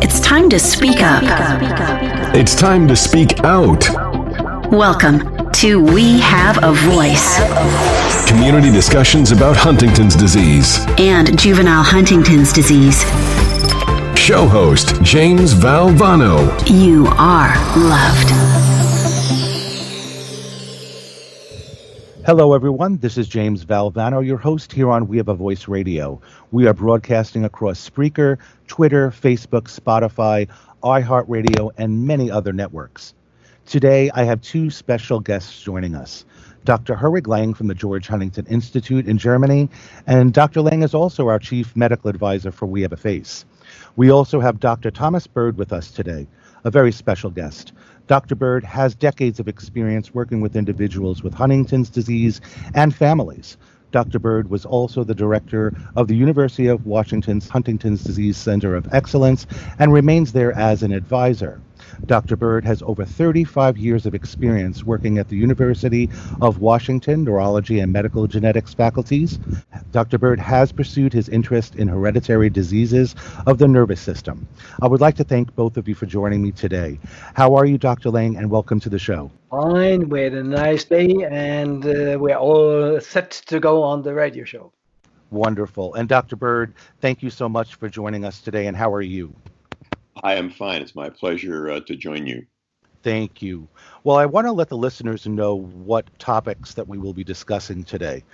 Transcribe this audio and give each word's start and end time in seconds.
It's 0.00 0.20
time 0.20 0.48
to 0.50 0.58
speak 0.58 1.02
up. 1.02 1.22
It's 2.34 2.54
time 2.54 2.88
to 2.88 2.96
speak 2.96 3.40
out. 3.44 3.84
Welcome 4.70 5.50
to 5.54 5.82
We 5.82 6.20
Have 6.20 6.62
a 6.62 6.72
Voice 6.72 7.38
Community 8.28 8.70
discussions 8.70 9.32
about 9.32 9.56
Huntington's 9.56 10.14
disease. 10.14 10.78
and 10.98 11.38
juvenile 11.38 11.82
Huntington's 11.82 12.52
disease. 12.52 13.04
Show 14.28 14.46
host 14.46 15.02
James 15.02 15.54
Valvano. 15.54 16.38
You 16.68 17.06
are 17.16 17.54
loved. 17.78 18.28
Hello, 22.26 22.52
everyone. 22.52 22.98
This 22.98 23.16
is 23.16 23.26
James 23.26 23.64
Valvano, 23.64 24.20
your 24.20 24.36
host 24.36 24.70
here 24.70 24.90
on 24.90 25.08
We 25.08 25.16
Have 25.16 25.28
a 25.28 25.34
Voice 25.34 25.66
Radio. 25.66 26.20
We 26.50 26.66
are 26.66 26.74
broadcasting 26.74 27.46
across 27.46 27.88
Spreaker, 27.88 28.36
Twitter, 28.66 29.10
Facebook, 29.10 29.74
Spotify, 29.74 30.46
iHeartRadio, 30.82 31.70
and 31.78 32.06
many 32.06 32.30
other 32.30 32.52
networks. 32.52 33.14
Today, 33.64 34.10
I 34.12 34.24
have 34.24 34.42
two 34.42 34.68
special 34.68 35.20
guests 35.20 35.62
joining 35.62 35.94
us. 35.94 36.26
Dr. 36.66 36.94
Herwig 36.94 37.28
Lang 37.28 37.54
from 37.54 37.68
the 37.68 37.74
George 37.74 38.06
Huntington 38.06 38.44
Institute 38.48 39.08
in 39.08 39.16
Germany, 39.16 39.70
and 40.06 40.34
Dr. 40.34 40.60
Lang 40.60 40.82
is 40.82 40.92
also 40.92 41.28
our 41.28 41.38
chief 41.38 41.74
medical 41.74 42.10
advisor 42.10 42.52
for 42.52 42.66
We 42.66 42.82
Have 42.82 42.92
a 42.92 42.98
Face. 42.98 43.46
We 43.98 44.10
also 44.10 44.38
have 44.38 44.60
Dr. 44.60 44.92
Thomas 44.92 45.26
Bird 45.26 45.58
with 45.58 45.72
us 45.72 45.90
today, 45.90 46.28
a 46.62 46.70
very 46.70 46.92
special 46.92 47.30
guest. 47.30 47.72
Dr. 48.06 48.36
Bird 48.36 48.62
has 48.62 48.94
decades 48.94 49.40
of 49.40 49.48
experience 49.48 50.14
working 50.14 50.40
with 50.40 50.54
individuals 50.54 51.24
with 51.24 51.34
Huntington's 51.34 51.90
disease 51.90 52.40
and 52.74 52.94
families. 52.94 53.56
Dr. 53.90 54.20
Bird 54.20 54.50
was 54.50 54.64
also 54.64 55.02
the 55.02 55.16
director 55.16 55.74
of 55.96 56.06
the 56.06 56.14
University 56.14 56.68
of 56.68 56.86
Washington's 56.86 57.48
Huntington's 57.48 58.04
Disease 58.04 58.36
Center 58.36 58.76
of 58.76 58.86
Excellence 58.94 59.48
and 59.80 59.92
remains 59.92 60.32
there 60.32 60.52
as 60.52 60.84
an 60.84 60.92
advisor. 60.92 61.60
Dr. 62.06 62.36
Bird 62.36 62.64
has 62.64 62.82
over 62.82 63.04
35 63.04 63.76
years 63.76 64.06
of 64.06 64.14
experience 64.14 64.84
working 64.84 65.18
at 65.18 65.28
the 65.28 65.36
University 65.36 66.08
of 66.40 66.58
Washington 66.58 67.24
Neurology 67.24 67.80
and 67.80 67.92
Medical 67.92 68.26
Genetics 68.26 68.72
faculties. 68.72 69.38
Dr. 69.92 70.18
Bird 70.18 70.40
has 70.40 70.72
pursued 70.72 71.12
his 71.12 71.28
interest 71.28 71.76
in 71.76 71.88
hereditary 71.88 72.50
diseases 72.50 73.14
of 73.46 73.58
the 73.58 73.68
nervous 73.68 74.00
system. 74.00 74.46
I 74.80 74.86
would 74.86 75.00
like 75.00 75.16
to 75.16 75.24
thank 75.24 75.54
both 75.54 75.76
of 75.76 75.88
you 75.88 75.94
for 75.94 76.06
joining 76.06 76.42
me 76.42 76.52
today. 76.52 76.98
How 77.34 77.54
are 77.54 77.66
you, 77.66 77.78
Dr. 77.78 78.10
Lang, 78.10 78.36
and 78.36 78.50
welcome 78.50 78.80
to 78.80 78.88
the 78.88 78.98
show? 78.98 79.30
Fine, 79.50 80.08
we 80.08 80.22
had 80.22 80.34
a 80.34 80.42
nice 80.42 80.84
day, 80.84 81.26
and 81.30 81.84
uh, 81.84 82.18
we're 82.18 82.36
all 82.36 83.00
set 83.00 83.30
to 83.46 83.60
go 83.60 83.82
on 83.82 84.02
the 84.02 84.14
radio 84.14 84.44
show. 84.44 84.72
Wonderful. 85.30 85.94
And 85.94 86.08
Dr. 86.08 86.36
Bird, 86.36 86.74
thank 87.00 87.22
you 87.22 87.30
so 87.30 87.48
much 87.48 87.74
for 87.74 87.88
joining 87.88 88.24
us 88.24 88.40
today, 88.40 88.66
and 88.66 88.76
how 88.76 88.92
are 88.92 89.02
you? 89.02 89.34
I 90.22 90.34
am 90.34 90.50
fine. 90.50 90.82
It's 90.82 90.94
my 90.94 91.10
pleasure 91.10 91.70
uh, 91.70 91.80
to 91.80 91.96
join 91.96 92.26
you. 92.26 92.46
Thank 93.02 93.42
you. 93.42 93.68
Well, 94.04 94.16
I 94.16 94.26
want 94.26 94.46
to 94.46 94.52
let 94.52 94.68
the 94.68 94.76
listeners 94.76 95.26
know 95.26 95.54
what 95.54 96.06
topics 96.18 96.74
that 96.74 96.88
we 96.88 96.98
will 96.98 97.14
be 97.14 97.24
discussing 97.24 97.84
today. 97.84 98.24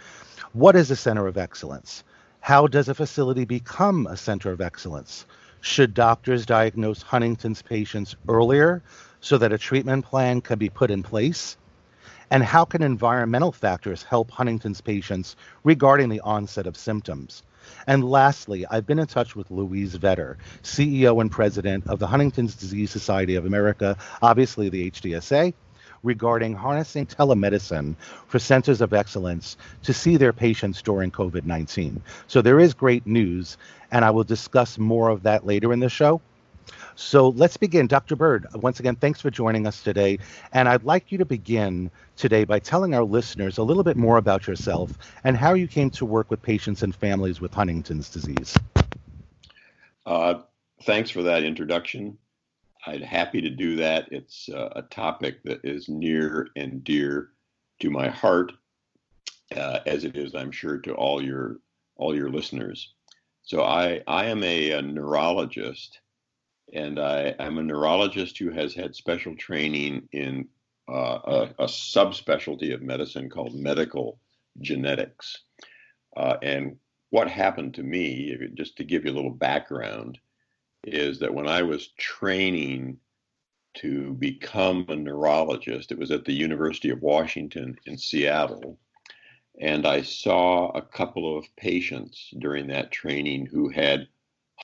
What 0.53 0.77
is 0.77 0.91
a 0.91 0.97
center 0.97 1.27
of 1.27 1.37
excellence? 1.37 2.05
How 2.41 2.67
does 2.67 2.89
a 2.89 2.94
facility 2.94 3.44
become 3.44 4.06
a 4.06 4.17
center 4.17 4.53
of 4.53 4.61
excellence? 4.61 5.27
Should 5.61 5.94
doctors 5.94 6.47
diagnose 6.47 7.03
Huntington's 7.03 7.62
patients 7.62 8.17
earlier 8.28 8.83
so 9.21 9.39
that 9.39 9.53
a 9.53 9.59
treatment 9.59 10.05
plan 10.05 10.41
can 10.41 10.59
be 10.59 10.69
put 10.69 10.91
in 10.91 11.03
place? 11.03 11.56
And 12.31 12.43
how 12.43 12.65
can 12.65 12.83
environmental 12.83 13.53
factors 13.53 14.03
help 14.03 14.31
Huntington's 14.31 14.81
patients 14.81 15.37
regarding 15.62 16.09
the 16.09 16.21
onset 16.21 16.67
of 16.67 16.77
symptoms? 16.77 17.43
And 17.87 18.09
lastly, 18.09 18.67
I've 18.71 18.87
been 18.87 18.99
in 18.99 19.06
touch 19.06 19.37
with 19.37 19.50
Louise 19.50 19.97
Vetter, 19.97 20.37
CEO 20.62 21.21
and 21.21 21.31
president 21.31 21.87
of 21.87 21.99
the 21.99 22.06
Huntington's 22.06 22.55
Disease 22.55 22.91
Society 22.91 23.37
of 23.37 23.47
America, 23.47 23.97
obviously 24.22 24.69
the 24.69 24.91
HDSA, 24.91 25.55
regarding 26.03 26.55
harnessing 26.55 27.06
telemedicine 27.06 27.97
for 28.27 28.39
centers 28.39 28.81
of 28.81 28.93
excellence 28.93 29.56
to 29.83 29.93
see 29.93 30.17
their 30.17 30.33
patients 30.33 30.83
during 30.83 31.11
COVID 31.11 31.44
19. 31.44 32.03
So 32.27 32.43
there 32.43 32.61
is 32.61 32.75
great 32.75 33.06
news, 33.06 33.56
and 33.91 34.05
I 34.05 34.11
will 34.11 34.25
discuss 34.25 34.78
more 34.78 35.09
of 35.09 35.23
that 35.25 35.47
later 35.47 35.73
in 35.73 35.81
the 35.81 35.89
show. 35.89 36.21
So 36.97 37.30
let's 37.30 37.56
begin. 37.56 37.86
Dr. 37.86 38.16
Bird, 38.16 38.47
once 38.54 38.80
again, 38.80 38.97
thanks 38.97 39.20
for 39.20 39.30
joining 39.30 39.66
us 39.66 39.82
today. 39.82 40.19
And 40.52 40.69
I'd 40.69 40.84
like 40.84 41.10
you 41.10 41.19
to 41.19 41.25
begin 41.25 41.91
today 42.16 42.44
by 42.44 42.58
telling 42.58 42.94
our 42.94 43.04
listeners 43.04 43.58
a 43.58 43.62
little 43.62 43.82
bit 43.82 43.97
more 43.97 44.16
about 44.16 44.47
yourself 44.47 44.97
and 45.25 45.36
how 45.36 45.54
you 45.54 45.66
came 45.66 45.91
to 45.91 46.04
work 46.04 46.30
with 46.30 46.42
patients 46.42 46.82
and 46.82 46.94
families 46.94 47.41
with 47.41 47.52
Huntington's 47.52 48.08
disease. 48.08 48.56
Uh, 50.06 50.41
thanks 50.82 51.10
for 51.10 51.22
that 51.22 51.44
introduction. 51.44 52.19
I'd 52.87 53.02
happy 53.02 53.40
to 53.40 53.50
do 53.50 53.76
that. 53.76 54.08
It's 54.12 54.49
uh, 54.49 54.69
a 54.76 54.82
topic 54.82 55.43
that 55.44 55.60
is 55.64 55.88
near 55.88 56.49
and 56.56 56.84
dear 56.84 57.31
to 57.81 57.90
my 57.90 58.08
heart, 58.08 58.52
uh, 59.56 59.81
as 59.87 60.05
it 60.05 60.17
is, 60.17 60.34
I'm 60.34 60.52
sure, 60.52 60.78
to 60.78 60.94
all 60.94 61.22
your 61.22 61.60
all 61.96 62.14
your 62.14 62.28
listeners. 62.28 62.93
So 63.43 63.62
I 63.62 64.02
I 64.06 64.26
am 64.26 64.43
a, 64.43 64.72
a 64.72 64.82
neurologist, 64.82 66.00
and 66.72 66.99
I, 66.99 67.34
I'm 67.38 67.58
a 67.58 67.62
neurologist 67.62 68.38
who 68.38 68.50
has 68.50 68.75
had 68.75 68.94
special 68.94 69.37
training 69.37 70.08
in 70.12 70.49
uh, 70.88 71.19
a, 71.25 71.64
a 71.64 71.66
subspecialty 71.66 72.75
of 72.75 72.82
medicine 72.82 73.31
called 73.31 73.55
medical 73.55 74.19
genetics. 74.61 75.38
Uh, 76.16 76.37
and 76.43 76.76
what 77.11 77.28
happened 77.31 77.75
to 77.75 77.82
me, 77.82 78.37
just 78.55 78.76
to 78.76 78.84
give 78.84 79.05
you 79.05 79.12
a 79.12 79.14
little 79.14 79.31
background, 79.31 80.19
is 80.84 81.19
that 81.20 81.32
when 81.32 81.49
I 81.49 81.62
was 81.62 81.88
training 81.99 82.99
to 83.75 84.14
become 84.14 84.84
a 84.88 84.96
neurologist, 84.96 85.90
it 85.90 85.99
was 85.99 86.10
at 86.10 86.25
the 86.25 86.32
University 86.32 86.90
of 86.90 87.02
Washington 87.02 87.76
in 87.87 87.99
Seattle. 87.99 88.78
And 89.60 89.87
I 89.87 90.02
saw 90.02 90.70
a 90.70 90.82
couple 90.82 91.38
of 91.38 91.55
patients 91.56 92.31
during 92.38 92.67
that 92.69 92.90
training 92.90 93.46
who 93.46 93.69
had 93.69 94.08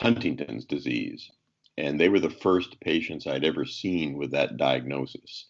Huntington's 0.01 0.65
disease. 0.65 1.31
And 1.77 1.99
they 2.01 2.09
were 2.09 2.21
the 2.21 2.31
first 2.31 2.81
patients 2.81 3.27
I'd 3.27 3.45
ever 3.45 3.65
seen 3.65 4.17
with 4.17 4.33
that 4.33 4.57
diagnosis. 4.57 5.47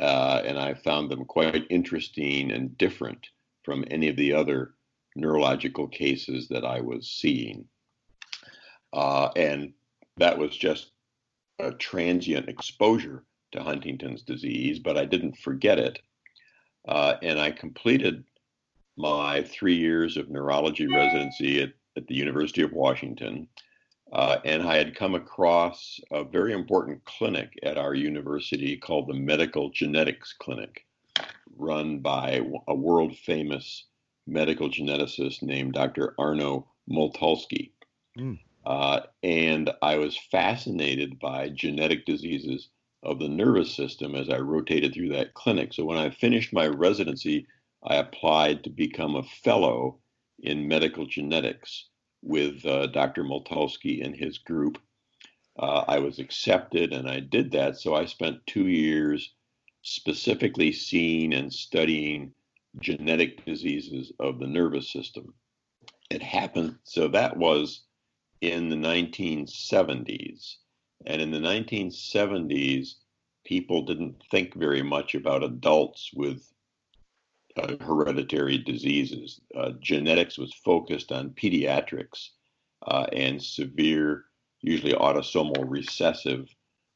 Uh, 0.00 0.42
and 0.44 0.58
I 0.58 0.74
found 0.74 1.10
them 1.10 1.24
quite 1.24 1.66
interesting 1.70 2.52
and 2.52 2.76
different 2.78 3.26
from 3.64 3.84
any 3.90 4.08
of 4.08 4.16
the 4.16 4.32
other 4.32 4.74
neurological 5.16 5.88
cases 5.88 6.48
that 6.48 6.64
I 6.64 6.80
was 6.80 7.08
seeing. 7.10 7.66
Uh, 8.92 9.28
and 9.36 9.72
that 10.16 10.38
was 10.38 10.56
just 10.56 10.92
a 11.58 11.72
transient 11.72 12.48
exposure 12.48 13.24
to 13.52 13.62
Huntington's 13.62 14.22
disease, 14.22 14.78
but 14.78 14.96
I 14.96 15.04
didn't 15.04 15.36
forget 15.38 15.78
it. 15.78 15.98
Uh, 16.86 17.14
and 17.22 17.40
I 17.40 17.50
completed 17.50 18.24
my 18.96 19.42
three 19.42 19.76
years 19.76 20.16
of 20.16 20.30
neurology 20.30 20.86
residency 20.86 21.62
at, 21.62 21.70
at 21.96 22.06
the 22.06 22.14
University 22.14 22.62
of 22.62 22.72
Washington. 22.72 23.48
Uh, 24.12 24.38
and 24.44 24.62
I 24.62 24.76
had 24.76 24.96
come 24.96 25.14
across 25.14 26.00
a 26.10 26.24
very 26.24 26.52
important 26.52 27.04
clinic 27.04 27.58
at 27.62 27.76
our 27.76 27.94
university 27.94 28.76
called 28.76 29.08
the 29.08 29.14
Medical 29.14 29.70
Genetics 29.70 30.32
Clinic, 30.32 30.86
run 31.56 31.98
by 31.98 32.40
a 32.66 32.74
world 32.74 33.16
famous 33.16 33.84
medical 34.26 34.68
geneticist 34.70 35.42
named 35.42 35.74
Dr. 35.74 36.14
Arno 36.18 36.68
Motulsky. 36.90 37.72
Mm. 38.18 38.38
Uh, 38.64 39.00
and 39.22 39.70
I 39.82 39.96
was 39.96 40.18
fascinated 40.30 41.18
by 41.18 41.50
genetic 41.50 42.06
diseases 42.06 42.68
of 43.02 43.18
the 43.18 43.28
nervous 43.28 43.74
system 43.74 44.14
as 44.14 44.28
I 44.28 44.38
rotated 44.38 44.94
through 44.94 45.10
that 45.10 45.34
clinic. 45.34 45.72
So 45.72 45.84
when 45.84 45.98
I 45.98 46.10
finished 46.10 46.52
my 46.52 46.66
residency, 46.66 47.46
I 47.82 47.96
applied 47.96 48.64
to 48.64 48.70
become 48.70 49.16
a 49.16 49.22
fellow 49.22 49.98
in 50.40 50.68
medical 50.68 51.06
genetics 51.06 51.88
with 52.22 52.64
uh, 52.64 52.86
Dr. 52.88 53.24
Motulsky 53.24 54.04
and 54.04 54.14
his 54.14 54.38
group. 54.38 54.78
Uh, 55.58 55.84
I 55.88 55.98
was 55.98 56.18
accepted 56.18 56.92
and 56.92 57.08
I 57.08 57.20
did 57.20 57.52
that. 57.52 57.76
So 57.76 57.94
I 57.94 58.04
spent 58.06 58.46
two 58.46 58.68
years 58.68 59.32
specifically 59.82 60.72
seeing 60.72 61.32
and 61.32 61.52
studying 61.52 62.32
genetic 62.80 63.44
diseases 63.44 64.12
of 64.20 64.38
the 64.38 64.46
nervous 64.46 64.90
system. 64.90 65.34
It 66.10 66.22
happened, 66.22 66.78
so 66.84 67.08
that 67.08 67.36
was 67.36 67.82
in 68.40 68.68
the 68.68 68.76
1970s. 68.76 70.56
And 71.06 71.20
in 71.20 71.30
the 71.30 71.38
1970s, 71.38 72.94
people 73.44 73.82
didn't 73.82 74.22
think 74.30 74.54
very 74.54 74.82
much 74.82 75.14
about 75.14 75.42
adults 75.42 76.10
with 76.14 76.52
uh, 77.58 77.76
hereditary 77.84 78.58
diseases. 78.58 79.40
Uh, 79.56 79.72
genetics 79.80 80.38
was 80.38 80.54
focused 80.64 81.12
on 81.12 81.30
pediatrics 81.30 82.30
uh, 82.86 83.06
and 83.12 83.42
severe, 83.42 84.24
usually 84.60 84.92
autosomal 84.92 85.64
recessive 85.68 86.48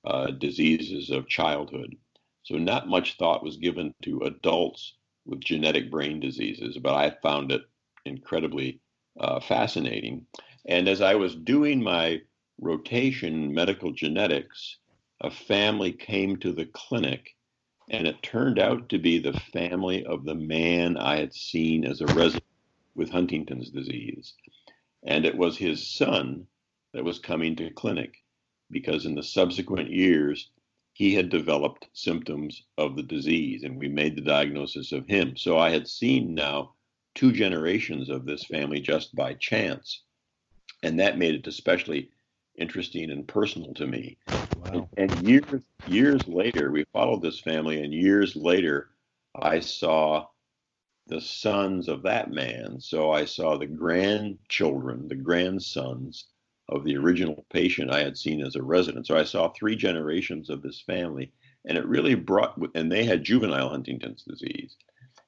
uh, 0.04 0.30
diseases 0.30 1.10
of 1.10 1.28
childhood. 1.28 1.96
So, 2.44 2.56
not 2.56 2.88
much 2.88 3.16
thought 3.16 3.44
was 3.44 3.56
given 3.56 3.94
to 4.02 4.20
adults 4.20 4.94
with 5.24 5.40
genetic 5.40 5.90
brain 5.90 6.20
diseases, 6.20 6.78
but 6.78 6.94
I 6.94 7.16
found 7.22 7.52
it 7.52 7.62
incredibly 8.04 8.80
uh, 9.18 9.40
fascinating. 9.40 10.26
And 10.66 10.88
as 10.88 11.00
I 11.00 11.14
was 11.14 11.34
doing 11.34 11.82
my 11.82 12.20
rotation 12.60 13.34
in 13.44 13.54
medical 13.54 13.92
genetics, 13.92 14.78
a 15.20 15.30
family 15.30 15.92
came 15.92 16.36
to 16.38 16.52
the 16.52 16.66
clinic, 16.66 17.36
and 17.90 18.06
it 18.06 18.22
turned 18.22 18.58
out 18.58 18.88
to 18.88 18.98
be 18.98 19.18
the 19.18 19.38
family 19.52 20.04
of 20.04 20.24
the 20.24 20.34
man 20.34 20.96
I 20.96 21.16
had 21.16 21.34
seen 21.34 21.84
as 21.84 22.00
a 22.00 22.06
resident 22.06 22.44
with 22.94 23.10
Huntington's 23.10 23.70
disease. 23.70 24.34
And 25.04 25.24
it 25.24 25.36
was 25.36 25.56
his 25.56 25.86
son 25.86 26.46
that 26.92 27.04
was 27.04 27.18
coming 27.18 27.56
to 27.56 27.70
clinic 27.70 28.22
because 28.70 29.06
in 29.06 29.14
the 29.14 29.22
subsequent 29.22 29.90
years, 29.90 30.50
he 30.94 31.14
had 31.14 31.28
developed 31.28 31.88
symptoms 31.92 32.64
of 32.76 32.96
the 32.96 33.02
disease, 33.02 33.62
and 33.62 33.78
we 33.78 33.88
made 33.88 34.16
the 34.16 34.22
diagnosis 34.22 34.92
of 34.92 35.06
him. 35.06 35.36
So 35.36 35.58
I 35.58 35.70
had 35.70 35.88
seen 35.88 36.34
now 36.34 36.74
two 37.14 37.32
generations 37.32 38.08
of 38.08 38.24
this 38.24 38.44
family 38.44 38.80
just 38.80 39.14
by 39.14 39.34
chance, 39.34 40.02
and 40.82 41.00
that 41.00 41.18
made 41.18 41.34
it 41.34 41.46
especially 41.46 42.10
interesting 42.56 43.10
and 43.10 43.26
personal 43.26 43.74
to 43.74 43.86
me. 43.86 44.18
Wow. 44.28 44.88
And, 44.96 45.10
and 45.10 45.28
years 45.28 45.62
years 45.86 46.26
later, 46.28 46.70
we 46.70 46.84
followed 46.92 47.22
this 47.22 47.40
family, 47.40 47.82
and 47.82 47.92
years 47.92 48.36
later, 48.36 48.90
I 49.34 49.60
saw 49.60 50.26
the 51.06 51.20
sons 51.20 51.88
of 51.88 52.02
that 52.02 52.30
man. 52.30 52.80
So 52.80 53.10
I 53.10 53.24
saw 53.24 53.56
the 53.56 53.66
grandchildren, 53.66 55.08
the 55.08 55.16
grandsons 55.16 56.26
of 56.68 56.84
the 56.84 56.96
original 56.96 57.44
patient 57.52 57.90
I 57.90 58.02
had 58.02 58.16
seen 58.16 58.42
as 58.44 58.56
a 58.56 58.62
resident. 58.62 59.06
So 59.06 59.16
I 59.16 59.24
saw 59.24 59.48
three 59.48 59.76
generations 59.76 60.48
of 60.48 60.62
this 60.62 60.80
family, 60.80 61.32
and 61.66 61.76
it 61.76 61.86
really 61.86 62.14
brought, 62.14 62.58
and 62.74 62.90
they 62.90 63.04
had 63.04 63.24
juvenile 63.24 63.68
Huntington's 63.68 64.22
disease. 64.22 64.76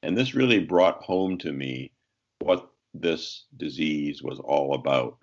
And 0.02 0.16
this 0.16 0.34
really 0.34 0.60
brought 0.60 1.02
home 1.02 1.38
to 1.38 1.52
me 1.52 1.92
what 2.40 2.70
this 2.92 3.44
disease 3.56 4.22
was 4.22 4.38
all 4.38 4.74
about, 4.74 5.18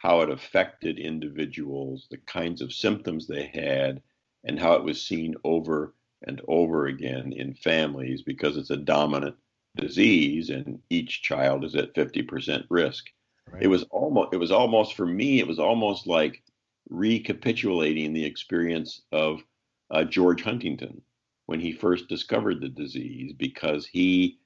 how 0.00 0.20
it 0.20 0.30
affected 0.30 0.98
individuals, 0.98 2.06
the 2.10 2.18
kinds 2.18 2.62
of 2.62 2.72
symptoms 2.72 3.26
they 3.26 3.46
had, 3.46 4.00
and 4.44 4.58
how 4.58 4.74
it 4.74 4.84
was 4.84 5.02
seen 5.02 5.34
over 5.42 5.94
and 6.22 6.40
over 6.46 6.86
again 6.86 7.32
in 7.32 7.54
families 7.54 8.22
because 8.22 8.56
it's 8.56 8.70
a 8.70 8.76
dominant 8.76 9.36
disease 9.76 10.50
and 10.50 10.80
each 10.90 11.22
child 11.22 11.64
is 11.64 11.74
at 11.74 11.94
50% 11.94 12.64
risk. 12.68 13.06
Right. 13.50 13.62
It 13.64 13.66
was 13.68 13.84
almost 13.84 14.32
it 14.32 14.36
was 14.36 14.52
almost 14.52 14.94
for 14.94 15.06
me 15.06 15.40
it 15.40 15.46
was 15.46 15.58
almost 15.58 16.06
like 16.06 16.42
recapitulating 16.90 18.12
the 18.12 18.24
experience 18.24 19.02
of 19.10 19.42
uh, 19.90 20.04
George 20.04 20.42
Huntington 20.42 21.02
when 21.46 21.60
he 21.60 21.72
first 21.72 22.08
discovered 22.08 22.60
the 22.60 22.68
disease 22.68 23.32
because 23.32 23.86
he 23.86 24.38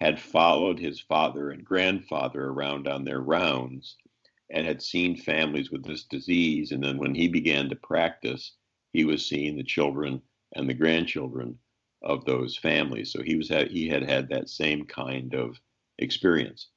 had 0.00 0.20
followed 0.20 0.78
his 0.78 1.00
father 1.00 1.50
and 1.50 1.64
grandfather 1.64 2.46
around 2.46 2.88
on 2.88 3.04
their 3.04 3.20
rounds 3.20 3.96
and 4.50 4.66
had 4.66 4.82
seen 4.82 5.16
families 5.16 5.70
with 5.70 5.84
this 5.84 6.04
disease 6.04 6.72
and 6.72 6.82
then 6.82 6.98
when 6.98 7.14
he 7.14 7.28
began 7.28 7.68
to 7.68 7.76
practice 7.76 8.52
he 8.92 9.04
was 9.04 9.26
seeing 9.26 9.56
the 9.56 9.64
children 9.64 10.20
and 10.56 10.68
the 10.68 10.74
grandchildren 10.74 11.58
of 12.02 12.24
those 12.24 12.56
families 12.56 13.12
so 13.12 13.22
he 13.22 13.36
was 13.36 13.48
he 13.70 13.88
had 13.88 14.02
had 14.02 14.28
that 14.28 14.48
same 14.48 14.84
kind 14.84 15.34
of 15.34 15.60
experience 15.98 16.68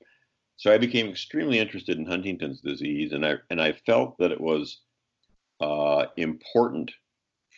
so 0.62 0.72
I 0.72 0.78
became 0.78 1.08
extremely 1.10 1.58
interested 1.58 1.98
in 1.98 2.06
Huntington's 2.06 2.62
disease, 2.62 3.14
and 3.14 3.26
I 3.26 3.38
and 3.50 3.60
I 3.60 3.72
felt 3.72 4.20
that 4.20 4.32
it 4.32 4.40
was 4.40 4.82
uh, 5.60 6.06
important 6.18 6.92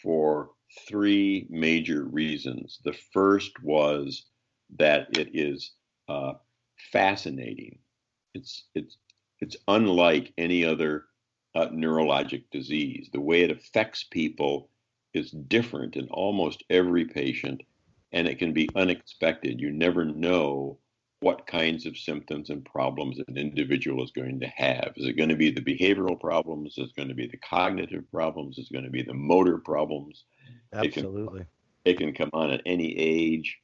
for 0.02 0.52
three 0.88 1.46
major 1.50 2.06
reasons. 2.06 2.80
The 2.86 2.94
first 2.94 3.62
was 3.62 4.28
that 4.78 5.18
it 5.18 5.32
is 5.34 5.74
uh, 6.08 6.36
fascinating. 6.94 7.80
It's 8.34 8.70
it's 8.74 8.96
it's 9.44 9.58
unlike 9.68 10.32
any 10.38 10.64
other 10.64 11.04
uh, 11.54 11.68
neurologic 11.68 12.46
disease. 12.50 13.10
The 13.12 13.20
way 13.20 13.42
it 13.42 13.52
affects 13.52 14.06
people 14.10 14.70
is 15.14 15.32
different 15.32 15.98
in 15.98 16.08
almost 16.08 16.64
every 16.70 17.06
patient, 17.06 17.62
and 18.14 18.26
it 18.26 18.40
can 18.40 18.54
be 18.54 18.70
unexpected. 18.74 19.60
You 19.60 19.72
never 19.72 20.06
know 20.06 20.80
what 21.20 21.46
kinds 21.46 21.86
of 21.86 21.98
symptoms 21.98 22.50
and 22.50 22.64
problems 22.64 23.20
an 23.28 23.38
individual 23.38 24.02
is 24.04 24.12
going 24.12 24.40
to 24.40 24.48
have. 24.48 24.94
Is 24.96 25.08
it 25.08 25.18
going 25.18 25.30
to 25.30 25.36
be 25.36 25.52
the 25.52 25.62
behavioral 25.62 26.20
problems? 26.20 26.78
Is 26.78 26.90
it 26.90 26.96
going 26.96 27.10
to 27.10 27.14
be 27.14 27.28
the 27.28 27.38
cognitive 27.38 28.10
problems? 28.12 28.58
Is 28.58 28.70
it 28.70 28.74
going 28.74 28.86
to 28.86 28.92
be 28.92 29.04
the 29.04 29.14
motor 29.14 29.58
problems? 29.58 30.24
Absolutely. 30.74 31.42
It 31.86 31.98
can, 31.98 32.14
it 32.14 32.14
can 32.14 32.14
come 32.14 32.30
on 32.32 32.50
at 32.50 32.62
any 32.66 32.98
age. 32.98 33.60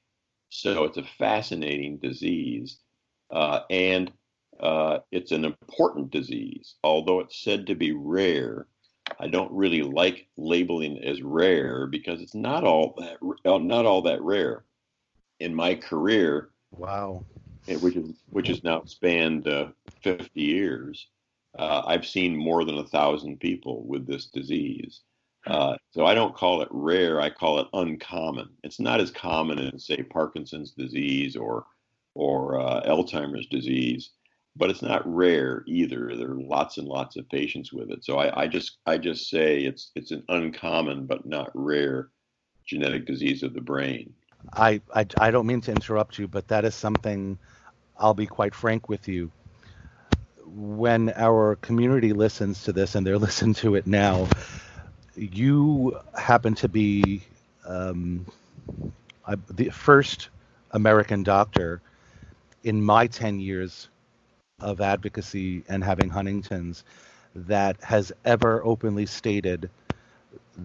So 0.50 0.83
it's 0.83 0.98
a 0.98 1.03
fascinating 1.17 2.00
disease. 2.00 2.79
Uh, 3.31 3.62
and 3.69 4.12
uh, 4.59 4.99
it's 5.11 5.31
an 5.31 5.45
important 5.45 6.11
disease. 6.11 6.75
Although 6.83 7.21
it's 7.21 7.41
said 7.41 7.67
to 7.67 7.75
be 7.75 7.91
rare, 7.91 8.67
I 9.19 9.27
don't 9.27 9.51
really 9.51 9.81
like 9.81 10.27
labeling 10.37 10.97
it 10.97 11.05
as 11.05 11.21
rare 11.21 11.87
because 11.87 12.21
it's 12.21 12.35
not 12.35 12.63
all 12.63 12.95
that 12.97 13.17
not 13.45 13.85
all 13.85 14.01
that 14.03 14.21
rare. 14.21 14.65
In 15.39 15.55
my 15.55 15.75
career, 15.75 16.49
wow, 16.71 17.23
which 17.67 17.95
is 17.95 18.11
which 18.29 18.47
has 18.47 18.63
now 18.63 18.83
spanned 18.85 19.47
uh, 19.47 19.67
50 20.03 20.29
years, 20.41 21.07
uh, 21.57 21.83
I've 21.85 22.05
seen 22.05 22.35
more 22.35 22.65
than 22.65 22.77
a 22.77 22.87
thousand 22.87 23.39
people 23.39 23.85
with 23.85 24.05
this 24.05 24.25
disease. 24.25 25.01
Uh, 25.47 25.77
so 25.91 26.05
I 26.05 26.13
don't 26.13 26.35
call 26.35 26.61
it 26.61 26.67
rare; 26.71 27.21
I 27.21 27.29
call 27.29 27.59
it 27.59 27.67
uncommon. 27.73 28.49
It's 28.63 28.79
not 28.79 28.99
as 28.99 29.09
common 29.09 29.59
as, 29.59 29.85
say, 29.85 30.03
Parkinson's 30.03 30.71
disease 30.71 31.37
or 31.37 31.65
or 32.13 32.59
uh, 32.59 32.81
Alzheimer's 32.85 33.47
disease, 33.47 34.11
but 34.59 34.69
it's 34.69 34.81
not 34.81 35.01
rare 35.07 35.63
either. 35.67 36.15
There 36.15 36.31
are 36.31 36.41
lots 36.41 36.77
and 36.77 36.87
lots 36.87 37.15
of 37.15 37.29
patients 37.29 37.73
with 37.73 37.89
it. 37.91 38.03
So 38.03 38.17
I, 38.19 38.43
I 38.43 38.47
just 38.47 38.77
I 38.85 38.97
just 38.97 39.29
say 39.29 39.61
it's 39.63 39.91
it's 39.95 40.11
an 40.11 40.23
uncommon 40.29 41.07
but 41.07 41.25
not 41.25 41.49
rare 41.55 42.09
genetic 42.67 43.05
disease 43.07 43.41
of 43.41 43.53
the 43.53 43.61
brain. 43.61 44.13
I, 44.53 44.81
I, 44.93 45.05
I 45.17 45.31
don't 45.31 45.47
mean 45.47 45.61
to 45.61 45.71
interrupt 45.71 46.19
you, 46.19 46.27
but 46.27 46.47
that 46.49 46.65
is 46.65 46.75
something 46.75 47.37
I'll 47.97 48.13
be 48.13 48.27
quite 48.27 48.53
frank 48.53 48.89
with 48.89 49.07
you. 49.07 49.31
when 50.45 51.11
our 51.15 51.55
community 51.57 52.13
listens 52.13 52.63
to 52.63 52.73
this, 52.73 52.95
and 52.95 53.05
they're 53.05 53.17
listening 53.27 53.53
to 53.55 53.75
it 53.75 53.87
now, 53.87 54.27
you 55.15 55.99
happen 56.17 56.55
to 56.55 56.67
be 56.67 57.23
um, 57.65 58.25
the 59.49 59.69
first 59.69 60.29
American 60.71 61.23
doctor 61.23 61.81
in 62.63 62.81
my 62.81 63.07
10 63.07 63.39
years 63.39 63.89
of 64.61 64.81
advocacy 64.81 65.63
and 65.69 65.83
having 65.83 66.09
Huntington's 66.09 66.83
that 67.35 67.81
has 67.83 68.11
ever 68.25 68.63
openly 68.63 69.05
stated 69.05 69.69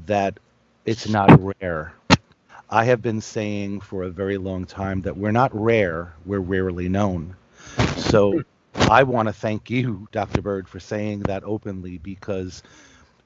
that 0.07 0.39
it's 0.85 1.09
not 1.09 1.31
rare. 1.61 1.93
I 2.71 2.85
have 2.87 3.03
been 3.03 3.21
saying 3.21 3.81
for 3.81 4.03
a 4.05 4.11
very 4.11 4.39
long 4.39 4.65
time 4.65 5.03
that 5.03 5.17
we're 5.17 5.33
not 5.33 5.55
rare, 5.55 6.15
we're 6.25 6.41
rarely 6.41 6.89
known. 6.89 7.37
So 7.97 8.43
I 8.75 9.03
want 9.05 9.29
to 9.29 9.33
thank 9.33 9.71
you, 9.71 10.09
Dr. 10.13 10.43
Bird, 10.43 10.69
for 10.69 10.81
saying 10.81 11.21
that 11.21 11.45
openly 11.45 11.99
because 11.99 12.63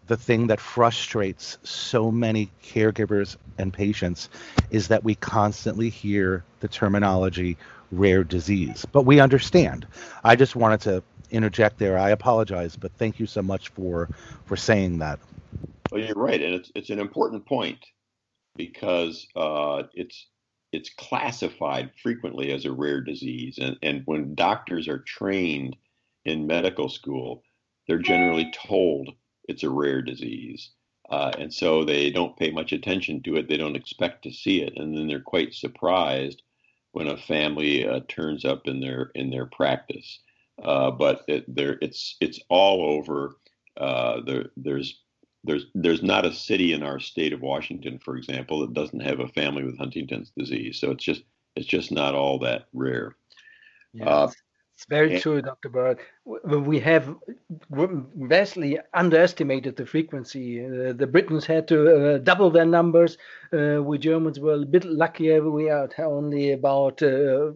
the 0.07 0.17
thing 0.17 0.49
that 0.49 0.61
frustrates 0.61 1.59
so 1.63 2.11
many 2.11 2.51
caregivers 2.65 3.37
and 3.59 3.73
patients 3.73 4.29
is 4.71 4.89
that 4.89 5.05
we 5.05 5.15
constantly 5.15 5.91
hear 5.91 6.45
the 6.61 6.69
terminology 6.69 7.57
rare 7.91 8.25
disease. 8.25 8.87
But 8.93 9.07
we 9.07 9.21
understand. 9.21 9.87
I 10.25 10.37
just 10.37 10.57
wanted 10.57 10.81
to 10.83 11.05
interject 11.31 11.79
there. 11.79 11.99
I 11.99 12.11
apologize, 12.11 12.77
but 12.77 12.93
thank 12.99 13.21
you 13.21 13.27
so 13.27 13.43
much 13.43 13.69
for 13.71 14.11
for 14.47 14.57
saying 14.57 14.99
that. 14.99 15.21
Well, 15.91 16.03
you're 16.03 16.15
right, 16.17 16.43
and 16.43 16.55
it's 16.55 16.71
it's 16.75 16.91
an 16.91 17.01
important 17.01 17.47
point 17.47 17.79
because 18.57 19.27
uh, 19.37 19.85
it's 19.95 20.27
it's 20.73 20.91
classified 20.99 21.93
frequently 22.03 22.53
as 22.53 22.65
a 22.67 22.73
rare 22.73 23.01
disease, 23.01 23.59
and 23.61 23.77
and 23.83 24.03
when 24.07 24.35
doctors 24.35 24.89
are 24.89 25.01
trained 25.01 25.77
in 26.25 26.47
medical 26.47 26.89
school, 26.89 27.43
they're 27.87 27.99
generally 27.99 28.53
told 28.53 29.11
it's 29.49 29.63
a 29.65 29.71
rare 29.71 30.03
disease. 30.03 30.71
Uh, 31.11 31.33
and 31.39 31.55
so 31.55 31.85
they 31.85 32.11
don't 32.11 32.37
pay 32.39 32.51
much 32.51 32.73
attention 32.73 33.23
to 33.23 33.37
it. 33.37 33.49
They 33.49 33.57
don't 33.57 33.77
expect 33.77 34.25
to 34.25 34.33
see 34.33 34.63
it, 34.63 34.75
and 34.77 34.97
then 34.97 35.07
they're 35.09 35.21
quite 35.21 35.55
surprised 35.55 36.43
when 36.93 37.09
a 37.09 37.17
family 37.17 37.87
uh, 37.87 38.01
turns 38.09 38.45
up 38.45 38.67
in 38.67 38.81
their 38.81 39.11
in 39.15 39.31
their 39.31 39.47
practice. 39.47 40.21
Uh, 40.63 40.91
but 40.91 41.23
it, 41.29 41.45
there, 41.55 41.79
it's 41.81 42.17
it's 42.21 42.41
all 42.49 42.83
over. 42.83 43.37
Uh, 43.77 44.21
there, 44.27 44.47
there's 44.57 45.03
there's 45.45 45.67
there's 45.75 46.03
not 46.03 46.27
a 46.27 46.33
city 46.33 46.73
in 46.73 46.83
our 46.83 46.99
state 46.99 47.33
of 47.33 47.41
Washington, 47.41 47.99
for 47.99 48.17
example, 48.17 48.61
that 48.61 48.75
doesn't 48.75 49.01
have 49.01 49.21
a 49.21 49.29
family 49.29 49.65
with 49.65 49.79
Huntington's 49.79 50.33
disease. 50.37 50.81
So 50.81 50.91
it's 50.91 51.05
just 51.05 51.23
it's 51.57 51.67
just 51.67 51.93
not 51.93 52.15
all 52.15 52.39
that 52.41 52.67
rare. 52.73 53.17
Uh, 54.01 54.29
it's 54.79 54.87
very 54.87 55.15
and, 55.15 55.21
true, 55.21 55.43
Dr. 55.43 55.71
Bird. 55.71 55.99
We 56.25 56.79
have 56.79 57.13
vastly 58.15 58.79
underestimated 58.95 59.75
the 59.75 59.85
frequency. 59.85 60.65
Uh, 60.65 60.93
the 60.93 61.09
Britons 61.09 61.47
had 61.47 61.67
to 61.67 61.79
uh, 62.15 62.19
double 62.19 62.49
their 62.49 62.65
numbers. 62.65 63.19
Uh, 63.53 63.83
we 63.83 63.99
Germans 63.99 64.39
were 64.39 64.63
a 64.63 64.65
bit 64.65 64.85
luckier. 64.85 65.51
We 65.51 65.69
are 65.69 65.91
only 65.99 66.53
about 66.53 67.03
uh, 67.03 67.55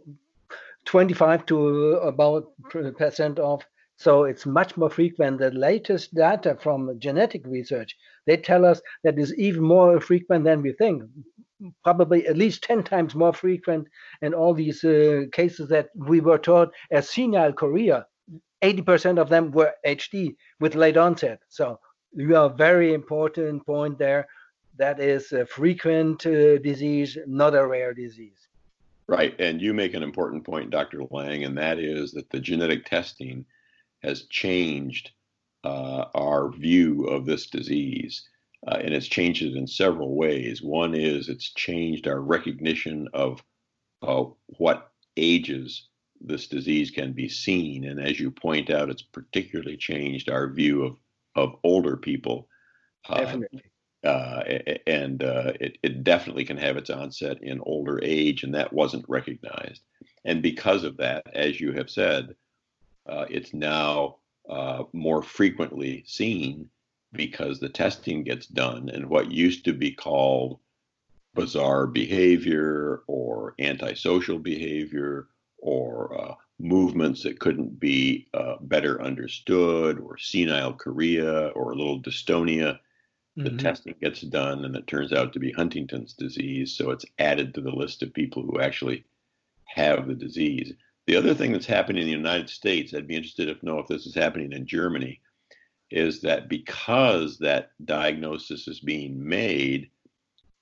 25 0.84 1.46
to 1.46 1.66
about 1.98 2.50
percent 2.98 3.38
of. 3.38 3.62
So 3.98 4.24
it's 4.24 4.44
much 4.44 4.76
more 4.76 4.90
frequent. 4.90 5.38
The 5.38 5.52
latest 5.52 6.16
data 6.16 6.58
from 6.60 6.98
genetic 6.98 7.46
research 7.46 7.96
they 8.26 8.36
tell 8.36 8.64
us 8.64 8.80
that 9.04 9.18
is 9.18 9.34
even 9.34 9.62
more 9.62 10.00
frequent 10.00 10.44
than 10.44 10.62
we 10.62 10.72
think 10.72 11.02
probably 11.84 12.26
at 12.26 12.36
least 12.36 12.64
10 12.64 12.82
times 12.82 13.14
more 13.14 13.32
frequent 13.32 13.86
in 14.20 14.34
all 14.34 14.54
these 14.54 14.82
uh, 14.84 15.22
cases 15.32 15.68
that 15.68 15.90
we 15.94 16.20
were 16.20 16.38
taught 16.38 16.72
as 16.90 17.08
senile 17.08 17.52
chorea 17.52 18.06
80% 18.62 19.20
of 19.20 19.28
them 19.28 19.50
were 19.50 19.72
hd 19.86 20.36
with 20.60 20.74
late 20.74 20.96
onset. 20.96 21.40
So 21.48 21.80
you 22.12 22.36
are 22.36 22.46
a 22.46 22.54
very 22.54 22.94
important 22.94 23.66
point 23.66 23.98
there. 23.98 24.28
That 24.76 25.00
is 25.00 25.32
a 25.32 25.46
frequent 25.46 26.24
uh, 26.26 26.58
disease 26.58 27.18
not 27.26 27.54
a 27.54 27.66
rare 27.66 27.94
disease. 27.94 28.48
Right 29.08 29.38
and 29.40 29.60
you 29.60 29.74
make 29.74 29.94
an 29.94 30.02
important 30.02 30.44
point 30.44 30.70
dr 30.70 31.00
lang 31.10 31.44
and 31.44 31.56
that 31.58 31.78
is 31.78 32.12
that 32.12 32.30
the 32.30 32.40
genetic 32.40 32.86
testing 32.86 33.44
has 34.02 34.24
changed 34.26 35.10
uh, 35.64 36.06
our 36.14 36.50
view 36.50 37.04
of 37.04 37.26
this 37.26 37.46
disease 37.46 38.28
uh, 38.66 38.78
and 38.80 38.94
it's 38.94 39.08
changed 39.08 39.42
it 39.42 39.56
in 39.56 39.66
several 39.66 40.14
ways. 40.14 40.62
One 40.62 40.94
is 40.94 41.28
it's 41.28 41.52
changed 41.52 42.06
our 42.06 42.20
recognition 42.20 43.08
of 43.12 43.42
uh, 44.02 44.24
what 44.58 44.92
ages 45.16 45.88
this 46.20 46.46
disease 46.46 46.90
can 46.90 47.12
be 47.12 47.28
seen, 47.28 47.84
and 47.84 48.00
as 48.00 48.20
you 48.20 48.30
point 48.30 48.70
out, 48.70 48.90
it's 48.90 49.02
particularly 49.02 49.76
changed 49.76 50.30
our 50.30 50.48
view 50.48 50.84
of 50.84 50.96
of 51.34 51.56
older 51.64 51.96
people. 51.96 52.48
Uh, 53.08 53.20
definitely. 53.20 53.62
Uh, 54.04 54.42
and 54.86 55.22
uh, 55.22 55.52
it, 55.60 55.78
it 55.82 56.02
definitely 56.02 56.44
can 56.44 56.56
have 56.56 56.76
its 56.76 56.90
onset 56.90 57.40
in 57.42 57.60
older 57.60 58.00
age, 58.02 58.42
and 58.42 58.54
that 58.54 58.72
wasn't 58.72 59.04
recognized. 59.08 59.80
And 60.24 60.42
because 60.42 60.82
of 60.82 60.96
that, 60.96 61.24
as 61.32 61.60
you 61.60 61.72
have 61.72 61.88
said, 61.88 62.34
uh, 63.08 63.26
it's 63.30 63.54
now 63.54 64.16
more 64.92 65.22
frequently 65.22 66.04
seen 66.06 66.68
because 67.12 67.60
the 67.60 67.68
testing 67.68 68.24
gets 68.24 68.46
done 68.46 68.88
and 68.88 69.08
what 69.08 69.30
used 69.30 69.64
to 69.64 69.72
be 69.72 69.92
called 69.92 70.58
bizarre 71.34 71.86
behavior 71.86 73.02
or 73.06 73.54
antisocial 73.58 74.38
behavior 74.38 75.28
or 75.58 76.20
uh, 76.20 76.34
movements 76.58 77.22
that 77.22 77.40
couldn't 77.40 77.78
be 77.80 78.28
uh, 78.34 78.56
better 78.60 79.02
understood 79.02 79.98
or 79.98 80.18
senile 80.18 80.72
chorea 80.72 81.48
or 81.48 81.72
a 81.72 81.74
little 81.74 82.00
dystonia 82.00 82.78
the 83.36 83.44
mm-hmm. 83.44 83.56
testing 83.56 83.94
gets 84.00 84.20
done 84.20 84.64
and 84.64 84.76
it 84.76 84.86
turns 84.86 85.12
out 85.12 85.32
to 85.32 85.38
be 85.38 85.50
huntington's 85.52 86.12
disease 86.12 86.76
so 86.76 86.90
it's 86.90 87.06
added 87.18 87.54
to 87.54 87.62
the 87.62 87.70
list 87.70 88.02
of 88.02 88.12
people 88.12 88.42
who 88.42 88.60
actually 88.60 89.04
have 89.64 90.06
the 90.06 90.14
disease 90.14 90.72
the 91.06 91.16
other 91.16 91.34
thing 91.34 91.52
that's 91.52 91.66
happening 91.66 92.02
in 92.02 92.06
the 92.06 92.12
united 92.12 92.48
states 92.48 92.94
i'd 92.94 93.08
be 93.08 93.16
interested 93.16 93.46
to 93.46 93.66
know 93.66 93.78
if 93.78 93.86
this 93.86 94.06
is 94.06 94.14
happening 94.14 94.52
in 94.52 94.66
germany 94.66 95.20
is 95.92 96.22
that 96.22 96.48
because 96.48 97.38
that 97.38 97.70
diagnosis 97.84 98.66
is 98.66 98.80
being 98.80 99.22
made, 99.28 99.90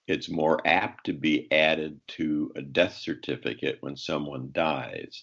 it's 0.09 0.29
more 0.29 0.61
apt 0.67 1.07
to 1.07 1.13
be 1.13 1.51
added 1.53 2.01
to 2.09 2.53
a 2.57 2.63
death 2.63 2.97
certificate 2.97 3.79
when 3.81 3.97
someone 3.97 4.51
dies. 4.53 5.23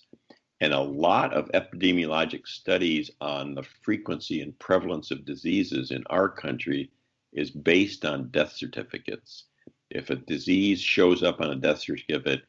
And 0.61 0.73
a 0.73 0.79
lot 0.79 1.33
of 1.33 1.51
epidemiologic 1.51 2.47
studies 2.47 3.11
on 3.19 3.53
the 3.53 3.63
frequency 3.83 4.41
and 4.41 4.57
prevalence 4.59 5.11
of 5.11 5.25
diseases 5.25 5.91
in 5.91 6.03
our 6.09 6.29
country 6.29 6.89
is 7.33 7.51
based 7.51 8.05
on 8.05 8.29
death 8.29 8.53
certificates. 8.53 9.43
If 9.89 10.09
a 10.09 10.15
disease 10.15 10.81
shows 10.81 11.21
up 11.21 11.41
on 11.41 11.51
a 11.51 11.55
death 11.55 11.79
certificate, 11.79 12.43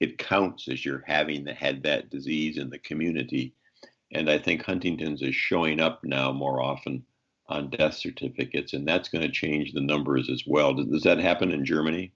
it 0.00 0.18
counts 0.18 0.68
as 0.68 0.84
you're 0.84 1.04
having 1.06 1.44
the, 1.44 1.54
had 1.54 1.82
that 1.82 2.10
disease 2.10 2.58
in 2.58 2.70
the 2.70 2.78
community 2.78 3.54
and 4.12 4.30
I 4.30 4.38
think 4.38 4.62
Huntington's 4.62 5.22
is 5.22 5.34
showing 5.34 5.80
up 5.80 6.04
now 6.04 6.32
more 6.32 6.62
often 6.62 7.04
on 7.48 7.70
death 7.70 7.94
certificates, 7.94 8.72
and 8.72 8.86
that's 8.86 9.08
going 9.08 9.22
to 9.22 9.30
change 9.30 9.72
the 9.72 9.80
numbers 9.80 10.30
as 10.30 10.44
well. 10.46 10.74
Does, 10.74 10.86
does 10.86 11.02
that 11.02 11.18
happen 11.18 11.52
in 11.52 11.64
Germany? 11.64 12.12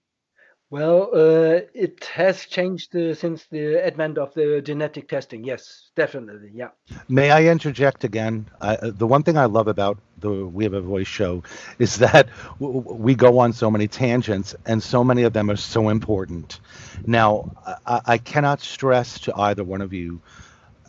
Well, 0.70 1.10
uh, 1.12 1.60
it 1.74 2.04
has 2.04 2.46
changed 2.46 2.94
uh, 2.94 3.14
since 3.14 3.46
the 3.46 3.84
advent 3.84 4.18
of 4.18 4.32
the 4.34 4.62
genetic 4.62 5.08
testing. 5.08 5.42
Yes, 5.44 5.90
definitely. 5.96 6.52
Yeah. 6.54 6.68
May 7.08 7.30
I 7.32 7.44
interject 7.44 8.04
again? 8.04 8.48
Uh, 8.60 8.76
the 8.82 9.06
one 9.06 9.24
thing 9.24 9.36
I 9.36 9.46
love 9.46 9.66
about 9.66 9.98
the 10.18 10.30
We 10.46 10.64
Have 10.64 10.74
a 10.74 10.80
Voice 10.80 11.08
show 11.08 11.42
is 11.78 11.96
that 11.96 12.28
w- 12.60 12.84
we 12.86 13.14
go 13.16 13.40
on 13.40 13.52
so 13.52 13.70
many 13.70 13.88
tangents, 13.88 14.54
and 14.64 14.82
so 14.82 15.02
many 15.02 15.24
of 15.24 15.32
them 15.32 15.50
are 15.50 15.56
so 15.56 15.88
important. 15.88 16.60
Now, 17.04 17.50
I, 17.86 18.00
I 18.06 18.18
cannot 18.18 18.60
stress 18.60 19.18
to 19.20 19.36
either 19.36 19.64
one 19.64 19.80
of 19.80 19.92
you 19.92 20.22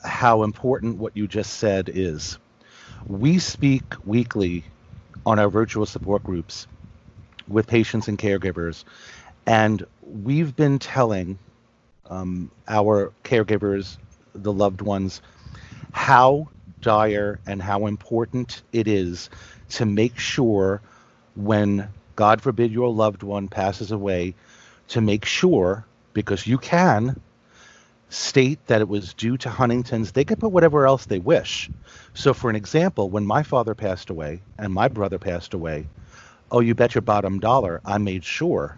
how 0.04 0.44
important 0.44 0.98
what 0.98 1.18
you 1.18 1.28
just 1.28 1.54
said 1.56 1.90
is. 1.90 2.38
We 3.08 3.40
speak 3.40 3.84
weekly 4.06 4.66
on 5.26 5.40
our 5.40 5.50
virtual 5.50 5.86
support 5.86 6.24
groups 6.24 6.68
with 7.48 7.68
patients 7.68 8.08
and 8.08 8.18
caregivers, 8.18 8.84
and 9.52 9.86
we've 10.24 10.56
been 10.56 10.80
telling 10.80 11.38
um, 12.10 12.50
our 12.70 13.12
caregivers, 13.26 13.98
the 14.34 14.54
loved 14.54 14.82
ones, 14.82 15.22
how 15.92 16.48
dire 16.82 17.38
and 17.46 17.62
how 17.62 17.86
important 17.86 18.62
it 18.72 18.88
is 18.88 19.30
to 19.68 19.86
make 19.86 20.18
sure 20.18 20.80
when, 21.36 21.86
God 22.16 22.42
forbid, 22.42 22.72
your 22.72 22.94
loved 22.94 23.24
one 23.24 23.50
passes 23.50 23.92
away, 23.92 24.36
to 24.88 25.02
make 25.02 25.26
sure, 25.26 25.84
because 26.14 26.48
you 26.48 26.58
can, 26.58 27.18
state 28.08 28.66
that 28.68 28.80
it 28.80 28.88
was 28.88 29.14
due 29.16 29.36
to 29.36 29.50
Huntington's, 29.50 30.14
they 30.14 30.24
could 30.24 30.40
put 30.40 30.54
whatever 30.54 30.88
else 30.88 31.08
they 31.08 31.20
wish. 31.20 31.70
So, 32.14 32.34
for 32.34 32.50
an 32.50 32.56
example, 32.56 33.10
when 33.10 33.26
my 33.26 33.44
father 33.44 33.76
passed 33.76 34.10
away 34.10 34.40
and 34.58 34.74
my 34.74 34.88
brother 34.88 35.20
passed 35.20 35.54
away, 35.54 35.88
oh, 36.52 36.62
you 36.62 36.74
bet 36.74 36.96
your 36.96 37.02
bottom 37.02 37.42
dollar, 37.42 37.82
I 37.84 37.98
made 37.98 38.24
sure 38.24 38.78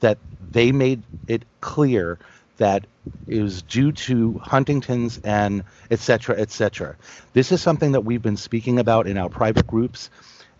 that 0.00 0.18
they 0.52 0.72
made 0.72 1.02
it 1.28 1.44
clear 1.60 2.18
that 2.56 2.86
it 3.26 3.42
was 3.42 3.62
due 3.62 3.92
to 3.92 4.38
Huntington's 4.42 5.18
and 5.24 5.64
et 5.90 5.98
cetera, 5.98 6.38
et 6.38 6.50
cetera. 6.50 6.96
This 7.32 7.52
is 7.52 7.62
something 7.62 7.92
that 7.92 8.02
we've 8.02 8.22
been 8.22 8.36
speaking 8.36 8.78
about 8.78 9.06
in 9.06 9.16
our 9.16 9.28
private 9.28 9.66
groups, 9.66 10.10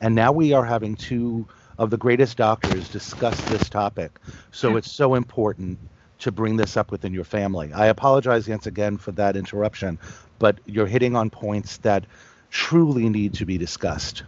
and 0.00 0.14
now 0.14 0.32
we 0.32 0.52
are 0.52 0.64
having 0.64 0.96
two 0.96 1.46
of 1.78 1.90
the 1.90 1.96
greatest 1.96 2.36
doctors 2.36 2.88
discuss 2.88 3.38
this 3.42 3.68
topic. 3.68 4.18
So 4.52 4.76
it's 4.76 4.90
so 4.90 5.14
important 5.14 5.78
to 6.20 6.32
bring 6.32 6.56
this 6.56 6.76
up 6.76 6.90
within 6.90 7.12
your 7.12 7.24
family. 7.24 7.72
I 7.72 7.86
apologize 7.86 8.48
once 8.48 8.66
again 8.66 8.96
for 8.96 9.12
that 9.12 9.36
interruption, 9.36 9.98
but 10.38 10.58
you're 10.64 10.86
hitting 10.86 11.16
on 11.16 11.30
points 11.30 11.78
that 11.78 12.06
truly 12.50 13.08
need 13.08 13.34
to 13.34 13.44
be 13.44 13.58
discussed. 13.58 14.22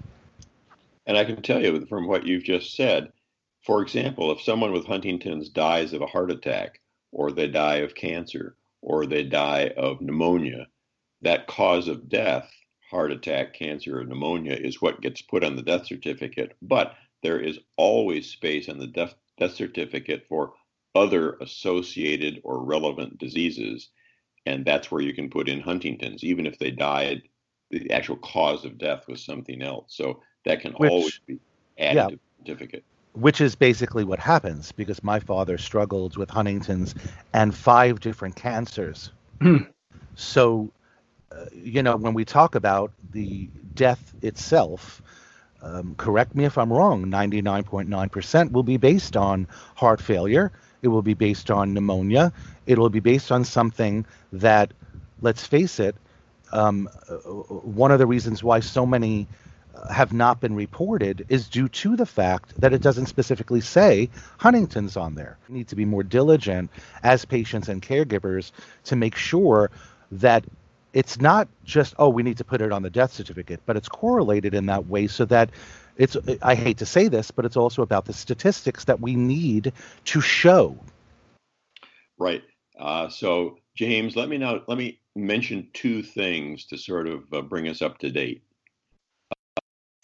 And 1.06 1.16
I 1.16 1.24
can 1.24 1.40
tell 1.40 1.62
you 1.62 1.86
from 1.86 2.08
what 2.08 2.26
you've 2.26 2.42
just 2.42 2.74
said, 2.74 3.12
for 3.66 3.82
example, 3.82 4.30
if 4.30 4.40
someone 4.40 4.70
with 4.70 4.86
Huntington's 4.86 5.48
dies 5.48 5.92
of 5.92 6.00
a 6.00 6.06
heart 6.06 6.30
attack, 6.30 6.80
or 7.10 7.32
they 7.32 7.48
die 7.48 7.78
of 7.78 7.96
cancer, 7.96 8.56
or 8.80 9.06
they 9.06 9.24
die 9.24 9.72
of 9.76 10.00
pneumonia, 10.00 10.68
that 11.22 11.48
cause 11.48 11.88
of 11.88 12.08
death, 12.08 12.48
heart 12.88 13.10
attack, 13.10 13.54
cancer, 13.54 13.98
or 13.98 14.04
pneumonia, 14.04 14.52
is 14.52 14.80
what 14.80 15.00
gets 15.00 15.20
put 15.20 15.42
on 15.42 15.56
the 15.56 15.62
death 15.62 15.84
certificate. 15.84 16.56
But 16.62 16.94
there 17.24 17.40
is 17.40 17.58
always 17.76 18.30
space 18.30 18.68
on 18.68 18.78
the 18.78 18.86
death, 18.86 19.16
death 19.36 19.54
certificate 19.54 20.26
for 20.28 20.52
other 20.94 21.32
associated 21.40 22.40
or 22.44 22.62
relevant 22.62 23.18
diseases. 23.18 23.88
And 24.46 24.64
that's 24.64 24.92
where 24.92 25.02
you 25.02 25.12
can 25.12 25.28
put 25.28 25.48
in 25.48 25.60
Huntington's, 25.60 26.22
even 26.22 26.46
if 26.46 26.56
they 26.60 26.70
died, 26.70 27.22
the 27.70 27.90
actual 27.90 28.16
cause 28.18 28.64
of 28.64 28.78
death 28.78 29.08
was 29.08 29.24
something 29.24 29.60
else. 29.60 29.86
So 29.96 30.22
that 30.44 30.60
can 30.60 30.72
Which, 30.74 30.88
always 30.88 31.18
be 31.26 31.40
added 31.78 31.96
yeah. 31.96 32.06
to 32.06 32.14
the 32.14 32.20
certificate 32.44 32.84
which 33.16 33.40
is 33.40 33.54
basically 33.54 34.04
what 34.04 34.18
happens 34.18 34.72
because 34.72 35.02
my 35.02 35.18
father 35.18 35.56
struggled 35.58 36.16
with 36.16 36.30
Huntington's 36.30 36.94
and 37.32 37.54
five 37.54 38.00
different 38.00 38.36
cancers. 38.36 39.10
Hmm. 39.40 39.58
so, 40.14 40.70
uh, 41.32 41.46
you 41.52 41.82
know, 41.82 41.96
when 41.96 42.14
we 42.14 42.24
talk 42.24 42.54
about 42.54 42.92
the 43.12 43.48
death 43.74 44.14
itself, 44.22 45.02
um, 45.62 45.94
correct 45.96 46.34
me 46.34 46.44
if 46.44 46.58
I'm 46.58 46.72
wrong, 46.72 47.06
99.9% 47.06 48.52
will 48.52 48.62
be 48.62 48.76
based 48.76 49.16
on 49.16 49.46
heart 49.74 50.00
failure. 50.00 50.52
It 50.82 50.88
will 50.88 51.02
be 51.02 51.14
based 51.14 51.50
on 51.50 51.72
pneumonia. 51.74 52.32
It 52.66 52.78
will 52.78 52.90
be 52.90 53.00
based 53.00 53.32
on 53.32 53.44
something 53.44 54.06
that, 54.32 54.72
let's 55.22 55.46
face 55.46 55.80
it, 55.80 55.96
um, 56.52 56.88
uh, 57.08 57.16
one 57.16 57.90
of 57.90 57.98
the 57.98 58.06
reasons 58.06 58.44
why 58.44 58.60
so 58.60 58.86
many 58.86 59.26
have 59.90 60.12
not 60.12 60.40
been 60.40 60.54
reported 60.54 61.26
is 61.28 61.48
due 61.48 61.68
to 61.68 61.96
the 61.96 62.06
fact 62.06 62.60
that 62.60 62.72
it 62.72 62.82
doesn't 62.82 63.06
specifically 63.06 63.60
say 63.60 64.08
Huntington's 64.38 64.96
on 64.96 65.14
there. 65.14 65.38
We 65.48 65.58
need 65.58 65.68
to 65.68 65.76
be 65.76 65.84
more 65.84 66.02
diligent 66.02 66.70
as 67.02 67.24
patients 67.24 67.68
and 67.68 67.82
caregivers 67.82 68.52
to 68.84 68.96
make 68.96 69.16
sure 69.16 69.70
that 70.12 70.44
it's 70.92 71.20
not 71.20 71.48
just 71.64 71.94
oh 71.98 72.08
we 72.08 72.22
need 72.22 72.38
to 72.38 72.44
put 72.44 72.60
it 72.60 72.72
on 72.72 72.82
the 72.82 72.90
death 72.90 73.12
certificate, 73.12 73.60
but 73.66 73.76
it's 73.76 73.88
correlated 73.88 74.54
in 74.54 74.66
that 74.66 74.86
way 74.86 75.06
so 75.06 75.24
that 75.26 75.50
it's 75.96 76.16
I 76.42 76.54
hate 76.54 76.78
to 76.78 76.86
say 76.86 77.08
this, 77.08 77.30
but 77.30 77.44
it's 77.44 77.56
also 77.56 77.82
about 77.82 78.04
the 78.04 78.12
statistics 78.12 78.84
that 78.84 79.00
we 79.00 79.14
need 79.14 79.72
to 80.06 80.20
show. 80.20 80.78
Right. 82.18 82.42
Uh, 82.78 83.08
so 83.08 83.58
James, 83.74 84.16
let 84.16 84.28
me 84.28 84.38
now 84.38 84.62
let 84.66 84.78
me 84.78 85.00
mention 85.14 85.68
two 85.72 86.02
things 86.02 86.66
to 86.66 86.78
sort 86.78 87.06
of 87.06 87.24
uh, 87.32 87.42
bring 87.42 87.68
us 87.68 87.82
up 87.82 87.98
to 87.98 88.10
date. 88.10 88.42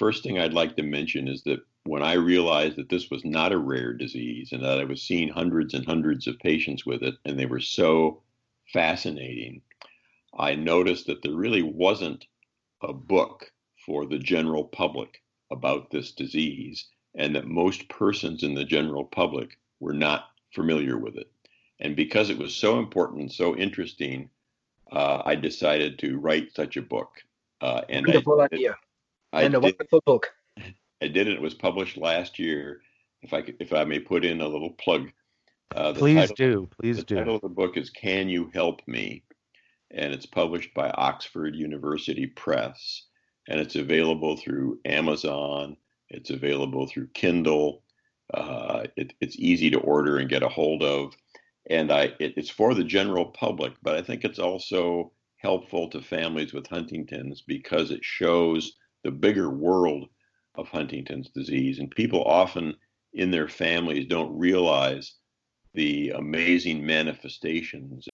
First 0.02 0.24
thing 0.24 0.36
I'd 0.36 0.52
like 0.52 0.74
to 0.78 0.82
mention 0.82 1.28
is 1.28 1.44
that 1.44 1.60
when 1.84 2.02
I 2.02 2.14
realized 2.14 2.74
that 2.74 2.88
this 2.88 3.08
was 3.08 3.24
not 3.24 3.52
a 3.52 3.56
rare 3.56 3.92
disease 3.92 4.50
and 4.50 4.60
that 4.64 4.80
I 4.80 4.84
was 4.84 5.00
seeing 5.00 5.28
hundreds 5.28 5.74
and 5.74 5.86
hundreds 5.86 6.26
of 6.26 6.40
patients 6.40 6.84
with 6.84 7.04
it, 7.04 7.14
and 7.24 7.38
they 7.38 7.46
were 7.46 7.60
so 7.60 8.20
fascinating, 8.72 9.62
I 10.36 10.56
noticed 10.56 11.06
that 11.06 11.22
there 11.22 11.36
really 11.36 11.62
wasn't 11.62 12.26
a 12.80 12.92
book 12.92 13.52
for 13.86 14.04
the 14.04 14.18
general 14.18 14.64
public 14.64 15.22
about 15.52 15.92
this 15.92 16.10
disease, 16.10 16.84
and 17.14 17.36
that 17.36 17.46
most 17.46 17.88
persons 17.88 18.42
in 18.42 18.54
the 18.54 18.64
general 18.64 19.04
public 19.04 19.56
were 19.78 19.94
not 19.94 20.30
familiar 20.52 20.98
with 20.98 21.14
it. 21.14 21.30
And 21.78 21.94
because 21.94 22.28
it 22.28 22.38
was 22.38 22.56
so 22.56 22.80
important 22.80 23.20
and 23.20 23.32
so 23.32 23.54
interesting, 23.54 24.30
uh, 24.90 25.22
I 25.24 25.36
decided 25.36 26.00
to 26.00 26.18
write 26.18 26.56
such 26.56 26.76
a 26.76 26.82
book. 26.82 27.22
Uh, 27.60 27.82
and 27.88 28.04
Wonderful 28.04 28.40
I, 28.40 28.46
idea. 28.46 28.76
I 29.32 29.42
and 29.42 29.54
a 29.54 29.60
did, 29.60 29.62
wonderful 29.78 30.02
book. 30.04 30.32
I 30.58 31.08
did 31.08 31.28
it. 31.28 31.34
It 31.34 31.42
was 31.42 31.54
published 31.54 31.96
last 31.96 32.38
year. 32.38 32.82
If 33.22 33.32
I 33.32 33.44
if 33.60 33.72
I 33.72 33.84
may 33.84 33.98
put 33.98 34.24
in 34.24 34.40
a 34.40 34.48
little 34.48 34.70
plug. 34.70 35.10
Uh, 35.74 35.94
Please 35.94 36.28
title, 36.28 36.34
do. 36.36 36.68
Please 36.80 36.98
the 36.98 37.04
do. 37.04 37.14
The 37.14 37.20
title 37.20 37.36
of 37.36 37.42
the 37.42 37.48
book 37.48 37.76
is 37.76 37.88
"Can 37.88 38.28
You 38.28 38.50
Help 38.52 38.86
Me," 38.86 39.22
and 39.90 40.12
it's 40.12 40.26
published 40.26 40.74
by 40.74 40.90
Oxford 40.90 41.56
University 41.56 42.26
Press, 42.26 43.06
and 43.48 43.58
it's 43.58 43.76
available 43.76 44.36
through 44.36 44.80
Amazon. 44.84 45.76
It's 46.10 46.30
available 46.30 46.86
through 46.86 47.08
Kindle. 47.14 47.82
Uh, 48.34 48.84
it, 48.96 49.14
it's 49.20 49.36
easy 49.38 49.70
to 49.70 49.80
order 49.80 50.18
and 50.18 50.28
get 50.28 50.42
a 50.42 50.48
hold 50.48 50.82
of, 50.82 51.16
and 51.70 51.90
I 51.90 52.12
it, 52.20 52.34
it's 52.36 52.50
for 52.50 52.74
the 52.74 52.84
general 52.84 53.26
public. 53.26 53.72
But 53.82 53.96
I 53.96 54.02
think 54.02 54.24
it's 54.24 54.38
also 54.38 55.12
helpful 55.36 55.88
to 55.88 56.02
families 56.02 56.52
with 56.52 56.66
Huntington's 56.66 57.40
because 57.40 57.90
it 57.90 58.04
shows 58.04 58.74
the 59.04 59.10
bigger 59.10 59.50
world 59.50 60.08
of 60.54 60.68
Huntington's 60.68 61.28
disease. 61.30 61.78
And 61.78 61.90
people 61.90 62.22
often 62.24 62.74
in 63.12 63.30
their 63.30 63.48
families 63.48 64.06
don't 64.06 64.36
realize 64.36 65.14
the 65.74 66.10
amazing 66.10 66.84
manifestations. 66.84 68.08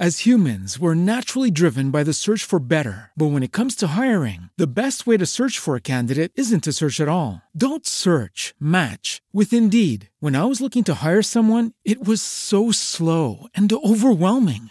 As 0.00 0.20
humans, 0.20 0.78
we're 0.78 0.94
naturally 0.94 1.50
driven 1.50 1.90
by 1.90 2.04
the 2.04 2.12
search 2.12 2.44
for 2.44 2.60
better. 2.60 3.10
But 3.16 3.32
when 3.32 3.42
it 3.42 3.50
comes 3.50 3.74
to 3.76 3.98
hiring, 3.98 4.48
the 4.56 4.72
best 4.72 5.08
way 5.08 5.16
to 5.16 5.26
search 5.26 5.58
for 5.58 5.74
a 5.74 5.80
candidate 5.80 6.30
isn't 6.36 6.62
to 6.64 6.72
search 6.72 7.00
at 7.00 7.08
all. 7.08 7.42
Don't 7.50 7.84
search, 7.84 8.54
match 8.60 9.20
with 9.32 9.52
Indeed. 9.52 10.08
When 10.20 10.36
I 10.36 10.44
was 10.44 10.60
looking 10.60 10.84
to 10.84 10.94
hire 11.02 11.22
someone, 11.22 11.72
it 11.84 12.04
was 12.04 12.22
so 12.22 12.70
slow 12.70 13.48
and 13.56 13.72
overwhelming. 13.72 14.70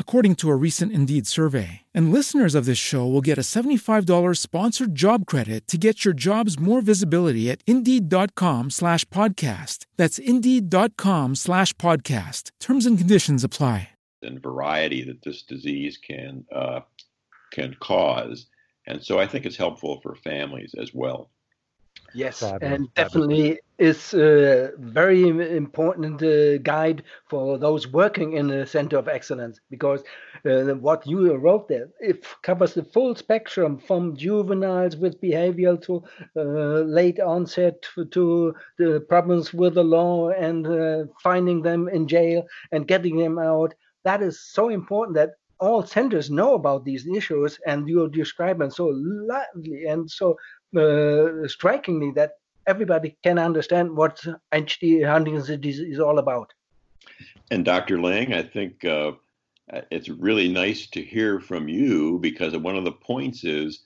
according 0.00 0.34
to 0.34 0.50
a 0.50 0.56
recent 0.56 0.90
Indeed 0.90 1.28
survey. 1.28 1.82
And 1.94 2.12
listeners 2.12 2.56
of 2.56 2.64
this 2.64 2.76
show 2.76 3.06
will 3.06 3.20
get 3.20 3.38
a 3.38 3.42
$75 3.42 4.38
sponsored 4.38 4.96
job 4.96 5.24
credit 5.24 5.68
to 5.68 5.78
get 5.78 6.04
your 6.04 6.14
jobs 6.14 6.58
more 6.58 6.80
visibility 6.80 7.48
at 7.48 7.62
Indeed.com 7.64 8.70
slash 8.70 9.04
podcast. 9.04 9.86
That's 9.96 10.18
Indeed.com 10.18 11.36
slash 11.36 11.74
podcast. 11.74 12.50
Terms 12.58 12.86
and 12.86 12.98
conditions 12.98 13.44
apply. 13.44 13.90
And 14.22 14.42
variety 14.42 15.04
that 15.04 15.22
this 15.22 15.42
disease 15.42 15.96
can 15.96 16.44
uh, 16.54 16.80
can 17.52 17.76
cause. 17.80 18.46
And 18.86 19.02
so 19.02 19.18
I 19.18 19.26
think 19.26 19.46
it's 19.46 19.56
helpful 19.56 20.00
for 20.02 20.14
families 20.16 20.74
as 20.76 20.92
well. 20.92 21.30
Yes, 22.12 22.42
and 22.42 22.92
definitely 22.94 23.60
is 23.78 24.12
a 24.14 24.72
very 24.78 25.28
important 25.56 26.22
uh, 26.22 26.58
guide 26.58 27.02
for 27.28 27.56
those 27.56 27.88
working 27.88 28.34
in 28.34 28.48
the 28.48 28.66
Center 28.66 28.98
of 28.98 29.08
Excellence 29.08 29.60
because 29.70 30.02
uh, 30.44 30.74
what 30.74 31.06
you 31.06 31.34
wrote 31.34 31.68
there 31.68 31.88
it 32.00 32.24
covers 32.42 32.74
the 32.74 32.84
full 32.84 33.14
spectrum 33.14 33.78
from 33.78 34.16
juveniles 34.16 34.96
with 34.96 35.20
behavioral 35.20 35.80
to 35.82 36.02
uh, 36.36 36.80
late 36.80 37.20
onset 37.20 37.80
to, 37.94 38.04
to, 38.06 38.54
the 38.78 39.00
problems 39.08 39.54
with 39.54 39.74
the 39.74 39.84
law 39.84 40.30
and 40.30 40.66
uh, 40.66 41.04
finding 41.22 41.62
them 41.62 41.88
in 41.88 42.06
jail 42.06 42.44
and 42.72 42.88
getting 42.88 43.16
them 43.16 43.38
out. 43.38 43.74
That 44.04 44.22
is 44.22 44.40
so 44.40 44.68
important 44.68 45.14
that 45.16 45.30
all 45.60 45.84
centers 45.86 46.30
know 46.30 46.54
about 46.54 46.84
these 46.84 47.06
issues 47.06 47.58
and 47.66 47.88
you 47.88 48.08
describe 48.08 48.58
them 48.58 48.70
so 48.70 48.86
lively 48.86 49.84
and 49.86 50.10
so 50.10 50.36
uh, 50.76 51.46
strikingly 51.46 52.10
that 52.12 52.32
everybody 52.66 53.16
can 53.22 53.38
understand 53.38 53.94
what 53.96 54.22
HD 54.52 55.06
Huntington's 55.06 55.48
disease 55.48 55.80
is 55.80 56.00
all 56.00 56.18
about. 56.18 56.52
And 57.50 57.64
Dr. 57.64 58.00
Lang, 58.00 58.32
I 58.32 58.42
think 58.42 58.84
uh, 58.84 59.12
it's 59.90 60.08
really 60.08 60.48
nice 60.48 60.86
to 60.88 61.02
hear 61.02 61.40
from 61.40 61.68
you 61.68 62.18
because 62.18 62.56
one 62.56 62.76
of 62.76 62.84
the 62.84 62.92
points 62.92 63.44
is 63.44 63.84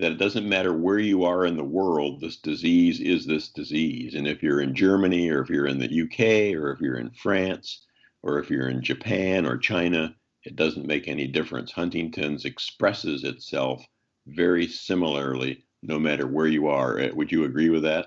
that 0.00 0.12
it 0.12 0.18
doesn't 0.18 0.48
matter 0.48 0.72
where 0.72 0.98
you 0.98 1.24
are 1.24 1.46
in 1.46 1.56
the 1.56 1.64
world, 1.64 2.20
this 2.20 2.38
disease 2.38 3.00
is 3.00 3.26
this 3.26 3.48
disease. 3.48 4.14
And 4.14 4.26
if 4.26 4.42
you're 4.42 4.60
in 4.60 4.74
Germany 4.74 5.30
or 5.30 5.40
if 5.40 5.48
you're 5.48 5.68
in 5.68 5.78
the 5.78 6.02
UK 6.02 6.60
or 6.60 6.72
if 6.72 6.80
you're 6.80 6.98
in 6.98 7.10
France 7.10 7.86
or 8.22 8.38
if 8.40 8.50
you're 8.50 8.68
in 8.68 8.82
Japan 8.82 9.46
or 9.46 9.56
China, 9.56 10.14
it 10.44 10.56
doesn't 10.56 10.86
make 10.86 11.08
any 11.08 11.26
difference. 11.26 11.72
Huntington's 11.72 12.44
expresses 12.44 13.24
itself 13.24 13.86
very 14.26 14.66
similarly 14.66 15.64
no 15.82 15.98
matter 15.98 16.26
where 16.26 16.46
you 16.46 16.66
are. 16.68 17.00
Uh, 17.00 17.08
would 17.14 17.30
you 17.30 17.44
agree 17.44 17.70
with 17.70 17.82
that? 17.82 18.06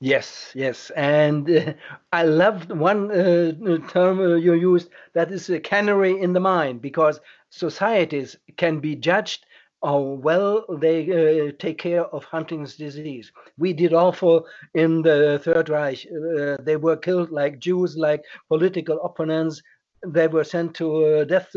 Yes, 0.00 0.52
yes, 0.54 0.90
and 0.90 1.50
uh, 1.50 1.72
I 2.12 2.24
loved 2.24 2.70
one 2.70 3.10
uh, 3.10 3.52
term 3.88 4.20
uh, 4.20 4.34
you 4.34 4.52
used 4.52 4.90
that 5.14 5.32
is 5.32 5.48
a 5.48 5.58
canary 5.58 6.20
in 6.20 6.34
the 6.34 6.40
mine 6.40 6.78
because 6.78 7.18
societies 7.48 8.36
can 8.58 8.78
be 8.78 8.94
judged 8.94 9.46
how 9.82 10.00
well 10.00 10.64
they 10.80 11.48
uh, 11.48 11.52
take 11.58 11.78
care 11.78 12.04
of 12.06 12.24
Huntington's 12.24 12.76
disease. 12.76 13.30
We 13.56 13.72
did 13.72 13.92
awful 13.92 14.46
in 14.74 15.02
the 15.02 15.40
Third 15.42 15.68
Reich. 15.68 16.06
Uh, 16.06 16.56
they 16.60 16.76
were 16.76 16.96
killed 16.96 17.30
like 17.30 17.58
Jews, 17.58 17.96
like 17.96 18.22
political 18.48 19.00
opponents. 19.02 19.62
They 20.04 20.28
were 20.28 20.44
sent 20.44 20.74
to 20.76 21.04
uh, 21.04 21.24
death 21.24 21.50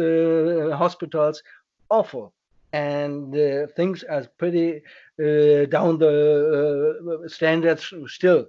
hospitals. 0.77 1.41
Awful 1.89 2.33
and 2.71 3.35
uh, 3.35 3.67
things 3.75 4.03
are 4.03 4.27
pretty 4.37 4.81
uh, 5.19 5.65
down 5.65 5.97
the 5.97 7.19
uh, 7.23 7.27
standards 7.27 7.91
still. 8.07 8.45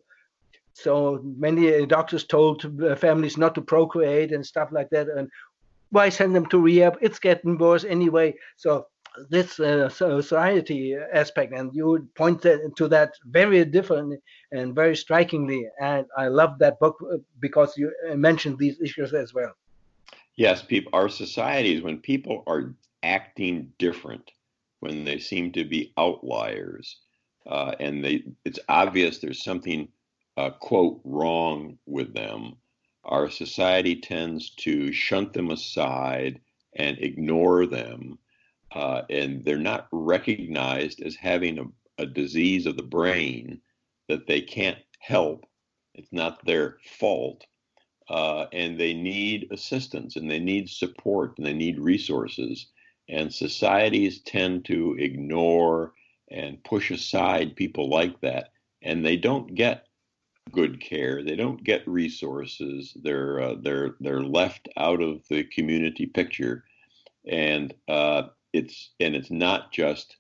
So 0.75 1.21
many 1.25 1.87
doctors 1.87 2.25
told 2.25 2.63
families 2.99 3.37
not 3.37 3.55
to 3.55 3.63
procreate 3.63 4.33
and 4.33 4.45
stuff 4.45 4.71
like 4.73 4.91
that, 4.91 5.09
and 5.09 5.29
why 5.91 6.09
send 6.09 6.35
them 6.35 6.47
to 6.47 6.59
rehab? 6.59 6.97
It's 7.01 7.19
getting 7.19 7.59
worse 7.59 7.85
anyway. 7.85 8.35
So 8.57 8.87
this 9.29 9.59
uh, 9.59 9.89
society 9.89 10.97
aspect, 11.13 11.53
and 11.53 11.71
you 11.75 12.09
point 12.15 12.43
to 12.43 12.89
that 12.89 13.13
very 13.27 13.65
differently 13.65 14.19
and 14.53 14.75
very 14.75 14.97
strikingly. 14.97 15.67
And 15.81 16.07
I 16.17 16.29
love 16.29 16.59
that 16.61 16.79
book 16.79 16.97
because 17.41 17.77
you 17.77 17.93
mentioned 18.15 18.59
these 18.59 18.81
issues 18.81 19.13
as 19.13 19.35
well. 19.35 19.53
Yes, 20.37 20.63
people, 20.63 20.91
our 20.93 21.09
societies, 21.09 21.83
when 21.83 22.01
people 22.01 22.43
are 22.49 22.75
acting 23.03 23.73
different, 23.79 24.33
when 24.81 25.05
they 25.05 25.19
seem 25.21 25.53
to 25.53 25.65
be 25.65 25.93
outliers, 25.97 27.01
uh, 27.47 27.75
and 27.79 28.05
they 28.05 28.25
it's 28.45 28.59
obvious 28.69 29.19
there's 29.19 29.43
something 29.45 29.89
uh, 30.37 30.51
quote 30.51 31.01
wrong 31.05 31.79
with 31.87 32.13
them. 32.15 32.57
Our 33.05 33.31
society 33.31 33.97
tends 33.97 34.51
to 34.57 34.93
shunt 34.93 35.33
them 35.33 35.51
aside 35.51 36.41
and 36.75 36.99
ignore 36.99 37.67
them, 37.67 38.19
uh, 38.73 39.03
and 39.11 39.45
they're 39.45 39.59
not 39.59 39.89
recognized 39.93 41.03
as 41.03 41.15
having 41.17 41.59
a, 41.59 41.65
a 42.03 42.07
disease 42.07 42.67
of 42.67 42.77
the 42.77 42.83
brain 42.83 43.61
that 44.09 44.27
they 44.27 44.41
can't 44.41 44.79
help. 44.99 45.47
It's 45.95 46.13
not 46.13 46.45
their 46.45 46.79
fault. 46.99 47.45
Uh, 48.11 48.47
and 48.53 48.79
they 48.79 48.93
need 48.93 49.47
assistance 49.53 50.17
and 50.17 50.29
they 50.29 50.41
need 50.41 50.69
support 50.69 51.39
and 51.39 51.47
they 51.47 51.55
need 51.55 51.79
resources. 51.79 52.67
And 53.09 53.33
societies 53.33 54.21
tend 54.21 54.65
to 54.65 54.97
ignore 54.99 55.93
and 56.29 56.63
push 56.65 56.91
aside 56.91 57.55
people 57.55 57.89
like 57.89 58.21
that. 58.23 58.49
And 58.83 59.07
they 59.07 59.17
don't 59.17 59.55
get 59.55 59.87
good 60.51 60.81
care. 60.81 61.23
They 61.23 61.37
don't 61.37 61.63
get 61.63 61.87
resources. 61.87 62.97
They're 63.01 63.41
uh, 63.41 63.55
they're 63.63 63.95
they're 64.01 64.23
left 64.23 64.69
out 64.77 65.01
of 65.03 65.27
the 65.29 65.45
community 65.45 66.07
picture, 66.07 66.65
and 67.27 67.73
uh, 67.89 68.23
it's 68.53 68.91
and 68.99 69.15
it's 69.15 69.31
not 69.31 69.73
just 69.73 70.17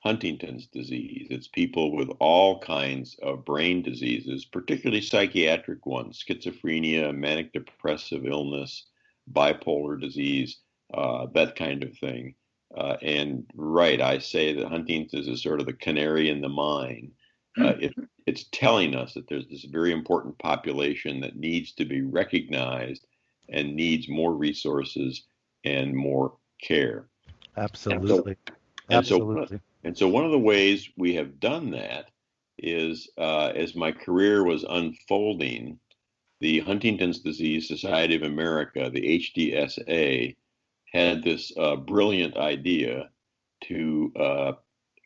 Huntington's 0.00 0.66
disease. 0.66 1.28
It's 1.30 1.48
people 1.48 1.94
with 1.94 2.08
all 2.20 2.58
kinds 2.60 3.16
of 3.22 3.44
brain 3.44 3.82
diseases, 3.82 4.44
particularly 4.44 5.02
psychiatric 5.02 5.84
ones, 5.86 6.24
schizophrenia, 6.26 7.14
manic 7.14 7.52
depressive 7.52 8.26
illness, 8.26 8.86
bipolar 9.32 10.00
disease 10.00 10.58
uh, 10.94 11.26
that 11.34 11.56
kind 11.56 11.82
of 11.82 11.96
thing. 11.98 12.34
Uh, 12.76 12.96
and 13.02 13.44
right, 13.54 14.00
I 14.00 14.18
say 14.18 14.54
that 14.54 14.68
Huntington's 14.68 15.28
is 15.28 15.42
sort 15.42 15.60
of 15.60 15.66
the 15.66 15.72
canary 15.72 16.30
in 16.30 16.40
the 16.40 16.48
mine. 16.48 17.12
Uh, 17.60 17.74
it, 17.80 17.94
it's 18.26 18.44
telling 18.52 18.94
us 18.94 19.14
that 19.14 19.28
there's 19.28 19.48
this 19.48 19.64
very 19.64 19.92
important 19.92 20.38
population 20.38 21.20
that 21.20 21.36
needs 21.36 21.72
to 21.72 21.84
be 21.84 22.02
recognized 22.02 23.06
and 23.48 23.74
needs 23.74 24.08
more 24.08 24.34
resources 24.34 25.24
and 25.64 25.94
more 25.94 26.34
care. 26.62 27.08
Absolutely. 27.56 28.36
And 28.88 29.04
so, 29.04 29.16
Absolutely. 29.16 29.40
And 29.40 29.48
so, 29.48 29.60
and 29.84 29.96
so 29.96 30.08
one 30.08 30.24
of 30.24 30.30
the 30.30 30.38
ways 30.38 30.88
we 30.96 31.14
have 31.14 31.40
done 31.40 31.70
that 31.70 32.10
is 32.58 33.08
uh, 33.16 33.52
as 33.54 33.74
my 33.74 33.92
career 33.92 34.44
was 34.44 34.64
unfolding, 34.68 35.78
the 36.40 36.60
Huntington's 36.60 37.20
Disease 37.20 37.68
Society 37.68 38.16
of 38.16 38.22
America, 38.22 38.90
the 38.90 39.20
HDSA, 39.20 40.36
had 40.92 41.22
this 41.22 41.52
uh, 41.56 41.76
brilliant 41.76 42.36
idea 42.36 43.10
to 43.64 44.12
uh, 44.18 44.52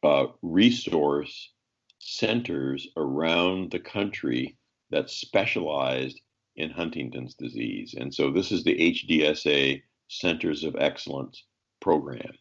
uh, 0.03 0.27
resource 0.43 1.51
centers 1.99 2.89
around 2.97 3.71
the 3.71 3.81
country 3.81 4.57
that 4.91 5.11
specialized 5.11 6.21
in 6.57 6.71
Huntington's 6.71 7.35
disease. 7.35 7.95
And 7.99 8.15
so 8.15 8.31
this 8.31 8.53
is 8.53 8.65
the 8.65 8.77
HDSA 8.77 9.83
Centers 10.09 10.65
of 10.65 10.77
Excellence 10.79 11.45
program. 11.81 12.33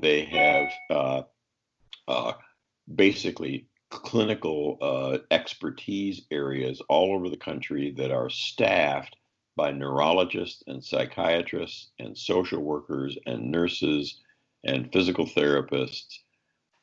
They 0.00 0.24
have 0.24 0.68
uh, 0.90 1.22
basically 2.94 3.66
clinical 3.90 4.78
uh, 4.80 5.18
expertise 5.30 6.22
areas 6.30 6.82
all 6.88 7.14
over 7.14 7.28
the 7.28 7.36
country 7.36 7.92
that 7.96 8.10
are 8.10 8.30
staffed 8.30 9.16
by 9.56 9.70
neurologists 9.70 10.62
and 10.66 10.82
psychiatrists 10.82 11.90
and 11.98 12.16
social 12.16 12.60
workers 12.60 13.16
and 13.26 13.50
nurses 13.50 14.20
and 14.64 14.92
physical 14.92 15.26
therapists 15.26 16.18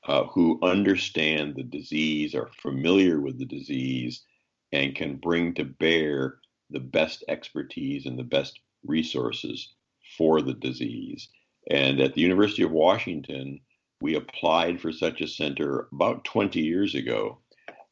uh, 0.07 0.23
who 0.25 0.59
understand 0.63 1.55
the 1.55 1.63
disease, 1.63 2.33
are 2.33 2.49
familiar 2.61 3.19
with 3.19 3.37
the 3.37 3.45
disease, 3.45 4.23
and 4.71 4.95
can 4.95 5.17
bring 5.17 5.53
to 5.53 5.65
bear 5.65 6.39
the 6.69 6.79
best 6.79 7.23
expertise 7.27 8.05
and 8.05 8.17
the 8.17 8.23
best 8.23 8.59
resources 8.85 9.73
for 10.17 10.41
the 10.41 10.53
disease. 10.53 11.27
And 11.69 11.99
at 11.99 12.13
the 12.13 12.21
University 12.21 12.63
of 12.63 12.71
Washington, 12.71 13.59
we 14.01 14.15
applied 14.15 14.81
for 14.81 14.91
such 14.91 15.21
a 15.21 15.27
center 15.27 15.87
about 15.91 16.25
20 16.25 16.59
years 16.59 16.95
ago, 16.95 17.37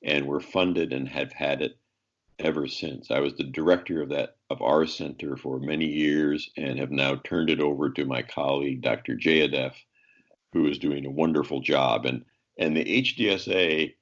and 0.03 0.25
were 0.25 0.39
funded 0.39 0.91
and 0.91 1.07
have 1.07 1.31
had 1.31 1.61
it 1.61 1.77
ever 2.39 2.67
since. 2.67 3.11
I 3.11 3.19
was 3.19 3.33
the 3.33 3.43
director 3.43 4.01
of 4.01 4.09
that 4.09 4.37
of 4.49 4.61
our 4.61 4.87
center 4.87 5.35
for 5.35 5.59
many 5.59 5.85
years 5.85 6.49
and 6.57 6.79
have 6.79 6.91
now 6.91 7.15
turned 7.15 7.49
it 7.49 7.59
over 7.59 7.89
to 7.91 8.05
my 8.05 8.21
colleague 8.21 8.81
Dr. 8.81 9.15
Jayadev, 9.15 9.73
who 10.53 10.65
is 10.67 10.79
doing 10.79 11.05
a 11.05 11.11
wonderful 11.11 11.61
job. 11.61 12.05
And 12.05 12.25
and 12.57 12.75
the 12.75 13.03
HDSA 13.03 13.93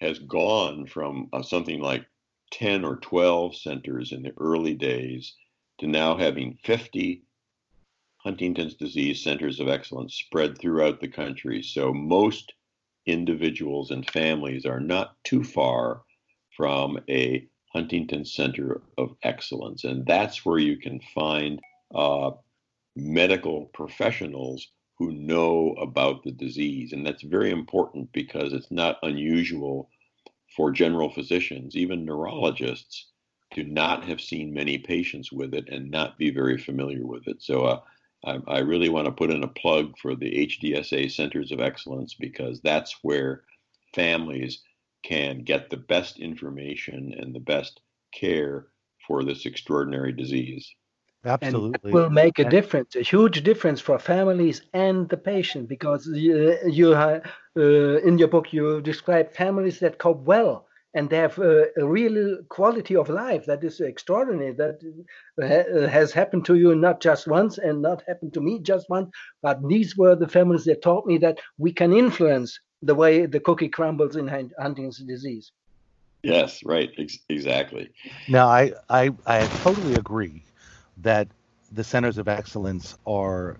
has 0.00 0.18
gone 0.18 0.86
from 0.86 1.28
uh, 1.32 1.42
something 1.42 1.80
like 1.80 2.06
10 2.52 2.84
or 2.84 2.96
12 2.96 3.56
centers 3.56 4.12
in 4.12 4.22
the 4.22 4.32
early 4.38 4.74
days 4.74 5.34
to 5.78 5.86
now 5.86 6.16
having 6.16 6.58
50 6.64 7.22
Huntington's 8.26 8.74
disease 8.74 9.22
centers 9.22 9.60
of 9.60 9.68
excellence 9.68 10.16
spread 10.16 10.58
throughout 10.58 11.00
the 11.00 11.06
country. 11.06 11.62
So 11.62 11.92
most 11.92 12.54
individuals 13.06 13.92
and 13.92 14.10
families 14.10 14.66
are 14.66 14.80
not 14.80 15.14
too 15.22 15.44
far 15.44 16.02
from 16.56 16.98
a 17.08 17.46
Huntington 17.72 18.24
Center 18.24 18.82
of 18.98 19.14
Excellence. 19.22 19.84
And 19.84 20.04
that's 20.04 20.44
where 20.44 20.58
you 20.58 20.76
can 20.76 20.98
find 21.14 21.60
uh, 21.94 22.32
medical 22.96 23.66
professionals 23.66 24.72
who 24.98 25.12
know 25.12 25.76
about 25.80 26.24
the 26.24 26.32
disease. 26.32 26.92
And 26.92 27.06
that's 27.06 27.22
very 27.22 27.52
important 27.52 28.10
because 28.12 28.52
it's 28.52 28.72
not 28.72 28.98
unusual 29.04 29.88
for 30.56 30.72
general 30.72 31.10
physicians, 31.10 31.76
even 31.76 32.04
neurologists, 32.04 33.06
to 33.52 33.62
not 33.62 34.02
have 34.02 34.20
seen 34.20 34.52
many 34.52 34.78
patients 34.78 35.30
with 35.30 35.54
it 35.54 35.68
and 35.68 35.92
not 35.92 36.18
be 36.18 36.30
very 36.30 36.58
familiar 36.58 37.06
with 37.06 37.28
it. 37.28 37.40
So 37.40 37.66
uh, 37.66 37.80
I, 38.24 38.38
I 38.48 38.58
really 38.60 38.88
want 38.88 39.06
to 39.06 39.12
put 39.12 39.30
in 39.30 39.42
a 39.42 39.48
plug 39.48 39.96
for 39.98 40.14
the 40.14 40.46
HDSA 40.46 41.10
Centers 41.10 41.52
of 41.52 41.60
Excellence 41.60 42.14
because 42.14 42.60
that's 42.60 42.96
where 43.02 43.42
families 43.94 44.62
can 45.02 45.44
get 45.44 45.70
the 45.70 45.76
best 45.76 46.18
information 46.18 47.14
and 47.18 47.34
the 47.34 47.40
best 47.40 47.80
care 48.12 48.66
for 49.06 49.22
this 49.22 49.46
extraordinary 49.46 50.12
disease. 50.12 50.74
Absolutely. 51.24 51.90
And 51.90 51.92
will 51.92 52.10
make 52.10 52.38
a 52.38 52.48
difference, 52.48 52.94
a 52.94 53.02
huge 53.02 53.42
difference 53.42 53.80
for 53.80 53.98
families 53.98 54.62
and 54.72 55.08
the 55.08 55.16
patient, 55.16 55.68
because 55.68 56.06
you, 56.06 56.56
you 56.66 56.94
uh, 56.94 57.20
in 57.56 58.18
your 58.18 58.28
book 58.28 58.52
you 58.52 58.80
describe 58.80 59.32
families 59.32 59.80
that 59.80 59.98
cope 59.98 60.22
well 60.22 60.65
and 60.96 61.10
they 61.10 61.18
have 61.18 61.38
uh, 61.38 61.66
a 61.78 61.86
real 61.86 62.38
quality 62.50 62.96
of 62.96 63.10
life 63.10 63.46
that 63.46 63.64
is 63.64 63.80
extraordinary. 63.80 64.52
That 64.54 64.80
uh, 65.42 65.88
has 65.88 66.12
happened 66.12 66.46
to 66.46 66.56
you 66.56 66.74
not 66.74 67.00
just 67.00 67.28
once 67.28 67.58
and 67.58 67.82
not 67.82 68.02
happened 68.08 68.34
to 68.34 68.40
me 68.40 68.60
just 68.62 68.88
once, 68.90 69.10
but 69.42 69.58
these 69.68 69.96
were 69.96 70.16
the 70.16 70.28
families 70.28 70.64
that 70.64 70.82
taught 70.82 71.06
me 71.06 71.18
that 71.18 71.38
we 71.58 71.72
can 71.72 71.92
influence 71.92 72.58
the 72.82 72.94
way 72.94 73.26
the 73.26 73.40
cookie 73.40 73.68
crumbles 73.68 74.16
in 74.16 74.28
Huntington's 74.28 74.98
disease. 75.04 75.52
Yes, 76.24 76.60
right, 76.64 76.90
Ex- 76.98 77.18
exactly. 77.28 77.90
Now, 78.28 78.48
I, 78.48 78.72
I 78.90 79.12
I 79.26 79.46
totally 79.62 79.94
agree 79.94 80.42
that 80.98 81.28
the 81.72 81.84
centers 81.84 82.18
of 82.18 82.28
excellence 82.28 82.96
are 83.06 83.56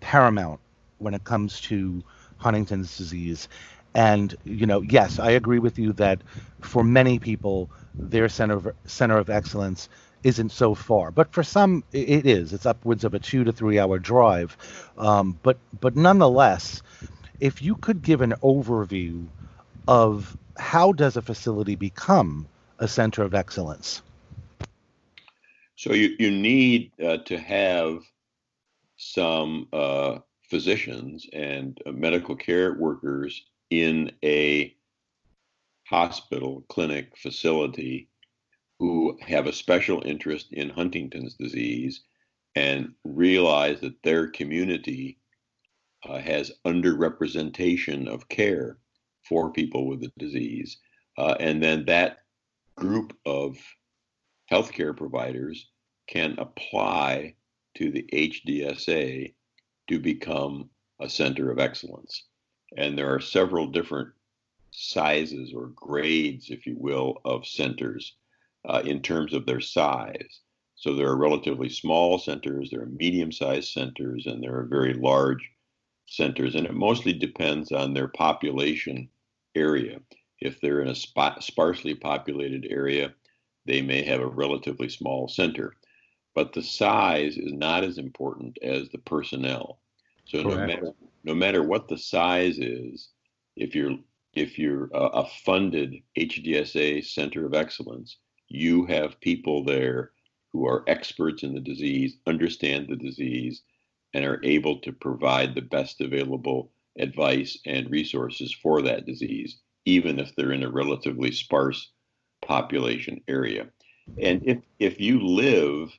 paramount 0.00 0.60
when 0.98 1.14
it 1.14 1.24
comes 1.24 1.60
to 1.62 2.02
Huntington's 2.38 2.96
disease. 2.96 3.48
And 3.94 4.34
you 4.44 4.66
know, 4.66 4.82
yes, 4.82 5.18
I 5.18 5.30
agree 5.32 5.58
with 5.58 5.78
you 5.78 5.92
that 5.94 6.22
for 6.60 6.84
many 6.84 7.18
people, 7.18 7.70
their 7.98 8.28
center 8.28 8.54
of, 8.54 8.68
center 8.86 9.18
of 9.18 9.30
excellence 9.30 9.88
isn't 10.22 10.50
so 10.50 10.74
far, 10.74 11.10
but 11.10 11.32
for 11.32 11.42
some 11.42 11.84
it 11.92 12.26
is. 12.26 12.52
It's 12.52 12.66
upwards 12.66 13.04
of 13.04 13.14
a 13.14 13.18
two 13.18 13.44
to 13.44 13.52
three 13.52 13.78
hour 13.78 13.98
drive. 13.98 14.56
Um, 14.96 15.38
but 15.42 15.58
but 15.80 15.96
nonetheless, 15.96 16.82
if 17.40 17.60
you 17.60 17.74
could 17.76 18.02
give 18.02 18.20
an 18.20 18.34
overview 18.42 19.26
of 19.88 20.36
how 20.56 20.92
does 20.92 21.16
a 21.16 21.22
facility 21.22 21.74
become 21.74 22.46
a 22.78 22.88
center 22.88 23.22
of 23.22 23.34
excellence? 23.34 24.02
So 25.76 25.92
you 25.92 26.14
you 26.18 26.30
need 26.30 26.92
uh, 27.02 27.18
to 27.18 27.38
have 27.38 27.98
some 28.96 29.68
uh, 29.72 30.18
physicians 30.48 31.26
and 31.32 31.80
uh, 31.84 31.92
medical 31.92 32.36
care 32.36 32.74
workers 32.74 33.42
in 33.72 34.12
a 34.22 34.76
hospital, 35.88 36.62
clinic, 36.68 37.16
facility 37.16 38.10
who 38.78 39.16
have 39.22 39.46
a 39.46 39.52
special 39.52 40.02
interest 40.04 40.52
in 40.52 40.68
Huntington's 40.68 41.34
disease 41.36 42.02
and 42.54 42.92
realize 43.04 43.80
that 43.80 44.02
their 44.02 44.28
community 44.28 45.18
uh, 46.06 46.18
has 46.18 46.52
underrepresentation 46.66 48.08
of 48.08 48.28
care 48.28 48.76
for 49.26 49.52
people 49.52 49.86
with 49.86 50.02
the 50.02 50.12
disease. 50.18 50.76
Uh, 51.16 51.36
and 51.40 51.62
then 51.62 51.86
that 51.86 52.18
group 52.76 53.16
of 53.24 53.56
healthcare 54.50 54.94
providers 54.94 55.70
can 56.08 56.34
apply 56.38 57.34
to 57.76 57.90
the 57.90 58.04
HDSA 58.12 59.32
to 59.88 59.98
become 59.98 60.68
a 61.00 61.08
center 61.08 61.50
of 61.50 61.58
excellence. 61.58 62.24
And 62.76 62.96
there 62.96 63.12
are 63.14 63.20
several 63.20 63.66
different 63.66 64.10
sizes 64.70 65.52
or 65.54 65.68
grades, 65.68 66.50
if 66.50 66.66
you 66.66 66.76
will, 66.78 67.20
of 67.24 67.46
centers 67.46 68.14
uh, 68.64 68.82
in 68.84 69.02
terms 69.02 69.34
of 69.34 69.46
their 69.46 69.60
size. 69.60 70.40
So 70.74 70.94
there 70.94 71.08
are 71.08 71.16
relatively 71.16 71.68
small 71.68 72.18
centers, 72.18 72.70
there 72.70 72.82
are 72.82 72.86
medium 72.86 73.30
sized 73.30 73.68
centers, 73.72 74.26
and 74.26 74.42
there 74.42 74.58
are 74.58 74.64
very 74.64 74.94
large 74.94 75.48
centers. 76.06 76.54
And 76.54 76.66
it 76.66 76.74
mostly 76.74 77.12
depends 77.12 77.70
on 77.70 77.94
their 77.94 78.08
population 78.08 79.08
area. 79.54 80.00
If 80.40 80.60
they're 80.60 80.80
in 80.80 80.88
a 80.88 80.94
sparsely 81.40 81.94
populated 81.94 82.66
area, 82.68 83.14
they 83.64 83.80
may 83.80 84.02
have 84.02 84.20
a 84.20 84.26
relatively 84.26 84.88
small 84.88 85.28
center. 85.28 85.76
But 86.34 86.52
the 86.52 86.62
size 86.62 87.36
is 87.36 87.52
not 87.52 87.84
as 87.84 87.98
important 87.98 88.58
as 88.62 88.88
the 88.88 88.98
personnel. 88.98 89.78
So 90.24 90.42
no 90.42 90.56
matter 90.56 90.94
no 91.24 91.34
matter 91.34 91.62
what 91.62 91.88
the 91.88 91.98
size 91.98 92.58
is, 92.58 93.10
if 93.56 93.74
you're 93.74 93.98
if 94.34 94.58
you're 94.58 94.88
a, 94.94 95.26
funded 95.44 95.96
HDSA 96.18 97.04
Center 97.04 97.44
of 97.44 97.52
Excellence, 97.52 98.16
you 98.48 98.86
have 98.86 99.20
people 99.20 99.62
there 99.62 100.12
who 100.52 100.66
are 100.66 100.84
experts 100.86 101.42
in 101.42 101.52
the 101.52 101.60
disease, 101.60 102.16
understand 102.26 102.86
the 102.88 102.96
disease, 102.96 103.62
and 104.14 104.24
are 104.24 104.40
able 104.42 104.78
to 104.80 104.92
provide 104.92 105.54
the 105.54 105.62
best 105.62 106.00
available 106.00 106.72
advice 106.98 107.58
and 107.66 107.90
resources 107.90 108.52
for 108.52 108.80
that 108.82 109.04
disease, 109.06 109.58
even 109.84 110.18
if 110.18 110.34
they're 110.34 110.52
in 110.52 110.62
a 110.62 110.70
relatively 110.70 111.30
sparse 111.30 111.90
population 112.40 113.20
area. 113.28 113.68
And 114.18 114.42
if, 114.46 114.58
if 114.78 115.00
you 115.00 115.20
live 115.20 115.90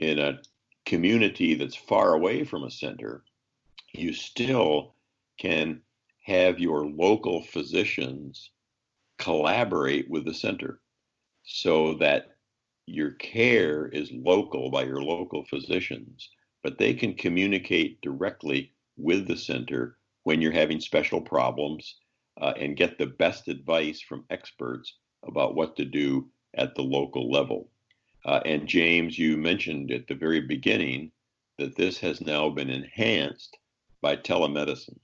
in 0.00 0.18
a 0.18 0.40
community 0.84 1.54
that's 1.54 1.76
far 1.76 2.14
away 2.14 2.44
from 2.44 2.64
a 2.64 2.70
center, 2.70 3.22
you 3.98 4.12
still 4.12 4.94
can 5.38 5.80
have 6.24 6.58
your 6.58 6.86
local 6.86 7.42
physicians 7.42 8.50
collaborate 9.18 10.08
with 10.10 10.24
the 10.24 10.34
center 10.34 10.80
so 11.44 11.94
that 11.94 12.36
your 12.86 13.12
care 13.12 13.88
is 13.88 14.10
local 14.12 14.70
by 14.70 14.82
your 14.82 15.02
local 15.02 15.44
physicians, 15.44 16.30
but 16.62 16.78
they 16.78 16.94
can 16.94 17.14
communicate 17.14 18.00
directly 18.00 18.72
with 18.96 19.26
the 19.26 19.36
center 19.36 19.98
when 20.24 20.40
you're 20.40 20.52
having 20.52 20.80
special 20.80 21.20
problems 21.20 21.96
uh, 22.40 22.52
and 22.56 22.76
get 22.76 22.98
the 22.98 23.06
best 23.06 23.48
advice 23.48 24.00
from 24.00 24.24
experts 24.30 24.98
about 25.26 25.54
what 25.54 25.76
to 25.76 25.84
do 25.84 26.28
at 26.54 26.74
the 26.74 26.82
local 26.82 27.30
level. 27.30 27.70
Uh, 28.24 28.40
and 28.44 28.68
James, 28.68 29.18
you 29.18 29.36
mentioned 29.36 29.90
at 29.90 30.06
the 30.06 30.14
very 30.14 30.40
beginning 30.40 31.10
that 31.58 31.76
this 31.76 31.98
has 31.98 32.20
now 32.20 32.48
been 32.48 32.70
enhanced 32.70 33.56
by 34.00 34.16
telemedicine. 34.16 34.98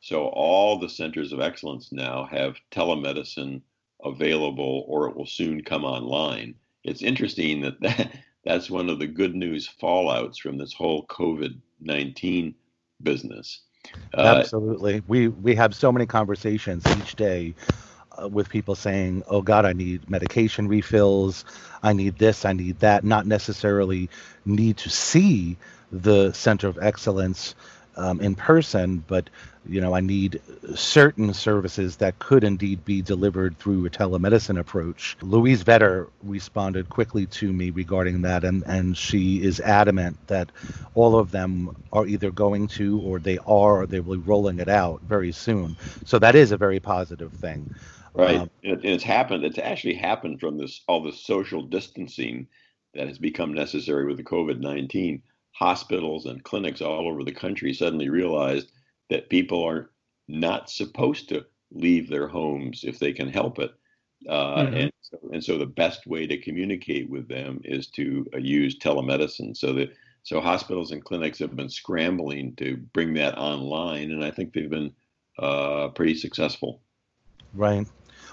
So 0.00 0.26
all 0.26 0.78
the 0.78 0.88
centers 0.88 1.32
of 1.32 1.40
excellence 1.40 1.90
now 1.92 2.28
have 2.30 2.56
telemedicine 2.70 3.62
available 4.04 4.84
or 4.88 5.08
it 5.08 5.16
will 5.16 5.26
soon 5.26 5.62
come 5.62 5.84
online. 5.84 6.54
It's 6.84 7.02
interesting 7.02 7.62
that, 7.62 7.80
that 7.80 8.12
that's 8.44 8.70
one 8.70 8.88
of 8.88 8.98
the 8.98 9.06
good 9.06 9.34
news 9.34 9.68
fallouts 9.82 10.38
from 10.38 10.58
this 10.58 10.72
whole 10.72 11.06
COVID 11.06 11.58
19 11.80 12.54
business. 13.02 13.62
Uh, 14.14 14.20
Absolutely. 14.38 15.02
We, 15.06 15.28
we 15.28 15.54
have 15.54 15.74
so 15.74 15.92
many 15.92 16.06
conversations 16.06 16.84
each 16.98 17.16
day 17.16 17.54
uh, 18.20 18.28
with 18.28 18.48
people 18.48 18.74
saying, 18.74 19.22
"Oh 19.28 19.42
God, 19.42 19.64
I 19.64 19.72
need 19.72 20.08
medication 20.08 20.68
refills. 20.68 21.44
I 21.82 21.92
need 21.92 22.18
this. 22.18 22.44
I 22.44 22.52
need 22.52 22.80
that." 22.80 23.04
Not 23.04 23.26
necessarily 23.26 24.08
need 24.44 24.78
to 24.78 24.90
see 24.90 25.56
the 25.92 26.32
center 26.32 26.66
of 26.66 26.78
excellence 26.80 27.54
um, 27.96 28.20
in 28.20 28.34
person, 28.34 29.04
but 29.06 29.30
you 29.68 29.80
know, 29.80 29.94
I 29.94 30.00
need 30.00 30.40
certain 30.74 31.34
services 31.34 31.96
that 31.96 32.18
could 32.18 32.44
indeed 32.44 32.84
be 32.84 33.02
delivered 33.02 33.58
through 33.58 33.84
a 33.86 33.90
telemedicine 33.90 34.58
approach. 34.58 35.16
Louise 35.22 35.64
Vetter 35.64 36.08
responded 36.22 36.88
quickly 36.88 37.26
to 37.26 37.52
me 37.52 37.70
regarding 37.70 38.22
that, 38.22 38.44
and, 38.44 38.62
and 38.66 38.96
she 38.96 39.42
is 39.42 39.60
adamant 39.60 40.18
that 40.28 40.50
all 40.94 41.18
of 41.18 41.30
them 41.30 41.76
are 41.92 42.06
either 42.06 42.30
going 42.30 42.68
to, 42.68 43.00
or 43.00 43.18
they 43.18 43.38
are, 43.38 43.82
or 43.82 43.86
they 43.86 44.00
will 44.00 44.16
be 44.16 44.22
rolling 44.22 44.60
it 44.60 44.68
out 44.68 45.00
very 45.02 45.32
soon. 45.32 45.76
So 46.04 46.18
that 46.20 46.34
is 46.34 46.52
a 46.52 46.56
very 46.56 46.80
positive 46.80 47.32
thing. 47.32 47.74
Right. 48.14 48.36
Um, 48.36 48.50
and 48.64 48.84
it's 48.84 49.04
happened, 49.04 49.44
it's 49.44 49.58
actually 49.58 49.94
happened 49.94 50.40
from 50.40 50.56
this 50.56 50.82
all 50.86 51.02
the 51.02 51.12
social 51.12 51.62
distancing 51.62 52.46
that 52.94 53.08
has 53.08 53.18
become 53.18 53.52
necessary 53.52 54.06
with 54.06 54.16
the 54.16 54.24
COVID 54.24 54.60
19 54.60 55.22
hospitals 55.58 56.26
and 56.26 56.44
clinics 56.44 56.82
all 56.82 57.08
over 57.08 57.24
the 57.24 57.32
country 57.32 57.72
suddenly 57.72 58.10
realized 58.10 58.70
that 59.08 59.30
people 59.30 59.64
are 59.64 59.90
not 60.28 60.68
supposed 60.68 61.28
to 61.30 61.46
leave 61.72 62.08
their 62.08 62.28
homes 62.28 62.84
if 62.84 62.98
they 62.98 63.12
can 63.12 63.28
help 63.28 63.58
it. 63.58 63.72
Uh, 64.28 64.56
mm-hmm. 64.56 64.74
and, 64.74 64.92
so, 65.00 65.18
and 65.32 65.44
so 65.44 65.56
the 65.56 65.66
best 65.66 66.06
way 66.06 66.26
to 66.26 66.36
communicate 66.38 67.08
with 67.08 67.26
them 67.28 67.60
is 67.64 67.86
to 67.88 68.26
uh, 68.34 68.38
use 68.38 68.78
telemedicine. 68.78 69.56
So 69.56 69.72
that 69.74 69.92
so 70.24 70.40
hospitals 70.40 70.90
and 70.90 71.04
clinics 71.04 71.38
have 71.38 71.56
been 71.56 71.70
scrambling 71.70 72.54
to 72.56 72.76
bring 72.92 73.14
that 73.14 73.38
online, 73.38 74.10
and 74.10 74.24
I 74.24 74.30
think 74.30 74.52
they've 74.52 74.68
been 74.68 74.92
uh, 75.38 75.88
pretty 75.88 76.16
successful. 76.16 76.82
Right. 77.54 77.86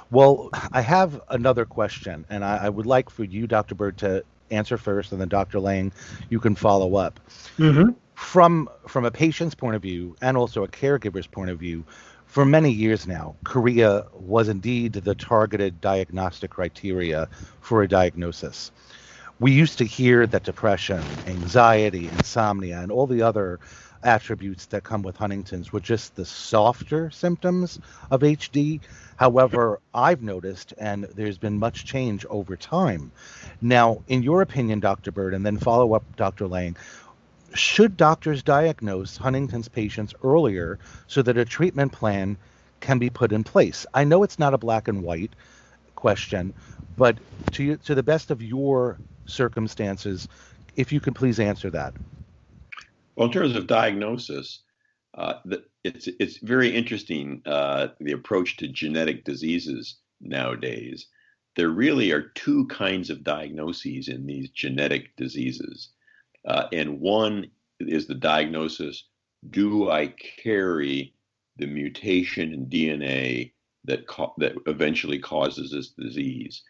Well, 0.10 0.50
I 0.72 0.82
have 0.82 1.22
another 1.30 1.66
question, 1.66 2.26
and 2.30 2.44
I, 2.44 2.66
I, 2.66 2.70
would 2.70 2.86
like 2.86 3.10
for 3.10 3.24
you, 3.24 3.48
Dr. 3.48 3.76
Bird, 3.76 3.98
to 4.00 4.24
answer 4.54 4.78
first, 4.78 5.12
and 5.12 5.20
then 5.20 5.30
Dr. 5.30 5.60
Lang, 5.60 5.92
you 6.30 6.39
can 6.39 6.56
follow 6.56 6.96
up. 6.96 7.20
Mm-hmm. 7.58 7.92
From 8.16 8.70
from 8.88 9.06
a 9.06 9.12
patient's 9.12 9.56
point 9.56 9.76
of 9.76 9.82
view, 9.82 10.16
and 10.22 10.38
also 10.38 10.63
a 10.63 10.68
caregiver's 10.68 11.28
point 11.28 11.50
of 11.50 11.60
view, 11.60 11.84
for 12.26 12.46
many 12.46 12.72
years 12.72 13.06
now, 13.06 13.36
chorea 13.44 14.06
was 14.13 14.50
indeed 14.50 14.94
the 14.94 15.16
targeted 15.16 15.82
diagnostic 15.82 16.52
criteria 16.52 17.30
for 17.62 17.84
a 17.84 17.88
diagnosis. 17.88 18.72
We 19.39 19.52
used 19.52 19.78
to 19.80 19.86
hear 19.86 20.26
that 20.28 20.44
depression, 20.44 21.02
anxiety, 21.28 22.08
insomnia, 22.08 22.80
and 22.80 22.92
all 22.92 23.08
the 23.08 23.24
other 23.24 23.60
attributes 24.04 24.66
that 24.68 24.84
come 24.84 25.02
with 25.02 25.18
Huntington's 25.18 25.72
were 25.72 25.80
just 25.80 26.16
the 26.16 26.26
softer 26.26 27.10
symptoms 27.10 27.80
of 28.12 28.22
HD. 28.22 28.80
However, 29.17 29.80
I've 29.93 30.21
noticed, 30.21 30.73
and 30.78 31.06
there's 31.15 31.38
been 31.38 31.60
much 31.60 31.86
change 31.86 32.26
over 32.30 32.56
time. 32.56 33.12
Now, 33.62 34.02
in 34.08 34.23
your 34.23 34.41
opinion, 34.41 34.80
Dr. 34.80 35.12
Bird, 35.12 35.34
and 35.34 35.45
then 35.45 35.58
follow 35.58 35.93
up, 35.93 36.04
Dr. 36.15 36.47
Lang, 36.47 36.76
should 37.54 37.95
doctors 37.97 38.41
diagnose 38.41 39.17
Huntington's 39.17 39.67
patients 39.67 40.13
earlier 40.23 40.80
so 41.08 41.21
that 41.21 41.38
a 41.38 41.45
treatment 41.45 41.91
plan 41.91 42.38
can 42.80 42.99
be 42.99 43.10
put 43.10 43.32
in 43.32 43.43
place? 43.43 43.86
I 43.93 44.04
know 44.04 44.23
it's 44.23 44.39
not 44.39 44.54
a 44.54 44.58
black 44.58 44.88
and 44.88 45.04
white 45.04 45.34
question, 45.95 46.54
but 46.97 47.17
to, 47.52 47.78
to 47.78 47.95
the 47.95 48.04
best 48.04 48.32
of 48.32 48.41
your 48.41 48.97
circumstances, 49.26 50.28
if 50.76 50.91
you 50.91 50.99
could 50.99 51.15
please 51.15 51.39
answer 51.39 51.69
that. 51.69 51.93
Well, 53.15 53.28
in 53.28 53.34
terms 53.34 53.56
of 53.56 53.67
diagnosis, 53.67 54.60
uh, 55.15 55.36
the, 55.45 55.63
it's 55.84 56.08
it's 56.19 56.38
very 56.39 56.69
interesting 56.76 57.41
uh, 57.45 57.88
the 57.99 58.13
approach 58.13 58.58
to 58.58 58.67
genetic 58.67 59.26
diseases 59.26 59.97
nowadays. 60.21 61.08
there 61.56 61.69
really 61.69 62.12
are 62.12 62.32
two 62.36 62.65
kinds 62.67 63.10
of 63.10 63.23
diagnoses 63.23 64.08
in 64.08 64.26
these 64.26 64.49
genetic 64.52 65.15
diseases. 65.17 65.89
Uh, 66.47 66.67
and 66.73 66.99
one 66.99 67.49
is 67.80 68.08
the 68.08 68.15
diagnosis 68.15 69.06
do 69.49 69.89
I 69.89 70.13
carry 70.43 71.13
the 71.58 71.67
mutation 71.67 72.54
in 72.54 72.67
DNA 72.67 73.52
that, 73.86 74.08
co- 74.08 74.34
that 74.38 74.54
eventually 74.67 75.19
causes 75.19 75.71
this 75.71 75.89
disease? 75.89 76.63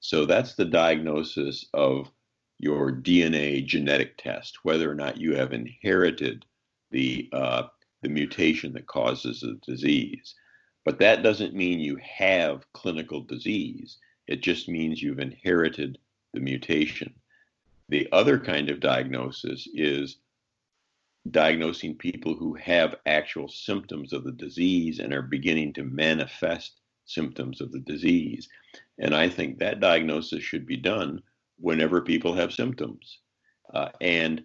So 0.00 0.24
that's 0.26 0.54
the 0.54 0.64
diagnosis 0.64 1.66
of 1.74 2.10
your 2.58 2.92
DNA 2.92 3.64
genetic 3.66 4.16
test, 4.18 4.58
whether 4.62 4.90
or 4.90 4.94
not 4.94 5.18
you 5.18 5.34
have 5.34 5.52
inherited 5.52 6.44
the, 6.90 7.28
uh, 7.32 7.64
the 8.02 8.08
mutation 8.08 8.72
that 8.72 8.86
causes 8.86 9.40
the 9.40 9.58
disease. 9.66 10.34
But 10.84 10.98
that 10.98 11.22
doesn't 11.22 11.54
mean 11.54 11.80
you 11.80 11.98
have 12.02 12.70
clinical 12.72 13.20
disease. 13.20 13.98
It 14.26 14.42
just 14.42 14.68
means 14.68 15.02
you've 15.02 15.18
inherited 15.18 15.98
the 16.32 16.40
mutation. 16.40 17.14
The 17.88 18.08
other 18.12 18.38
kind 18.38 18.70
of 18.70 18.80
diagnosis 18.80 19.68
is 19.74 20.18
diagnosing 21.30 21.96
people 21.96 22.34
who 22.34 22.54
have 22.54 22.96
actual 23.04 23.48
symptoms 23.48 24.12
of 24.12 24.24
the 24.24 24.32
disease 24.32 25.00
and 25.00 25.12
are 25.12 25.22
beginning 25.22 25.72
to 25.74 25.84
manifest 25.84 26.80
symptoms 27.04 27.60
of 27.60 27.72
the 27.72 27.80
disease. 27.80 28.48
And 28.98 29.14
I 29.14 29.28
think 29.28 29.58
that 29.58 29.80
diagnosis 29.80 30.42
should 30.42 30.66
be 30.66 30.76
done 30.76 31.20
whenever 31.58 32.00
people 32.00 32.34
have 32.34 32.52
symptoms. 32.52 33.18
Uh, 33.74 33.90
and 34.00 34.44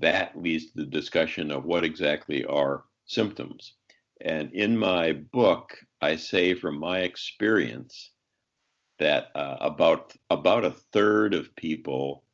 that 0.00 0.40
leads 0.40 0.66
to 0.66 0.78
the 0.78 0.86
discussion 0.86 1.50
of 1.50 1.64
what 1.64 1.84
exactly 1.84 2.44
are 2.44 2.84
symptoms. 3.06 3.74
And 4.20 4.52
in 4.52 4.76
my 4.76 5.12
book, 5.12 5.76
I 6.00 6.16
say 6.16 6.54
from 6.54 6.78
my 6.78 7.00
experience 7.00 8.10
that 8.98 9.28
uh, 9.34 9.56
about 9.60 10.14
about 10.28 10.64
a 10.64 10.70
third 10.92 11.34
of 11.34 11.54
people, 11.56 12.24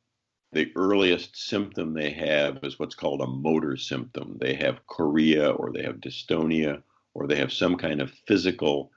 the 0.51 0.71
earliest 0.75 1.37
symptom 1.37 1.93
they 1.93 2.11
have 2.11 2.59
is 2.63 2.79
what's 2.79 2.95
called 2.95 3.21
a 3.21 3.27
motor 3.27 3.77
symptom. 3.77 4.37
They 4.39 4.53
have 4.55 4.85
chorea, 4.87 5.51
or 5.51 5.71
they 5.71 5.83
have 5.83 5.97
dystonia, 5.97 6.83
or 7.13 7.27
they 7.27 7.37
have 7.37 7.53
some 7.53 7.77
kind 7.77 8.01
of 8.01 8.11
physical 8.27 8.91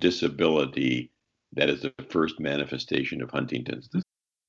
disability 0.00 1.10
that 1.52 1.68
is 1.68 1.82
the 1.82 1.94
first 2.08 2.40
manifestation 2.40 3.22
of 3.22 3.30
Huntington's. 3.30 3.88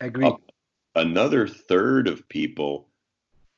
Agree. 0.00 0.26
Uh, 0.26 0.36
another 0.94 1.46
third 1.46 2.08
of 2.08 2.28
people 2.28 2.88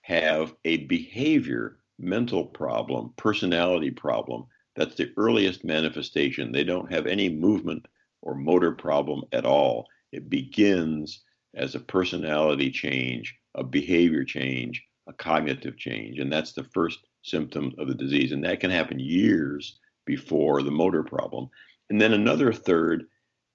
have 0.03 0.55
a 0.65 0.79
behavior, 0.79 1.79
mental 1.99 2.45
problem, 2.45 3.13
personality 3.17 3.91
problem. 3.91 4.47
That's 4.75 4.97
the 4.97 5.13
earliest 5.17 5.65
manifestation. 5.65 6.51
They 6.51 6.65
don't 6.65 6.93
have 6.93 7.07
any 7.07 7.29
movement 7.29 7.87
or 8.23 8.35
motor 8.35 8.73
problem 8.73 9.23
at 9.33 9.45
all. 9.45 9.87
It 10.11 10.29
begins 10.29 11.23
as 11.55 11.75
a 11.75 11.81
personality 11.81 12.71
change, 12.71 13.37
a 13.55 13.63
behavior 13.63 14.25
change, 14.25 14.83
a 15.07 15.13
cognitive 15.13 15.77
change. 15.77 16.19
And 16.19 16.33
that's 16.33 16.53
the 16.53 16.65
first 16.65 17.01
symptom 17.23 17.73
of 17.79 17.89
the 17.89 17.95
disease. 17.95 18.33
And 18.33 18.45
that 18.45 18.61
can 18.61 18.71
happen 18.71 18.99
years 18.99 19.79
before 20.07 20.63
the 20.63 20.71
motor 20.71 21.03
problem. 21.03 21.49
And 21.91 22.01
then 22.01 22.15
another 22.15 22.53
third, 22.53 23.07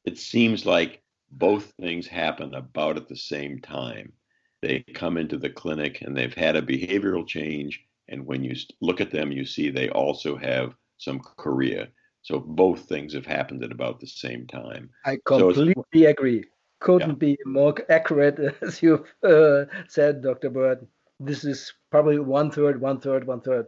it 0.06 0.17
seems 0.17 0.65
like 0.65 1.02
both 1.32 1.74
things 1.80 2.08
happen 2.08 2.54
about 2.54 2.98
at 2.98 3.08
the 3.08 3.16
same 3.16 3.60
time. 3.60 4.13
They 4.62 4.80
come 4.94 5.18
into 5.18 5.38
the 5.38 5.50
clinic 5.50 6.02
and 6.02 6.16
they've 6.16 6.34
had 6.34 6.56
a 6.56 6.62
behavioral 6.62 7.28
change. 7.28 7.84
And 8.08 8.26
when 8.26 8.44
you 8.44 8.56
look 8.82 9.02
at 9.02 9.12
them, 9.12 9.32
you 9.32 9.46
see 9.46 9.70
they 9.70 9.90
also 9.90 10.38
have 10.38 10.74
some 10.98 11.20
chorea. 11.20 11.90
So 12.22 12.40
both 12.40 12.82
things 12.82 13.13
have 13.13 13.26
happened 13.26 13.63
at 13.63 13.72
about 13.72 14.00
the 14.00 14.08
same 14.08 14.48
time. 14.48 14.90
I 15.06 15.18
completely 15.26 15.76
so 16.04 16.10
agree. 16.10 16.44
Couldn't 16.80 17.10
yeah. 17.10 17.16
be 17.16 17.38
more 17.46 17.76
accurate 17.90 18.40
as 18.62 18.82
you've 18.82 19.08
uh, 19.24 19.66
said, 19.88 20.22
Dr. 20.22 20.50
Bird. 20.50 20.88
This 21.20 21.44
is 21.44 21.74
probably 21.90 22.20
one 22.20 22.52
third, 22.52 22.80
one 22.80 23.00
third, 23.00 23.26
one 23.26 23.42
third. 23.42 23.68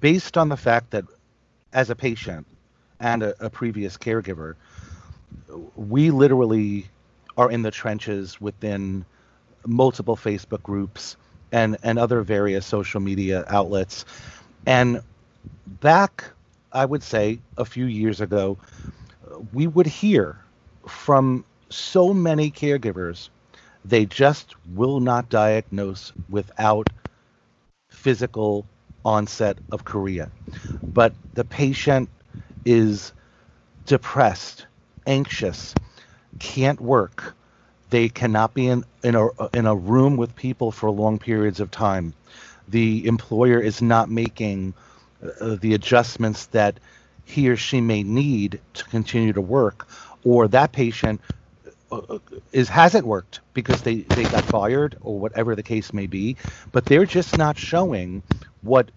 Based 0.00 0.36
on 0.36 0.48
the 0.48 0.56
fact 0.56 0.90
that 0.90 1.04
as 1.72 1.88
a 1.88 1.96
patient 1.96 2.46
and 3.00 3.22
a, 3.22 3.46
a 3.46 3.48
previous 3.48 3.96
caregiver, 3.96 4.54
we 5.76 6.10
literally 6.10 6.86
are 7.36 7.50
in 7.50 7.62
the 7.62 7.70
trenches 7.70 8.40
within 8.40 9.04
multiple 9.66 10.16
Facebook 10.16 10.62
groups 10.62 11.16
and, 11.52 11.76
and 11.82 11.98
other 11.98 12.22
various 12.22 12.66
social 12.66 13.00
media 13.00 13.44
outlets. 13.48 14.04
And 14.66 15.00
back, 15.66 16.24
I 16.72 16.84
would 16.84 17.02
say, 17.02 17.40
a 17.56 17.64
few 17.64 17.86
years 17.86 18.20
ago, 18.20 18.58
we 19.52 19.66
would 19.66 19.86
hear 19.86 20.38
from 20.88 21.44
so 21.70 22.12
many 22.12 22.50
caregivers 22.50 23.30
they 23.84 24.06
just 24.06 24.54
will 24.74 25.00
not 25.00 25.28
diagnose 25.28 26.12
without 26.28 26.88
physical 27.90 28.66
onset 29.04 29.58
of 29.72 29.84
chorea. 29.84 30.30
But 30.94 31.14
the 31.34 31.44
patient 31.44 32.08
is 32.64 33.12
depressed 33.86 34.66
anxious, 35.06 35.74
can't 36.38 36.80
work. 36.80 37.34
They 37.90 38.08
cannot 38.08 38.54
be 38.54 38.68
in, 38.68 38.84
in, 39.02 39.14
a, 39.16 39.28
in 39.54 39.66
a 39.66 39.74
room 39.76 40.16
with 40.16 40.36
people 40.36 40.72
for 40.72 40.90
long 40.90 41.18
periods 41.18 41.60
of 41.60 41.70
time. 41.70 42.14
The 42.68 43.06
employer 43.06 43.60
is 43.60 43.82
not 43.82 44.10
making 44.10 44.74
uh, 45.40 45.56
the 45.60 45.74
adjustments 45.74 46.46
that 46.46 46.80
he 47.24 47.48
or 47.48 47.56
she 47.56 47.80
may 47.80 48.02
need 48.02 48.60
to 48.74 48.84
continue 48.86 49.32
to 49.34 49.40
work, 49.40 49.88
or 50.24 50.48
that 50.48 50.72
patient 50.72 51.20
uh, 51.92 51.98
uh, 51.98 52.18
is 52.52 52.68
hasn't 52.68 53.06
worked 53.06 53.40
because 53.54 53.82
they, 53.82 53.96
they 53.96 54.24
got 54.24 54.44
fired 54.44 54.96
or 55.00 55.18
whatever 55.18 55.54
the 55.56 55.62
case 55.62 55.92
may 55.92 56.06
be, 56.06 56.36
but 56.72 56.86
they're 56.86 57.06
just 57.06 57.38
not 57.38 57.58
showing 57.58 58.22
what 58.62 58.90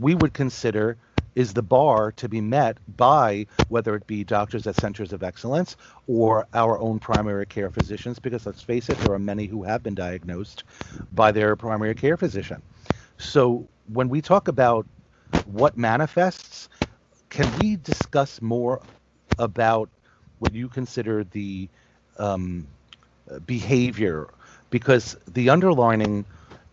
we 0.00 0.14
would 0.14 0.32
consider 0.34 0.96
is 1.34 1.52
the 1.54 1.62
bar 1.62 2.12
to 2.12 2.28
be 2.28 2.40
met 2.40 2.78
by 2.96 3.46
whether 3.68 3.94
it 3.94 4.06
be 4.06 4.24
doctors 4.24 4.66
at 4.66 4.76
centers 4.76 5.12
of 5.12 5.22
excellence 5.22 5.76
or 6.06 6.46
our 6.54 6.78
own 6.78 6.98
primary 6.98 7.46
care 7.46 7.70
physicians, 7.70 8.18
because 8.18 8.46
let's 8.46 8.62
face 8.62 8.88
it, 8.88 8.98
there 8.98 9.12
are 9.12 9.18
many 9.18 9.46
who 9.46 9.62
have 9.62 9.82
been 9.82 9.94
diagnosed 9.94 10.64
by 11.12 11.30
their 11.32 11.56
primary 11.56 11.94
care 11.94 12.16
physician. 12.16 12.62
So 13.18 13.68
when 13.92 14.08
we 14.08 14.20
talk 14.20 14.48
about 14.48 14.86
what 15.46 15.76
manifests, 15.76 16.68
can 17.28 17.48
we 17.60 17.76
discuss 17.76 18.42
more 18.42 18.82
about 19.38 19.88
what 20.38 20.54
you 20.54 20.68
consider 20.68 21.24
the 21.24 21.68
um, 22.18 22.66
behavior? 23.46 24.28
Because 24.70 25.16
the 25.28 25.50
underlining 25.50 26.24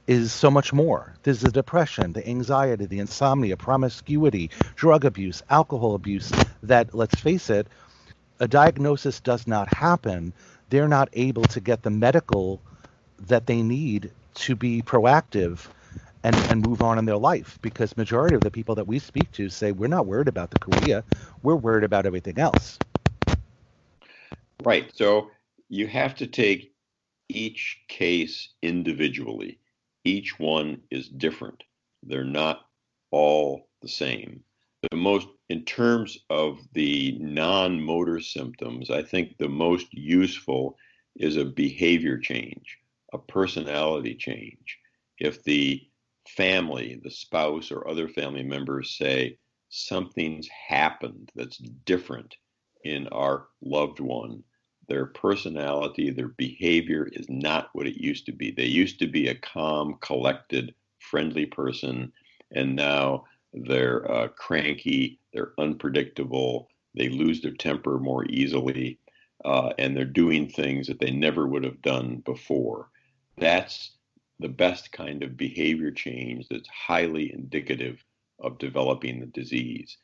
is 0.07 0.33
so 0.33 0.51
much 0.51 0.73
more. 0.73 1.15
There's 1.23 1.41
the 1.41 1.51
depression, 1.51 2.13
the 2.13 2.27
anxiety, 2.27 2.85
the 2.85 2.99
insomnia, 2.99 3.57
promiscuity, 3.57 4.51
drug 4.75 5.05
abuse, 5.05 5.43
alcohol 5.49 5.95
abuse 5.95 6.31
that, 6.63 6.93
let's 6.95 7.19
face 7.19 7.49
it, 7.49 7.67
a 8.39 8.47
diagnosis 8.47 9.19
does 9.21 9.47
not 9.47 9.69
happen. 9.69 10.33
They're 10.69 10.89
not 10.89 11.09
able 11.13 11.43
to 11.45 11.61
get 11.61 11.83
the 11.83 11.91
medical 11.91 12.61
that 13.27 13.47
they 13.47 13.63
need 13.63 14.11
to 14.35 14.55
be 14.55 14.81
proactive 14.81 15.67
and, 16.23 16.35
and 16.51 16.61
move 16.65 16.81
on 16.81 16.99
in 16.99 17.05
their 17.05 17.17
life 17.17 17.59
because 17.61 17.97
majority 17.97 18.35
of 18.35 18.43
the 18.43 18.51
people 18.51 18.75
that 18.75 18.87
we 18.87 18.99
speak 18.99 19.31
to 19.33 19.49
say 19.49 19.71
we're 19.71 19.87
not 19.87 20.05
worried 20.07 20.27
about 20.27 20.51
the 20.51 20.57
chorea 20.59 21.03
we're 21.43 21.55
worried 21.55 21.83
about 21.83 22.05
everything 22.05 22.39
else 22.39 22.79
Right. 24.63 24.91
So 24.95 25.31
you 25.69 25.87
have 25.87 26.15
to 26.15 26.27
take 26.27 26.73
each 27.29 27.83
case 27.89 28.49
individually. 28.61 29.59
Each 30.07 30.39
one 30.39 30.83
is 30.89 31.09
different. 31.09 31.65
They're 32.01 32.23
not 32.23 32.61
all 33.11 33.67
the 33.81 33.89
same. 33.89 34.41
The 34.89 34.95
most, 34.95 35.27
in 35.49 35.65
terms 35.65 36.17
of 36.29 36.59
the 36.71 37.17
non 37.19 37.81
motor 37.81 38.21
symptoms, 38.21 38.89
I 38.89 39.03
think 39.03 39.37
the 39.37 39.49
most 39.49 39.87
useful 39.91 40.77
is 41.17 41.35
a 41.35 41.43
behavior 41.43 42.17
change, 42.17 42.77
a 43.11 43.17
personality 43.17 44.15
change. 44.15 44.79
If 45.19 45.43
the 45.43 45.85
family, 46.25 47.01
the 47.03 47.11
spouse, 47.11 47.69
or 47.69 47.85
other 47.85 48.07
family 48.07 48.43
members 48.43 48.95
say, 48.97 49.37
something's 49.67 50.47
happened 50.47 51.33
that's 51.35 51.57
different 51.57 52.37
in 52.85 53.09
our 53.09 53.47
loved 53.61 53.99
one, 53.99 54.41
their 54.88 55.05
personality, 55.05 56.09
their 56.09 56.29
behavior 56.29 57.09
is 57.11 57.29
not 57.29 57.69
what 57.73 57.88
it 57.88 58.01
used 58.01 58.25
to 58.25 58.31
be. 58.31 58.51
They 58.51 58.65
used 58.65 58.99
to 58.99 59.07
be 59.07 59.27
a 59.27 59.35
calm, 59.35 59.97
collected, 60.01 60.73
friendly 60.99 61.45
person, 61.45 62.11
and 62.51 62.75
now 62.75 63.25
they're 63.53 64.09
uh, 64.09 64.27
cranky, 64.29 65.19
they're 65.33 65.53
unpredictable, 65.57 66.69
they 66.95 67.09
lose 67.09 67.41
their 67.41 67.53
temper 67.53 67.99
more 67.99 68.25
easily, 68.25 68.99
uh, 69.45 69.71
and 69.77 69.95
they're 69.95 70.05
doing 70.05 70.49
things 70.49 70.88
that 70.88 70.99
they 70.99 71.11
never 71.11 71.47
would 71.47 71.63
have 71.63 71.81
done 71.81 72.17
before. 72.25 72.89
That's 73.38 73.91
the 74.39 74.49
best 74.49 74.91
kind 74.91 75.23
of 75.23 75.38
behavior 75.38 75.91
change 75.91 76.47
that's 76.49 76.69
highly 76.69 77.33
indicative 77.33 78.03
of 78.39 78.57
developing 78.57 79.19
the 79.19 79.25
disease. 79.27 79.97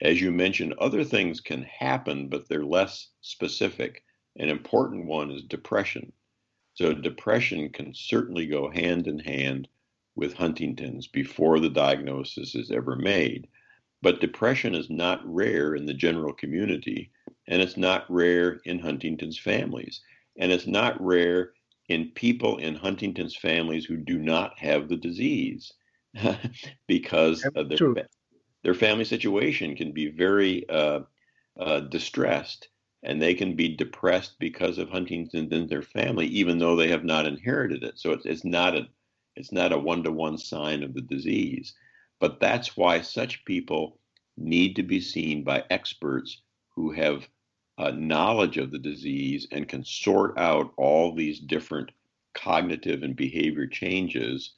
As 0.00 0.20
you 0.20 0.30
mentioned, 0.30 0.74
other 0.74 1.04
things 1.04 1.40
can 1.40 1.62
happen, 1.62 2.28
but 2.28 2.48
they're 2.48 2.64
less 2.64 3.08
specific. 3.20 4.02
An 4.36 4.48
important 4.48 5.06
one 5.06 5.30
is 5.30 5.42
depression. 5.42 6.12
So, 6.74 6.94
depression 6.94 7.70
can 7.70 7.92
certainly 7.94 8.46
go 8.46 8.70
hand 8.70 9.06
in 9.06 9.18
hand 9.18 9.68
with 10.14 10.34
Huntington's 10.34 11.06
before 11.08 11.58
the 11.58 11.68
diagnosis 11.70 12.54
is 12.54 12.70
ever 12.70 12.96
made. 12.96 13.48
But 14.02 14.20
depression 14.20 14.74
is 14.74 14.88
not 14.88 15.20
rare 15.24 15.74
in 15.74 15.86
the 15.86 15.94
general 15.94 16.32
community, 16.32 17.10
and 17.46 17.60
it's 17.60 17.76
not 17.76 18.10
rare 18.10 18.60
in 18.64 18.78
Huntington's 18.78 19.38
families, 19.38 20.00
and 20.38 20.52
it's 20.52 20.66
not 20.66 21.00
rare 21.04 21.52
in 21.88 22.10
people 22.12 22.56
in 22.58 22.76
Huntington's 22.76 23.36
families 23.36 23.84
who 23.84 23.96
do 23.96 24.18
not 24.18 24.58
have 24.58 24.88
the 24.88 24.96
disease 24.96 25.72
because 26.86 27.44
their, 27.54 28.06
their 28.62 28.74
family 28.74 29.04
situation 29.04 29.74
can 29.74 29.92
be 29.92 30.08
very 30.08 30.68
uh, 30.68 31.00
uh, 31.58 31.80
distressed 31.80 32.68
and 33.02 33.20
they 33.20 33.34
can 33.34 33.56
be 33.56 33.74
depressed 33.74 34.38
because 34.38 34.78
of 34.78 34.90
Huntington's 34.90 35.52
in 35.52 35.66
their 35.66 35.82
family, 35.82 36.26
even 36.26 36.58
though 36.58 36.76
they 36.76 36.88
have 36.88 37.04
not 37.04 37.26
inherited 37.26 37.82
it. 37.82 37.98
So 37.98 38.12
it's, 38.12 38.26
it's 38.26 38.44
not 38.44 38.76
a 38.76 38.88
it's 39.36 39.52
not 39.52 39.72
a 39.72 39.78
one 39.78 40.02
to 40.02 40.12
one 40.12 40.36
sign 40.36 40.82
of 40.82 40.92
the 40.92 41.00
disease. 41.00 41.74
But 42.18 42.40
that's 42.40 42.76
why 42.76 43.00
such 43.00 43.44
people 43.44 43.98
need 44.36 44.76
to 44.76 44.82
be 44.82 45.00
seen 45.00 45.44
by 45.44 45.64
experts 45.70 46.42
who 46.74 46.92
have 46.92 47.26
knowledge 47.94 48.58
of 48.58 48.70
the 48.70 48.78
disease 48.78 49.46
and 49.50 49.68
can 49.68 49.84
sort 49.84 50.36
out 50.36 50.72
all 50.76 51.14
these 51.14 51.40
different 51.40 51.90
cognitive 52.34 53.02
and 53.02 53.16
behavior 53.16 53.66
changes 53.66 54.52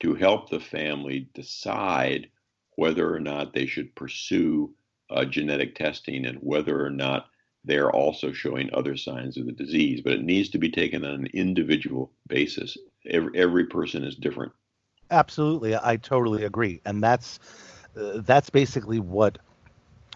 to 0.00 0.14
help 0.14 0.50
the 0.50 0.58
family 0.58 1.28
decide 1.34 2.28
whether 2.76 3.14
or 3.14 3.20
not 3.20 3.52
they 3.52 3.66
should 3.66 3.94
pursue 3.94 4.74
uh, 5.10 5.24
genetic 5.24 5.76
testing 5.76 6.26
and 6.26 6.38
whether 6.38 6.84
or 6.84 6.90
not 6.90 7.28
they're 7.64 7.90
also 7.90 8.32
showing 8.32 8.70
other 8.72 8.96
signs 8.96 9.36
of 9.36 9.46
the 9.46 9.52
disease. 9.52 10.00
But 10.02 10.14
it 10.14 10.22
needs 10.22 10.50
to 10.50 10.58
be 10.58 10.70
taken 10.70 11.04
on 11.04 11.14
an 11.14 11.26
individual 11.32 12.12
basis 12.28 12.76
every, 13.06 13.38
every 13.38 13.66
person 13.66 14.04
is 14.04 14.16
different. 14.16 14.52
Absolutely, 15.10 15.76
I 15.76 15.96
totally 15.96 16.44
agree, 16.44 16.80
and 16.84 17.02
that's 17.02 17.38
uh, 17.96 18.20
that's 18.24 18.50
basically 18.50 18.98
what 18.98 19.38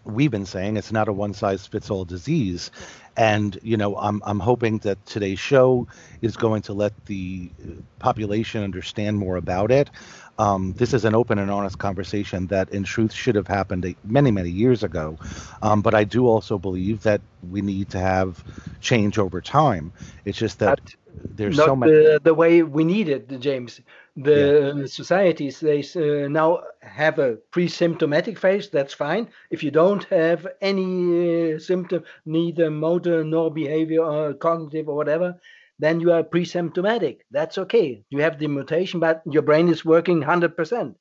we've 0.04 0.30
been 0.30 0.46
saying. 0.46 0.76
It's 0.76 0.92
not 0.92 1.08
a 1.08 1.12
one 1.12 1.34
size 1.34 1.66
fits 1.66 1.90
all 1.90 2.04
disease, 2.04 2.70
and 3.16 3.58
you 3.62 3.76
know 3.76 3.96
I'm 3.96 4.22
I'm 4.24 4.40
hoping 4.40 4.78
that 4.78 5.04
today's 5.06 5.38
show 5.38 5.86
is 6.22 6.36
going 6.36 6.62
to 6.62 6.72
let 6.72 6.92
the 7.06 7.50
uh, 7.62 7.72
population 7.98 8.64
understand 8.64 9.18
more 9.18 9.36
about 9.36 9.70
it. 9.70 9.90
Um, 10.38 10.72
this 10.74 10.94
is 10.94 11.04
an 11.04 11.14
open 11.14 11.38
and 11.38 11.50
honest 11.50 11.78
conversation 11.78 12.46
that, 12.48 12.70
in 12.70 12.84
truth, 12.84 13.12
should 13.12 13.34
have 13.34 13.48
happened 13.48 13.94
many, 14.04 14.30
many 14.30 14.50
years 14.50 14.82
ago. 14.82 15.18
Um, 15.62 15.82
but 15.82 15.94
I 15.94 16.04
do 16.04 16.26
also 16.26 16.58
believe 16.58 17.02
that 17.02 17.20
we 17.50 17.60
need 17.60 17.90
to 17.90 17.98
have 17.98 18.44
change 18.80 19.18
over 19.18 19.40
time. 19.40 19.92
It's 20.24 20.38
just 20.38 20.60
that 20.60 20.80
there's 21.24 21.56
so 21.56 21.74
many 21.74 21.92
the, 21.92 22.20
the 22.22 22.34
way 22.34 22.62
we 22.62 22.84
need 22.84 23.08
it 23.08 23.40
james 23.40 23.80
the 24.16 24.74
yeah. 24.76 24.86
societies 24.86 25.60
they 25.60 25.80
uh, 25.96 26.28
now 26.28 26.60
have 26.80 27.18
a 27.18 27.36
pre-symptomatic 27.50 28.38
phase 28.38 28.68
that's 28.68 28.94
fine 28.94 29.28
if 29.50 29.62
you 29.62 29.70
don't 29.70 30.04
have 30.04 30.46
any 30.60 31.54
uh, 31.54 31.58
symptom 31.58 32.02
neither 32.24 32.70
motor 32.70 33.24
nor 33.24 33.50
behavior 33.50 34.02
or 34.02 34.34
cognitive 34.34 34.88
or 34.88 34.96
whatever 34.96 35.36
then 35.78 36.00
you 36.00 36.12
are 36.12 36.22
pre-symptomatic. 36.22 37.24
That's 37.30 37.58
okay. 37.58 38.02
You 38.10 38.20
have 38.20 38.38
the 38.38 38.48
mutation 38.48 39.00
but 39.00 39.22
your 39.26 39.42
brain 39.42 39.68
is 39.68 39.84
working 39.84 40.22
100% 40.22 40.94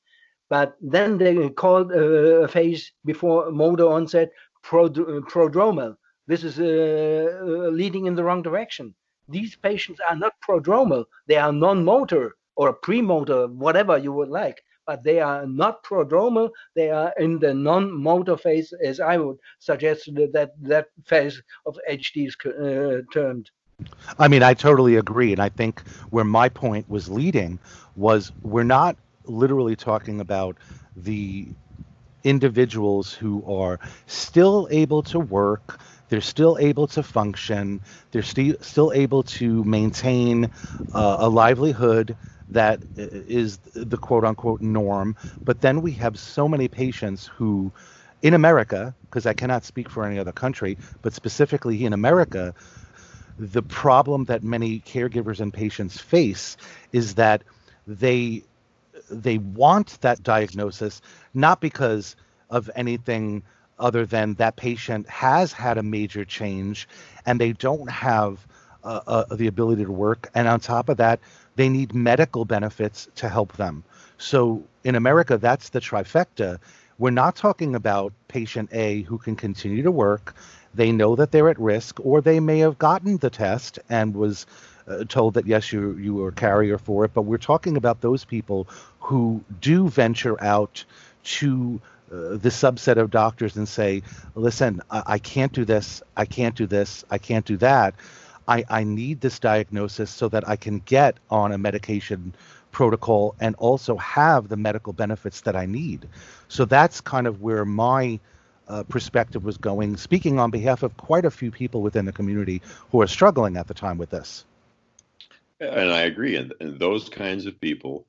but 0.50 0.76
then 0.82 1.18
they 1.18 1.50
called 1.50 1.92
uh, 1.92 2.44
a 2.44 2.48
phase 2.48 2.92
before 3.06 3.52
motor 3.52 3.88
onset 3.88 4.30
prodromal. 4.64 5.96
This 6.28 6.44
is 6.44 6.60
uh, 6.60 7.40
uh, 7.42 7.70
leading 7.70 8.06
in 8.06 8.16
the 8.16 8.24
wrong 8.24 8.42
direction. 8.42 8.94
These 9.30 9.56
patients 9.56 10.00
are 10.08 10.16
not 10.16 10.34
prodromal, 10.48 11.06
they 11.28 11.36
are 11.36 11.52
non 11.52 11.84
motor 11.84 12.36
or 12.56 12.74
premotor, 12.74 13.48
whatever 13.48 13.98
you 13.98 14.14
would 14.14 14.30
like, 14.30 14.62
but 14.86 15.04
they 15.04 15.20
are 15.20 15.46
not 15.46 15.84
prodromal, 15.84 16.50
they 16.76 16.90
are 16.90 17.14
in 17.20 17.40
the 17.40 17.54
non 17.54 17.92
motor 17.92 18.38
phase, 18.38 18.74
as 18.84 19.00
I 19.00 19.18
would 19.18 19.38
suggest 19.60 20.06
that 20.16 20.52
that 20.62 20.88
phase 21.06 21.42
of 21.66 21.78
HD 21.90 22.28
is 22.28 22.36
uh, 22.46 23.02
termed. 23.14 23.50
I 24.20 24.28
mean, 24.28 24.44
I 24.44 24.54
totally 24.54 24.96
agree. 24.96 25.32
And 25.32 25.42
I 25.42 25.50
think 25.50 25.84
where 26.10 26.24
my 26.26 26.50
point 26.50 26.90
was 26.90 27.10
leading 27.10 27.60
was 27.96 28.32
we're 28.44 28.64
not 28.64 28.98
literally 29.26 29.76
talking 29.76 30.20
about 30.20 30.58
the 30.96 31.48
individuals 32.24 33.14
who 33.14 33.44
are 33.46 33.80
still 34.08 34.68
able 34.72 35.04
to 35.04 35.20
work, 35.20 35.80
they're 36.10 36.22
still 36.22 36.58
able 36.60 36.88
to 36.88 37.04
function. 37.04 37.82
They're 38.12 38.24
st- 38.24 38.64
still 38.64 38.92
able 38.94 39.24
to 39.24 39.64
maintain 39.66 40.50
uh, 40.94 41.18
a 41.20 41.30
livelihood 41.30 42.16
that 42.50 42.84
is 42.96 43.60
the 43.76 43.98
quote 43.98 44.24
unquote 44.26 44.62
norm. 44.62 45.16
But 45.46 45.62
then 45.62 45.82
we 45.82 45.92
have 45.94 46.18
so 46.20 46.48
many 46.48 46.68
patients 46.68 47.28
who, 47.28 47.74
in 48.22 48.34
America, 48.34 48.96
because 49.10 49.26
I 49.26 49.34
cannot 49.34 49.66
speak 49.66 49.90
for 49.90 50.06
any 50.06 50.20
other 50.20 50.32
country, 50.32 50.78
but 51.02 51.14
specifically 51.14 51.86
in 51.86 51.94
America, 51.94 52.54
the 53.38 53.62
problem 53.62 54.26
that 54.26 54.44
many 54.44 54.80
caregivers 54.82 55.40
and 55.40 55.54
patients 55.54 56.00
face 56.00 56.58
is 56.92 57.16
that 57.16 57.44
they 57.86 58.44
they 59.10 59.38
want 59.38 60.00
that 60.02 60.22
diagnosis 60.24 61.02
not 61.34 61.62
because 61.62 62.16
of 62.50 62.70
anything 62.76 63.44
other 63.80 64.06
than 64.06 64.34
that 64.36 64.56
patient 64.56 65.08
has 65.08 65.52
had 65.54 65.78
a 65.78 65.84
major 65.84 66.26
change 66.26 66.88
and 67.26 67.40
they 67.40 67.54
don't 67.54 67.90
have 67.90 68.46
uh, 68.84 69.02
uh, 69.08 69.36
the 69.36 69.48
ability 69.48 69.86
to 69.86 69.92
work. 69.92 70.30
And 70.34 70.48
on 70.48 70.60
top 70.60 70.90
of 70.90 70.98
that, 70.98 71.20
they 71.56 71.70
need 71.70 71.94
medical 71.94 72.46
benefits 72.46 73.08
to 73.16 73.30
help 73.30 73.54
them. 73.58 73.84
So 74.18 74.64
in 74.84 74.96
America, 74.96 75.38
that's 75.38 75.70
the 75.70 75.80
trifecta. 75.80 76.60
We're 76.98 77.12
not 77.12 77.36
talking 77.36 77.76
about 77.76 78.14
patient 78.28 78.70
A 78.74 79.04
who 79.04 79.18
can 79.18 79.36
continue 79.36 79.84
to 79.84 79.92
work. 79.92 80.36
They 80.78 80.92
know 80.92 81.16
that 81.16 81.32
they're 81.32 81.50
at 81.50 81.60
risk, 81.60 82.00
or 82.04 82.22
they 82.22 82.40
may 82.40 82.60
have 82.60 82.78
gotten 82.78 83.18
the 83.18 83.30
test 83.30 83.80
and 83.90 84.16
was 84.16 84.46
uh, 84.88 85.04
told 85.10 85.34
that 85.34 85.48
yes, 85.48 85.74
you 85.74 85.98
you 85.98 86.24
are 86.24 86.30
a 86.30 86.32
carrier 86.32 86.78
for 86.78 87.04
it. 87.04 87.14
But 87.14 87.24
we're 87.24 87.38
talking 87.38 87.76
about 87.76 88.02
those 88.02 88.24
people 88.24 88.68
who 89.00 89.44
do 89.60 89.90
venture 89.90 90.42
out 90.42 90.86
to 91.24 91.82
uh, 92.12 92.38
the 92.38 92.50
subset 92.50 92.98
of 92.98 93.12
doctors 93.12 93.58
and 93.58 93.68
say, 93.68 94.02
listen, 94.36 94.82
I, 94.90 95.04
I, 95.08 95.18
can't 95.18 95.52
do 95.52 95.66
this, 95.66 96.02
I 96.16 96.24
can't 96.24 96.56
do 96.56 96.66
this, 96.66 97.04
I 97.10 97.18
can't 97.18 97.46
do 97.46 97.58
that. 97.58 97.96
I, 98.48 98.64
I 98.70 98.84
need 98.86 99.20
this 99.20 99.40
diagnosis 99.40 100.10
so 100.10 100.30
that 100.30 100.48
I 100.48 100.56
can 100.56 100.80
get 100.80 101.18
on 101.30 101.52
a 101.52 101.58
medication 101.58 102.34
protocol 102.72 103.36
and 103.42 103.56
also 103.56 103.98
have 103.98 104.48
the 104.48 104.56
medical 104.56 104.94
benefits 104.94 105.42
that 105.42 105.56
I 105.58 105.66
need. 105.66 106.08
So 106.48 106.64
that's 106.64 107.02
kind 107.02 107.28
of 107.28 107.42
where 107.42 107.66
my 107.66 108.22
uh, 108.68 108.84
perspective 108.84 109.44
was 109.44 109.58
going, 109.58 109.98
speaking 109.98 110.40
on 110.40 110.52
behalf 110.52 110.84
of 110.84 110.96
quite 110.98 111.26
a 111.26 111.32
few 111.32 111.52
people 111.52 111.82
within 111.82 112.06
the 112.06 112.12
community 112.12 112.62
who 112.92 113.02
are 113.02 113.08
struggling 113.08 113.58
at 113.58 113.68
the 113.68 113.74
time 113.74 113.98
with 113.98 114.10
this. 114.10 114.46
And 115.60 115.92
I 115.92 116.02
agree. 116.02 116.36
And, 116.36 116.54
and 116.60 116.80
those 116.80 117.10
kinds 117.10 117.46
of 117.46 117.60
people, 117.60 118.06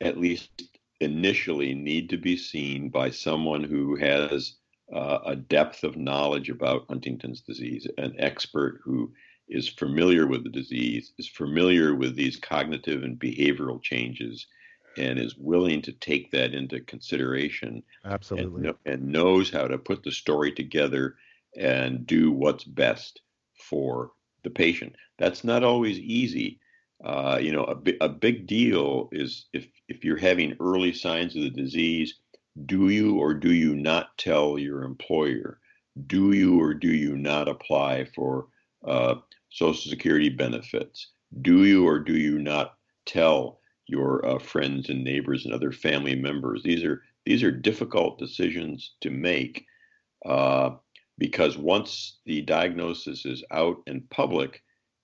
at 0.00 0.18
least 0.18 0.62
initially 1.00 1.74
need 1.74 2.10
to 2.10 2.16
be 2.16 2.36
seen 2.36 2.88
by 2.88 3.10
someone 3.10 3.64
who 3.64 3.96
has 3.96 4.54
uh, 4.92 5.18
a 5.26 5.36
depth 5.36 5.84
of 5.84 5.96
knowledge 5.96 6.50
about 6.50 6.86
Huntington's 6.88 7.40
disease, 7.40 7.86
an 7.98 8.14
expert 8.18 8.80
who 8.84 9.12
is 9.48 9.68
familiar 9.68 10.26
with 10.26 10.44
the 10.44 10.50
disease, 10.50 11.12
is 11.18 11.28
familiar 11.28 11.94
with 11.94 12.16
these 12.16 12.36
cognitive 12.36 13.02
and 13.02 13.18
behavioral 13.18 13.82
changes, 13.82 14.46
and 14.98 15.18
is 15.18 15.36
willing 15.36 15.82
to 15.82 15.92
take 15.92 16.30
that 16.32 16.54
into 16.54 16.80
consideration. 16.80 17.82
Absolutely. 18.04 18.68
And, 18.68 18.76
and 18.84 19.12
knows 19.12 19.50
how 19.50 19.66
to 19.66 19.78
put 19.78 20.02
the 20.02 20.12
story 20.12 20.52
together 20.52 21.16
and 21.56 22.06
do 22.06 22.32
what's 22.32 22.64
best 22.64 23.20
for 23.54 24.12
the 24.42 24.50
patient. 24.50 24.94
That's 25.18 25.44
not 25.44 25.64
always 25.64 25.98
easy. 25.98 26.60
Uh, 27.04 27.38
you 27.40 27.52
know, 27.52 27.64
a, 27.64 27.74
bi- 27.74 27.96
a 28.00 28.08
big 28.08 28.46
deal 28.46 29.08
is 29.12 29.46
if, 29.52 29.66
if 29.88 30.04
you're 30.04 30.16
having 30.16 30.56
early 30.60 30.92
signs 30.92 31.36
of 31.36 31.42
the 31.42 31.50
disease, 31.50 32.14
do 32.66 32.88
you 32.88 33.18
or 33.18 33.34
do 33.34 33.52
you 33.52 33.74
not 33.74 34.18
tell 34.18 34.58
your 34.58 34.82
employer? 34.82 35.60
Do 36.06 36.32
you 36.32 36.60
or 36.60 36.74
do 36.74 36.88
you 36.88 37.16
not 37.16 37.48
apply 37.48 38.06
for 38.14 38.48
uh, 38.84 39.16
Social 39.50 39.90
Security 39.90 40.28
benefits? 40.28 41.08
Do 41.42 41.64
you 41.64 41.86
or 41.86 41.98
do 41.98 42.16
you 42.16 42.38
not 42.38 42.74
tell 43.06 43.57
your 43.88 44.24
uh, 44.24 44.38
friends 44.38 44.88
and 44.90 45.02
neighbors 45.02 45.44
and 45.44 45.54
other 45.54 45.72
family 45.72 46.14
members? 46.14 46.62
These 46.62 46.84
are 46.84 47.02
these 47.26 47.42
are 47.42 47.50
difficult 47.50 48.18
decisions 48.18 48.94
to 49.00 49.10
make 49.10 49.66
uh, 50.24 50.70
because 51.18 51.58
once 51.58 52.18
the 52.24 52.40
diagnosis 52.42 53.26
is 53.26 53.42
out 53.50 53.82
in 53.86 54.02
public, 54.10 54.62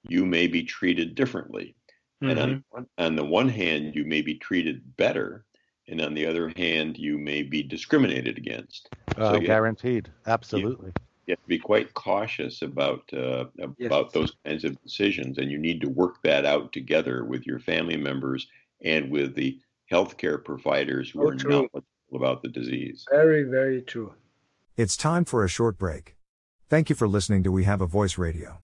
you 0.08 0.24
may 0.24 0.46
be 0.46 0.62
treated 0.62 1.14
differently. 1.14 1.74
Mm-hmm. 2.22 2.30
And 2.30 2.40
on, 2.40 2.50
mm-hmm. 2.50 2.82
on 2.98 3.16
the 3.16 3.24
one 3.24 3.48
hand, 3.48 3.94
you 3.94 4.04
may 4.04 4.22
be 4.22 4.36
treated 4.36 4.96
better, 4.96 5.44
and 5.88 6.00
on 6.00 6.14
the 6.14 6.26
other 6.26 6.52
hand, 6.56 6.96
you 6.96 7.18
may 7.18 7.42
be 7.42 7.62
discriminated 7.62 8.38
against. 8.38 8.88
Uh, 9.16 9.34
so 9.34 9.40
guaranteed, 9.40 10.06
have, 10.24 10.34
absolutely. 10.34 10.86
You, 10.86 11.02
you, 11.26 11.32
have 11.32 11.42
to 11.42 11.48
be 11.48 11.58
quite 11.58 11.92
cautious 11.94 12.62
about 12.62 13.02
uh, 13.12 13.46
about 13.58 13.76
yes. 13.78 14.12
those 14.12 14.36
kinds 14.44 14.64
of 14.64 14.80
decisions, 14.82 15.38
and 15.38 15.50
you 15.50 15.58
need 15.58 15.80
to 15.80 15.88
work 15.88 16.22
that 16.22 16.46
out 16.46 16.72
together 16.72 17.24
with 17.24 17.46
your 17.46 17.58
family 17.58 17.96
members 17.96 18.46
and 18.84 19.10
with 19.10 19.34
the 19.34 19.58
healthcare 19.90 20.42
providers 20.42 21.10
who 21.10 21.22
oh, 21.22 21.28
are 21.28 21.34
true. 21.34 21.50
knowledgeable 21.50 21.84
about 22.14 22.42
the 22.42 22.48
disease. 22.48 23.04
Very, 23.10 23.42
very 23.42 23.82
true. 23.82 24.14
It's 24.76 24.96
time 24.96 25.24
for 25.24 25.44
a 25.44 25.48
short 25.48 25.78
break. 25.78 26.16
Thank 26.68 26.90
you 26.90 26.96
for 26.96 27.08
listening 27.08 27.42
to 27.44 27.52
We 27.52 27.64
Have 27.64 27.80
a 27.80 27.86
Voice 27.86 28.18
Radio. 28.18 28.63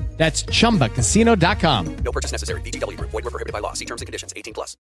That's 0.21 0.43
ChumbaCasino.com. 0.43 1.95
No 2.05 2.11
purchase 2.11 2.31
necessary. 2.31 2.61
VGW. 2.61 2.95
Void 2.97 3.23
were 3.25 3.31
prohibited 3.31 3.53
by 3.53 3.57
law. 3.57 3.73
See 3.73 3.85
terms 3.85 4.03
and 4.03 4.05
conditions. 4.05 4.31
18 4.35 4.53
plus. 4.53 4.77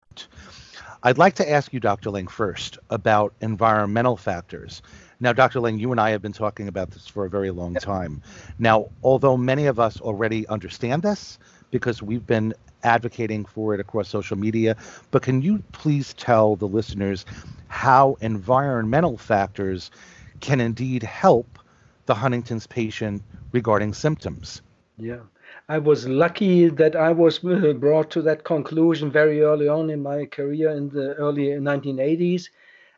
I'd 1.03 1.19
like 1.19 1.35
to 1.35 1.47
ask 1.47 1.71
you, 1.71 1.79
Dr. 1.79 2.09
Ling, 2.09 2.25
first 2.25 2.79
about 2.89 3.35
environmental 3.39 4.17
factors. 4.17 4.81
Now, 5.19 5.33
Dr. 5.33 5.59
Ling, 5.59 5.77
you 5.77 5.91
and 5.91 6.01
I 6.01 6.09
have 6.09 6.23
been 6.23 6.33
talking 6.33 6.67
about 6.67 6.89
this 6.89 7.05
for 7.05 7.23
a 7.23 7.29
very 7.29 7.51
long 7.51 7.75
time. 7.75 8.23
Now, 8.57 8.89
although 9.03 9.37
many 9.37 9.67
of 9.67 9.79
us 9.79 10.01
already 10.01 10.47
understand 10.47 11.03
this 11.03 11.37
because 11.69 12.01
we've 12.01 12.25
been 12.25 12.55
advocating 12.81 13.45
for 13.45 13.75
it 13.75 13.79
across 13.79 14.09
social 14.09 14.39
media, 14.39 14.75
but 15.11 15.21
can 15.21 15.43
you 15.43 15.61
please 15.71 16.15
tell 16.15 16.55
the 16.55 16.67
listeners 16.67 17.27
how 17.67 18.17
environmental 18.21 19.19
factors 19.19 19.91
can 20.39 20.59
indeed 20.59 21.03
help 21.03 21.59
the 22.07 22.15
Huntington's 22.15 22.65
patient 22.65 23.21
regarding 23.51 23.93
symptoms? 23.93 24.63
Yeah, 24.99 25.21
I 25.69 25.77
was 25.77 26.07
lucky 26.07 26.69
that 26.69 26.95
I 26.95 27.11
was 27.11 27.43
uh, 27.45 27.73
brought 27.73 28.11
to 28.11 28.21
that 28.23 28.43
conclusion 28.43 29.11
very 29.11 29.41
early 29.41 29.67
on 29.67 29.89
in 29.89 30.01
my 30.03 30.25
career 30.25 30.69
in 30.71 30.89
the 30.89 31.13
early 31.15 31.49
1980s. 31.59 32.49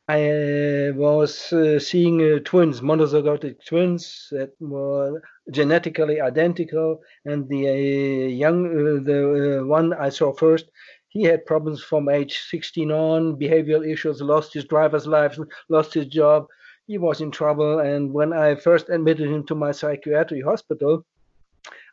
I 0.07 0.29
uh, 0.29 0.93
was 0.93 1.53
uh, 1.53 1.77
seeing 1.79 2.21
uh, 2.21 2.39
twins, 2.43 2.81
monozygotic 2.81 3.65
twins 3.65 4.27
that 4.31 4.51
were 4.59 5.21
genetically 5.51 6.19
identical, 6.21 7.01
and 7.25 7.47
the 7.49 7.67
uh, 7.69 8.27
young, 8.27 8.65
uh, 8.65 9.03
the 9.03 9.63
one 9.65 9.93
I 9.93 10.09
saw 10.09 10.33
first, 10.33 10.71
he 11.09 11.23
had 11.23 11.45
problems 11.45 11.83
from 11.83 12.09
age 12.09 12.39
16 12.49 12.91
on, 12.91 13.37
behavioral 13.37 13.85
issues, 13.85 14.21
lost 14.21 14.53
his 14.53 14.65
driver's 14.65 15.05
license, 15.05 15.49
lost 15.69 15.93
his 15.93 16.07
job. 16.07 16.47
He 16.87 16.97
was 16.97 17.21
in 17.21 17.31
trouble, 17.31 17.79
and 17.79 18.11
when 18.13 18.33
I 18.33 18.55
first 18.55 18.89
admitted 18.89 19.29
him 19.29 19.45
to 19.47 19.55
my 19.55 19.71
psychiatric 19.71 20.43
hospital, 20.45 21.05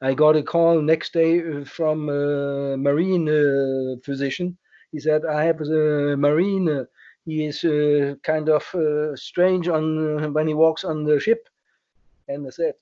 I 0.03 0.14
got 0.14 0.37
a 0.37 0.43
call 0.43 0.81
next 0.81 1.12
day 1.12 1.41
uh, 1.41 1.64
from 1.64 2.09
a 2.09 2.77
marine 2.77 3.29
uh, 3.29 3.97
physician. 4.05 4.57
He 4.93 5.01
said, 5.01 5.22
I 5.24 5.45
have 5.45 5.61
a 5.61 6.16
marine. 6.16 6.68
Uh, 6.68 6.85
he 7.24 7.47
is 7.47 7.61
kind 8.22 8.49
of 8.49 8.64
strange 9.18 9.66
on 9.66 10.33
when 10.33 10.47
he 10.47 10.55
walks 10.55 10.85
on 10.85 11.03
the 11.03 11.18
ship. 11.18 11.49
And 12.29 12.47
I 12.47 12.51
said, 12.51 12.74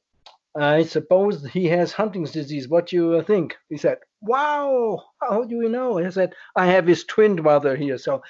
I 0.56 0.82
suppose 0.84 1.44
he 1.46 1.66
has 1.66 1.92
Hunting's 1.92 2.30
disease. 2.30 2.68
What 2.68 2.88
do 2.88 2.96
you 2.96 3.22
think? 3.22 3.56
He 3.68 3.76
said, 3.76 3.98
Wow, 4.20 5.02
how 5.20 5.44
do 5.44 5.56
you 5.56 5.68
know? 5.68 5.98
I 5.98 6.10
said, 6.10 6.34
I 6.54 6.66
have 6.66 6.86
his 6.86 7.04
twin 7.04 7.36
brother 7.36 7.74
here. 7.74 7.98
So 7.98 8.22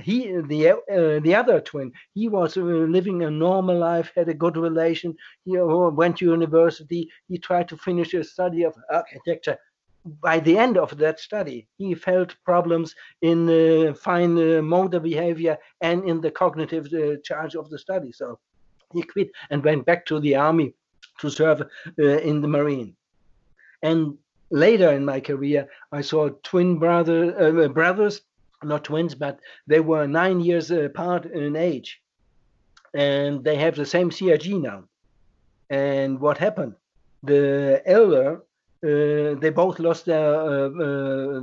he 0.00 0.32
the 0.48 0.70
uh, 0.70 1.20
the 1.20 1.34
other 1.34 1.60
twin 1.60 1.92
he 2.14 2.28
was 2.28 2.56
uh, 2.56 2.60
living 2.60 3.22
a 3.22 3.30
normal 3.30 3.78
life 3.78 4.12
had 4.14 4.28
a 4.28 4.34
good 4.34 4.56
relation 4.56 5.14
he 5.44 5.58
uh, 5.58 5.64
went 5.64 6.16
to 6.16 6.24
university 6.24 7.08
he 7.28 7.38
tried 7.38 7.68
to 7.68 7.76
finish 7.76 8.12
his 8.12 8.32
study 8.32 8.62
of 8.64 8.74
architecture. 8.90 9.56
By 10.22 10.38
the 10.40 10.56
end 10.56 10.78
of 10.78 10.96
that 10.98 11.20
study 11.20 11.68
he 11.76 11.94
felt 11.94 12.36
problems 12.44 12.94
in 13.22 13.48
uh, 13.48 13.94
fine 13.94 14.38
uh, 14.38 14.62
motor 14.62 15.00
behavior 15.00 15.58
and 15.80 16.04
in 16.04 16.20
the 16.20 16.30
cognitive 16.30 16.86
uh, 16.94 17.16
charge 17.24 17.56
of 17.56 17.68
the 17.68 17.78
study. 17.78 18.12
So 18.12 18.38
he 18.94 19.02
quit 19.02 19.30
and 19.50 19.64
went 19.64 19.84
back 19.84 20.06
to 20.06 20.20
the 20.20 20.36
army 20.36 20.74
to 21.20 21.28
serve 21.30 21.62
in 21.98 22.40
the 22.40 22.48
marine. 22.48 22.96
And 23.82 24.16
later 24.50 24.92
in 24.92 25.04
my 25.04 25.20
career 25.20 25.68
i 25.92 26.00
saw 26.00 26.30
twin 26.42 26.78
brother 26.78 27.68
brothers 27.68 28.22
not 28.62 28.84
twins, 28.84 29.14
but 29.14 29.40
they 29.66 29.80
were 29.80 30.06
nine 30.06 30.40
years 30.40 30.70
apart 30.70 31.26
in 31.26 31.56
age. 31.56 32.00
And 32.94 33.44
they 33.44 33.56
have 33.56 33.76
the 33.76 33.86
same 33.86 34.10
CAG 34.10 34.46
now. 34.54 34.84
And 35.70 36.18
what 36.20 36.38
happened? 36.38 36.74
The 37.22 37.82
elder, 37.84 38.42
uh, 38.84 39.34
they 39.40 39.50
both 39.50 39.78
lost 39.78 40.06
their 40.06 40.34
uh, 40.34 40.68
uh, 40.68 41.40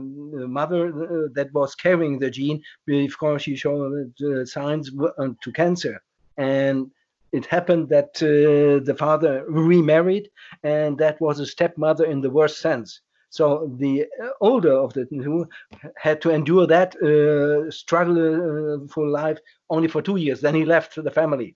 mother 0.48 0.88
uh, 0.88 1.28
that 1.34 1.54
was 1.54 1.76
carrying 1.76 2.18
the 2.20 2.32
gene 2.32 2.62
because 2.86 3.44
she 3.44 3.56
showed 3.56 4.14
signs 4.48 4.90
to 4.92 5.52
cancer. 5.54 6.02
And 6.38 6.92
it 7.32 7.46
happened 7.46 7.90
that 7.90 8.12
uh, 8.24 8.84
the 8.84 8.96
father 8.98 9.46
remarried, 9.50 10.30
and 10.64 10.98
that 10.98 11.20
was 11.20 11.40
a 11.40 11.46
stepmother 11.46 12.06
in 12.06 12.22
the 12.22 12.30
worst 12.30 12.60
sense. 12.62 13.02
So 13.36 13.70
the 13.80 14.06
older 14.40 14.72
of 14.72 14.94
the 14.94 15.04
two 15.08 15.50
had 15.98 16.22
to 16.22 16.30
endure 16.30 16.66
that 16.68 16.96
uh, 16.96 17.70
struggle 17.70 18.18
uh, 18.18 18.88
for 18.88 19.08
life 19.08 19.40
only 19.70 19.90
for 19.90 20.02
two 20.02 20.16
years. 20.16 20.40
Then 20.40 20.56
he 20.56 20.64
left 20.64 20.96
the 20.96 21.12
family, 21.12 21.54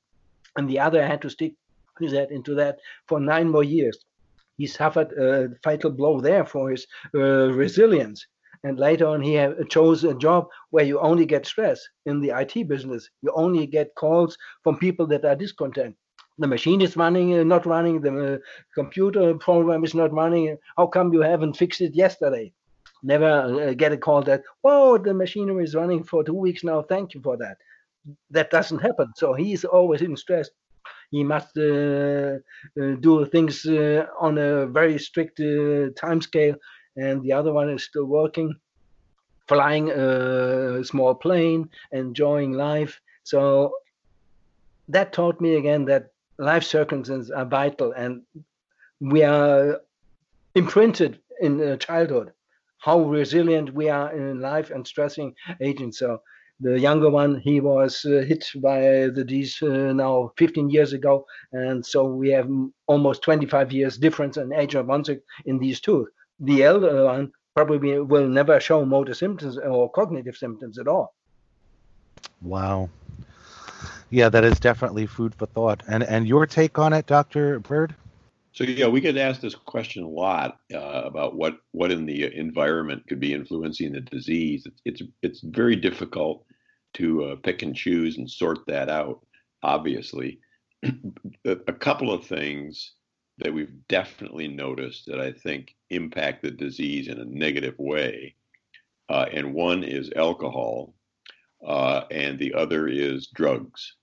and 0.58 0.70
the 0.70 0.78
other 0.78 1.08
had 1.08 1.22
to 1.22 1.30
stick 1.30 1.54
with 2.02 2.12
that 2.12 2.32
into 2.32 2.54
that 2.56 2.80
for 3.08 3.22
nine 3.22 3.48
more 3.50 3.64
years. 3.64 3.98
He 4.58 4.68
suffered 4.68 5.14
a 5.14 5.56
fatal 5.64 5.92
blow 5.92 6.20
there 6.20 6.46
for 6.46 6.70
his 6.70 6.86
uh, 7.16 7.54
resilience. 7.64 8.28
And 8.66 8.78
later 8.78 9.08
on, 9.08 9.22
he 9.22 9.40
chose 9.70 10.04
a 10.04 10.14
job 10.14 10.50
where 10.72 10.84
you 10.84 11.00
only 11.00 11.26
get 11.26 11.46
stress 11.46 11.80
in 12.06 12.20
the 12.20 12.32
IT 12.42 12.68
business. 12.68 13.10
You 13.22 13.32
only 13.34 13.66
get 13.68 13.96
calls 13.96 14.38
from 14.66 14.80
people 14.80 15.08
that 15.08 15.24
are 15.24 15.36
discontent 15.38 15.96
the 16.40 16.48
machine 16.48 16.82
is 16.82 16.96
running, 16.96 17.38
uh, 17.38 17.44
not 17.44 17.66
running, 17.66 18.02
the 18.02 18.36
uh, 18.36 18.38
computer 18.74 19.34
program 19.36 19.84
is 19.84 19.94
not 19.94 20.12
running. 20.14 20.58
How 20.78 20.88
come 20.88 21.14
you 21.14 21.22
haven't 21.22 21.58
fixed 21.58 21.82
it 21.82 21.94
yesterday? 21.94 22.52
Never 23.04 23.70
uh, 23.70 23.74
get 23.74 23.92
a 23.92 23.98
call 23.98 24.22
that, 24.24 24.44
whoa, 24.62 24.98
the 24.98 25.14
machinery 25.14 25.64
is 25.64 25.76
running 25.76 26.04
for 26.04 26.24
two 26.24 26.34
weeks 26.34 26.64
now. 26.64 26.82
Thank 26.82 27.14
you 27.14 27.22
for 27.22 27.38
that. 27.38 27.58
That 28.32 28.50
doesn't 28.50 28.80
happen. 28.80 29.12
So 29.16 29.34
he's 29.34 29.66
always 29.66 30.02
in 30.02 30.16
stress. 30.16 30.50
He 31.12 31.24
must 31.24 31.58
uh, 31.58 32.38
uh, 32.80 32.96
do 33.00 33.26
things 33.26 33.66
uh, 33.66 34.06
on 34.20 34.38
a 34.38 34.66
very 34.68 34.98
strict 34.98 35.42
time 35.98 36.22
scale. 36.22 36.56
And 36.96 37.22
the 37.22 37.34
other 37.34 37.52
one 37.52 37.70
is 37.70 37.84
still 37.84 38.06
working, 38.06 38.54
flying 39.48 39.90
a 39.92 40.84
small 40.84 41.16
plane, 41.16 41.70
enjoying 41.92 42.54
life. 42.54 43.00
So 43.24 43.74
that 44.88 45.14
taught 45.14 45.40
me 45.42 45.56
again 45.56 45.86
that 45.86 46.12
life 46.40 46.64
circumstances 46.64 47.30
are 47.30 47.46
vital 47.46 47.92
and 47.92 48.22
we 49.00 49.24
are 49.24 49.82
imprinted 50.56 51.20
in 51.42 51.62
uh, 51.62 51.78
childhood. 51.78 52.32
How 52.78 53.02
resilient 53.02 53.74
we 53.74 53.90
are 53.90 54.12
in 54.14 54.40
life 54.40 54.72
and 54.72 54.88
stressing 54.88 55.36
agents 55.62 56.00
so 56.00 56.22
the 56.62 56.80
younger 56.80 57.10
one 57.10 57.40
he 57.40 57.62
was 57.62 58.06
uh, 58.06 58.24
hit 58.28 58.46
by 58.58 58.80
the 59.16 59.24
disease 59.26 59.62
uh, 59.62 59.94
now 59.94 60.32
15 60.38 60.70
years 60.70 60.92
ago. 60.94 61.26
And 61.54 61.86
so 61.86 62.04
we 62.06 62.30
have 62.30 62.50
almost 62.88 63.22
25 63.22 63.72
years 63.72 63.98
difference 63.98 64.36
in 64.36 64.54
age 64.54 64.76
of 64.76 64.90
onset 64.90 65.20
in 65.46 65.60
these 65.60 65.80
two. 65.80 66.08
The 66.40 66.64
elder 66.64 67.06
one 67.06 67.32
probably 67.56 68.00
will 68.00 68.28
never 68.28 68.60
show 68.60 68.86
motor 68.86 69.14
symptoms 69.14 69.58
or 69.58 69.90
cognitive 69.92 70.36
symptoms 70.36 70.78
at 70.80 70.88
all. 70.88 71.14
Wow 72.42 72.90
yeah, 74.10 74.30
that 74.30 74.44
is 74.44 74.60
definitely 74.60 75.06
food 75.06 75.36
for 75.36 75.46
thought. 75.46 75.84
And 75.88 76.04
and 76.04 76.28
your 76.28 76.46
take 76.46 76.80
on 76.80 76.94
it, 76.94 77.06
Doctor 77.06 77.60
Bird? 77.60 77.96
So 78.52 78.64
yeah, 78.64 78.88
we 78.88 79.02
get 79.02 79.18
asked 79.18 79.42
this 79.42 79.56
question 79.56 80.04
a 80.04 80.10
lot 80.10 80.60
uh, 80.74 81.04
about 81.06 81.36
what 81.36 81.60
what 81.72 81.92
in 81.92 82.06
the 82.06 82.36
environment 82.36 83.04
could 83.08 83.20
be 83.20 83.34
influencing 83.34 83.94
the 83.94 84.02
disease. 84.02 84.66
It's 84.66 84.82
it's, 84.86 85.12
it's 85.22 85.42
very 85.42 85.76
difficult 85.76 86.46
to 86.96 87.26
uh, 87.26 87.36
pick 87.36 87.62
and 87.62 87.76
choose 87.76 88.18
and 88.18 88.30
sort 88.30 88.66
that 88.68 88.90
out. 88.90 89.26
Obviously, 89.62 90.40
a 91.46 91.74
couple 91.74 92.12
of 92.12 92.26
things 92.26 92.94
that 93.38 93.54
we've 93.54 93.88
definitely 93.88 94.48
noticed 94.48 95.06
that 95.06 95.22
I 95.22 95.32
think 95.32 95.76
impact 95.92 96.42
the 96.42 96.52
disease 96.52 97.08
in 97.08 97.20
a 97.20 97.26
negative 97.26 97.76
way, 97.78 98.36
uh, 99.08 99.28
and 99.32 99.54
one 99.54 99.84
is 99.84 100.12
alcohol, 100.16 100.96
uh, 101.66 102.02
and 102.12 102.40
the 102.40 102.54
other 102.56 102.88
is 102.88 103.28
drugs 103.28 103.96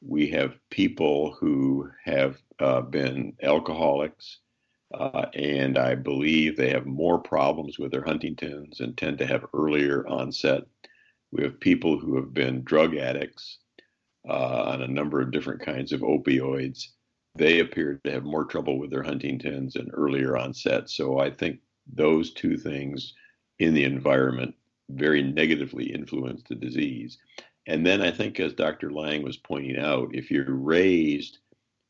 we 0.00 0.28
have 0.30 0.58
people 0.70 1.32
who 1.32 1.90
have 2.04 2.38
uh, 2.60 2.80
been 2.82 3.34
alcoholics, 3.42 4.38
uh, 4.94 5.26
and 5.34 5.76
I 5.76 5.94
believe 5.94 6.56
they 6.56 6.70
have 6.70 6.86
more 6.86 7.18
problems 7.18 7.78
with 7.78 7.92
their 7.92 8.04
Huntington's 8.04 8.80
and 8.80 8.96
tend 8.96 9.18
to 9.18 9.26
have 9.26 9.44
earlier 9.54 10.06
onset. 10.06 10.62
We 11.30 11.42
have 11.42 11.60
people 11.60 11.98
who 11.98 12.16
have 12.16 12.32
been 12.32 12.62
drug 12.62 12.96
addicts 12.96 13.58
uh, 14.28 14.62
on 14.72 14.82
a 14.82 14.88
number 14.88 15.20
of 15.20 15.30
different 15.30 15.60
kinds 15.60 15.92
of 15.92 16.00
opioids. 16.00 16.88
They 17.34 17.60
appear 17.60 18.00
to 18.04 18.10
have 18.10 18.24
more 18.24 18.44
trouble 18.44 18.78
with 18.78 18.90
their 18.90 19.02
Huntington's 19.02 19.76
and 19.76 19.90
earlier 19.92 20.36
onset. 20.36 20.88
So 20.88 21.18
I 21.18 21.30
think 21.30 21.60
those 21.92 22.32
two 22.32 22.56
things 22.56 23.14
in 23.58 23.74
the 23.74 23.84
environment 23.84 24.54
very 24.90 25.22
negatively 25.22 25.92
influence 25.92 26.42
the 26.48 26.54
disease. 26.54 27.18
And 27.68 27.84
then 27.84 28.00
I 28.00 28.10
think, 28.10 28.40
as 28.40 28.54
Dr. 28.54 28.90
Lang 28.90 29.22
was 29.22 29.36
pointing 29.36 29.78
out, 29.78 30.14
if 30.14 30.30
you're 30.30 30.54
raised 30.54 31.38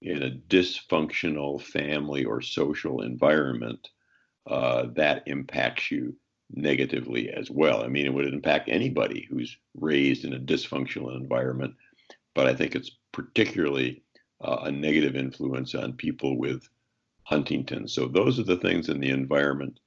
in 0.02 0.24
a 0.24 0.30
dysfunctional 0.30 1.62
family 1.62 2.24
or 2.24 2.42
social 2.42 3.02
environment, 3.02 3.88
uh, 4.48 4.86
that 4.96 5.22
impacts 5.26 5.92
you 5.92 6.16
negatively 6.50 7.30
as 7.30 7.48
well. 7.48 7.84
I 7.84 7.86
mean, 7.86 8.06
it 8.06 8.12
would 8.12 8.26
impact 8.26 8.68
anybody 8.68 9.28
who's 9.30 9.56
raised 9.76 10.24
in 10.24 10.32
a 10.32 10.40
dysfunctional 10.40 11.14
environment, 11.16 11.74
but 12.34 12.48
I 12.48 12.54
think 12.54 12.74
it's 12.74 12.90
particularly 13.12 14.02
uh, 14.40 14.62
a 14.62 14.72
negative 14.72 15.14
influence 15.14 15.76
on 15.76 15.92
people 15.92 16.36
with 16.36 16.68
Huntington. 17.22 17.86
So 17.86 18.08
those 18.08 18.40
are 18.40 18.44
the 18.44 18.56
things 18.56 18.88
in 18.88 18.98
the 18.98 19.10
environment 19.10 19.78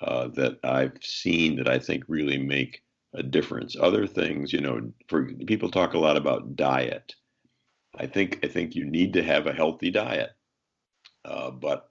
uh, 0.00 0.26
that 0.28 0.58
I've 0.64 0.98
seen 1.02 1.54
that 1.56 1.68
I 1.68 1.78
think 1.78 2.02
really 2.08 2.38
make 2.38 2.82
a 3.16 3.22
difference. 3.22 3.76
Other 3.80 4.06
things, 4.06 4.52
you 4.52 4.60
know, 4.60 4.92
for 5.08 5.32
people 5.46 5.70
talk 5.70 5.94
a 5.94 5.98
lot 5.98 6.16
about 6.16 6.54
diet. 6.54 7.14
I 7.96 8.06
think 8.06 8.40
I 8.44 8.48
think 8.48 8.74
you 8.74 8.84
need 8.84 9.14
to 9.14 9.22
have 9.22 9.46
a 9.46 9.54
healthy 9.54 9.90
diet, 9.90 10.32
uh, 11.24 11.50
but 11.50 11.90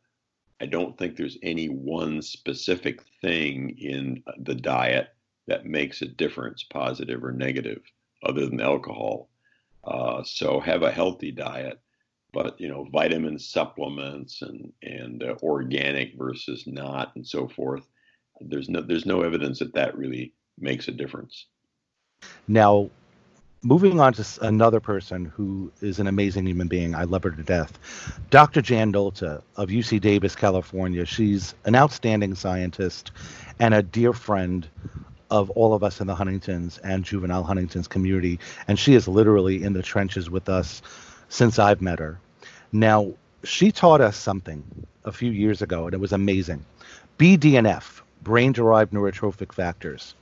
I 0.61 0.67
don't 0.67 0.97
think 0.97 1.15
there's 1.15 1.37
any 1.43 1.67
one 1.67 2.21
specific 2.21 3.01
thing 3.21 3.75
in 3.77 4.23
the 4.37 4.55
diet 4.55 5.09
that 5.47 5.65
makes 5.65 6.01
a 6.01 6.07
difference, 6.07 6.63
positive 6.63 7.23
or 7.23 7.31
negative, 7.31 7.81
other 8.23 8.45
than 8.45 8.61
alcohol. 8.61 9.29
Uh, 9.83 10.23
so 10.23 10.59
have 10.59 10.83
a 10.83 10.91
healthy 10.91 11.31
diet, 11.31 11.79
but 12.33 12.59
you 12.59 12.67
know, 12.67 12.87
vitamin 12.91 13.39
supplements 13.39 14.43
and 14.43 14.71
and 14.83 15.23
uh, 15.23 15.35
organic 15.41 16.15
versus 16.17 16.65
not, 16.67 17.15
and 17.15 17.25
so 17.25 17.47
forth. 17.47 17.87
There's 18.41 18.69
no 18.69 18.81
there's 18.81 19.05
no 19.07 19.21
evidence 19.21 19.59
that 19.59 19.73
that 19.73 19.97
really 19.97 20.33
makes 20.57 20.87
a 20.87 20.91
difference. 20.91 21.47
Now, 22.47 22.89
moving 23.63 23.99
on 23.99 24.13
to 24.13 24.25
another 24.41 24.79
person 24.79 25.25
who 25.25 25.71
is 25.81 25.99
an 25.99 26.07
amazing 26.07 26.45
human 26.45 26.67
being. 26.67 26.93
I 26.95 27.03
love 27.03 27.23
her 27.23 27.31
to 27.31 27.43
death. 27.43 27.79
Dr. 28.29 28.61
Jan 28.61 28.93
Nolta 28.93 29.41
of 29.57 29.69
UC 29.69 30.01
Davis, 30.01 30.35
California. 30.35 31.05
She's 31.05 31.55
an 31.65 31.75
outstanding 31.75 32.35
scientist 32.35 33.11
and 33.59 33.73
a 33.73 33.81
dear 33.81 34.13
friend 34.13 34.67
of 35.31 35.49
all 35.51 35.73
of 35.73 35.83
us 35.83 35.99
in 35.99 36.07
the 36.07 36.15
Huntingtons 36.15 36.77
and 36.83 37.03
juvenile 37.03 37.43
Huntingtons 37.43 37.87
community. 37.87 38.39
And 38.67 38.77
she 38.77 38.93
is 38.93 39.07
literally 39.07 39.63
in 39.63 39.73
the 39.73 39.81
trenches 39.81 40.29
with 40.29 40.47
us 40.47 40.83
since 41.29 41.57
I've 41.57 41.81
met 41.81 41.99
her. 41.99 42.19
Now, 42.71 43.13
she 43.43 43.71
taught 43.71 44.01
us 44.01 44.17
something 44.17 44.63
a 45.03 45.11
few 45.11 45.31
years 45.31 45.61
ago, 45.61 45.85
and 45.85 45.93
it 45.93 45.99
was 45.99 46.13
amazing. 46.13 46.65
BDNF, 47.17 48.01
brain 48.21 48.51
derived 48.51 48.91
neurotrophic 48.91 49.53
factors. 49.53 50.13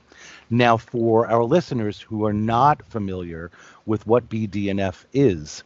Now, 0.50 0.76
for 0.76 1.26
our 1.26 1.44
listeners 1.44 2.00
who 2.00 2.24
are 2.24 2.32
not 2.32 2.84
familiar 2.84 3.50
with 3.86 4.06
what 4.06 4.28
BDNF 4.28 5.04
is, 5.12 5.64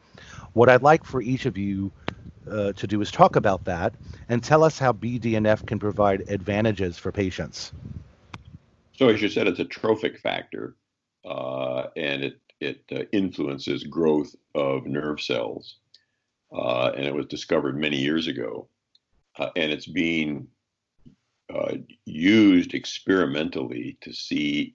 what 0.52 0.68
I'd 0.68 0.82
like 0.82 1.04
for 1.04 1.20
each 1.20 1.46
of 1.46 1.58
you 1.58 1.90
uh, 2.50 2.72
to 2.72 2.86
do 2.86 3.00
is 3.00 3.10
talk 3.10 3.36
about 3.36 3.64
that 3.64 3.94
and 4.28 4.42
tell 4.42 4.64
us 4.64 4.78
how 4.78 4.92
BDNF 4.92 5.66
can 5.66 5.78
provide 5.78 6.24
advantages 6.28 6.98
for 6.98 7.12
patients. 7.12 7.72
So, 8.94 9.08
as 9.08 9.22
you 9.22 9.28
said, 9.28 9.46
it's 9.46 9.60
a 9.60 9.64
trophic 9.64 10.18
factor, 10.18 10.74
uh, 11.24 11.86
and 11.96 12.24
it 12.24 12.40
it 12.60 12.82
uh, 12.90 13.04
influences 13.12 13.84
growth 13.84 14.34
of 14.54 14.86
nerve 14.86 15.20
cells, 15.20 15.76
uh, 16.52 16.90
and 16.96 17.06
it 17.06 17.14
was 17.14 17.26
discovered 17.26 17.78
many 17.78 17.98
years 17.98 18.26
ago, 18.26 18.68
uh, 19.38 19.50
and 19.54 19.70
it's 19.70 19.86
being 19.86 20.48
uh, 21.54 21.74
used 22.04 22.74
experimentally 22.74 23.96
to 24.00 24.12
see 24.12 24.74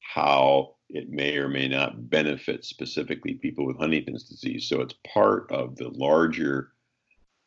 how 0.00 0.74
it 0.88 1.08
may 1.08 1.36
or 1.36 1.48
may 1.48 1.68
not 1.68 2.10
benefit 2.10 2.64
specifically 2.64 3.34
people 3.34 3.64
with 3.64 3.78
Huntington's 3.78 4.28
disease. 4.28 4.68
So 4.68 4.80
it's 4.80 4.94
part 5.06 5.50
of 5.50 5.76
the 5.76 5.88
larger 5.88 6.72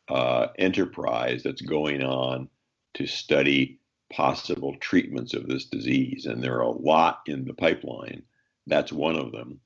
uh, 0.08 0.48
enterprise 0.58 1.44
that's 1.44 1.62
going 1.62 2.02
on 2.04 2.50
to 2.96 3.06
study 3.06 3.80
possible 4.12 4.76
treatments 4.80 5.34
of 5.34 5.48
this 5.48 5.66
disease. 5.66 6.26
And 6.26 6.42
there 6.42 6.56
are 6.56 6.62
a 6.62 6.70
lot 6.70 7.22
in 7.28 7.46
the 7.46 7.54
pipeline. 7.54 8.24
That's 8.68 8.94
one 8.94 9.18
of 9.18 9.32
them. 9.32 9.60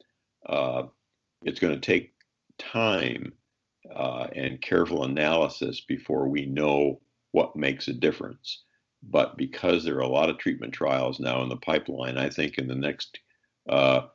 Uh, 0.46 0.84
it's 1.44 1.60
going 1.60 1.74
to 1.74 1.80
take 1.80 2.14
time 2.58 3.34
uh, 3.94 4.28
and 4.36 4.62
careful 4.62 5.04
analysis 5.04 5.82
before 5.82 6.28
we 6.28 6.46
know 6.46 7.00
what 7.32 7.56
makes 7.56 7.88
a 7.88 7.94
difference. 7.94 8.64
But 9.10 9.38
because 9.38 9.84
there 9.84 9.96
are 9.98 10.02
a 10.02 10.08
lot 10.08 10.30
of 10.30 10.38
treatment 10.38 10.74
trials 10.74 11.20
now 11.20 11.42
in 11.42 11.50
the 11.50 11.58
pipeline, 11.58 12.18
I 12.18 12.30
think 12.30 12.58
in 12.58 12.68
the 12.68 12.76
next 12.76 13.20
uh, 13.70 14.08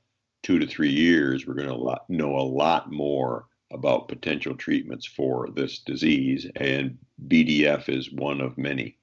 two 0.43 0.59
to 0.59 0.67
three 0.67 0.91
years, 0.91 1.47
we're 1.47 1.55
going 1.55 1.69
to 1.69 2.01
know 2.09 2.37
a 2.37 2.43
lot 2.43 2.91
more 2.91 3.47
about 3.73 4.09
potential 4.09 4.55
treatments 4.55 5.07
for 5.07 5.49
this 5.55 5.79
disease, 5.79 6.47
and 6.57 6.99
BDF 7.27 7.89
is 7.89 8.13
one 8.13 8.41
of 8.41 8.59
many. 8.59 8.99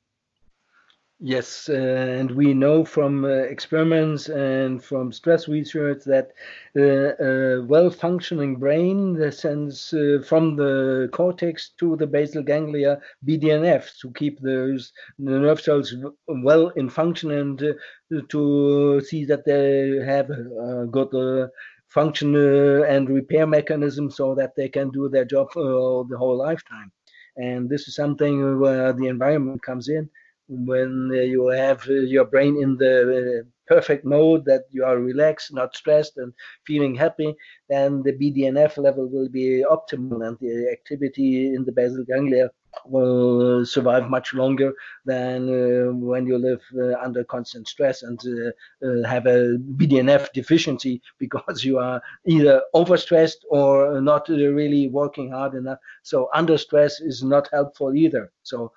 Yes, 1.21 1.67
uh, 1.69 1.73
and 1.73 2.31
we 2.31 2.53
know 2.53 2.83
from 2.85 3.23
uh, 3.25 3.27
experiments 3.27 4.29
and 4.29 4.81
from 4.83 5.11
stress 5.11 5.47
research 5.49 6.03
that 6.05 6.31
uh, 6.77 7.15
a 7.23 7.61
well-functioning 7.65 8.55
brain 8.57 9.29
sends 9.31 9.93
uh, 9.93 10.19
from 10.25 10.55
the 10.55 11.09
cortex 11.13 11.69
to 11.79 11.95
the 11.97 12.07
basal 12.07 12.41
ganglia 12.43 13.01
BDNF 13.25 13.97
to 14.01 14.11
keep 14.11 14.39
those 14.41 14.91
nerve 15.17 15.59
cells 15.61 15.93
well 16.27 16.69
in 16.69 16.89
function 16.89 17.31
and 17.31 17.61
uh, 17.63 18.21
to 18.29 19.01
see 19.01 19.25
that 19.25 19.45
they 19.45 19.97
have 20.05 20.29
a 20.29 20.87
good 20.89 21.13
uh, 21.13 21.47
function 21.89 22.35
and 22.35 23.09
repair 23.09 23.45
mechanism 23.45 24.09
so 24.09 24.35
that 24.35 24.55
they 24.55 24.69
can 24.69 24.89
do 24.91 25.09
their 25.09 25.25
job 25.25 25.47
the 25.53 26.17
whole 26.17 26.37
lifetime. 26.37 26.91
And 27.37 27.69
this 27.69 27.87
is 27.87 27.95
something 27.95 28.59
where 28.59 28.93
the 28.93 29.07
environment 29.07 29.61
comes 29.63 29.89
in 29.89 30.09
when 30.49 31.11
you 31.13 31.47
have 31.47 31.87
uh, 31.87 31.93
your 31.93 32.25
brain 32.25 32.57
in 32.61 32.75
the 32.77 33.43
uh, 33.43 33.49
perfect 33.67 34.03
mode 34.03 34.43
that 34.45 34.63
you 34.71 34.83
are 34.83 34.97
relaxed, 34.97 35.53
not 35.53 35.75
stressed, 35.75 36.17
and 36.17 36.33
feeling 36.65 36.95
happy, 36.95 37.35
then 37.69 38.01
the 38.03 38.13
BDNF 38.13 38.77
level 38.77 39.07
will 39.07 39.29
be 39.29 39.63
optimal 39.63 40.27
and 40.27 40.37
the 40.41 40.69
activity 40.71 41.53
in 41.53 41.63
the 41.65 41.71
basal 41.71 42.03
ganglia 42.03 42.49
will 42.85 43.65
survive 43.65 44.09
much 44.09 44.33
longer 44.33 44.73
than 45.05 45.49
uh, 45.49 45.91
when 45.91 46.25
you 46.25 46.37
live 46.37 46.61
uh, 46.77 46.99
under 47.03 47.23
constant 47.23 47.67
stress 47.67 48.03
and 48.03 48.19
uh, 48.25 48.85
uh 48.85 49.07
have 49.07 49.25
a 49.25 49.57
BDNF 49.77 50.31
deficiency 50.33 51.01
because 51.19 51.63
you 51.63 51.77
are 51.79 52.01
either 52.25 52.61
overstressed 52.75 53.41
or 53.49 54.01
not 54.01 54.29
really 54.29 54.87
working 54.87 55.31
hard 55.31 55.55
enough. 55.55 55.79
So 56.03 56.29
under 56.33 56.57
stress 56.57 57.01
is 57.01 57.23
not 57.23 57.49
helpful 57.51 57.95
either. 57.95 58.31
So 58.43 58.71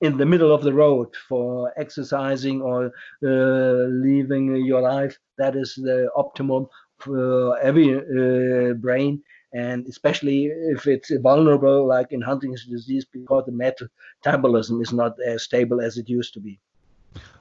in 0.00 0.16
the 0.16 0.26
middle 0.26 0.52
of 0.52 0.62
the 0.62 0.72
road 0.72 1.08
for 1.28 1.72
exercising 1.76 2.62
or 2.62 2.86
uh, 3.24 3.86
living 4.08 4.54
your 4.64 4.80
life. 4.80 5.18
That 5.38 5.56
is 5.56 5.74
the 5.74 6.08
optimum 6.16 6.66
for 6.98 7.58
every 7.60 7.94
uh, 7.94 8.74
brain, 8.74 9.22
and 9.52 9.86
especially 9.86 10.46
if 10.46 10.86
it's 10.86 11.10
vulnerable, 11.20 11.86
like 11.86 12.12
in 12.12 12.20
Huntington's 12.20 12.66
disease, 12.66 13.04
because 13.04 13.44
the 13.46 13.52
metabolism 13.52 14.80
is 14.80 14.92
not 14.92 15.14
as 15.24 15.44
stable 15.44 15.80
as 15.80 15.96
it 15.96 16.08
used 16.08 16.34
to 16.34 16.40
be. 16.40 16.60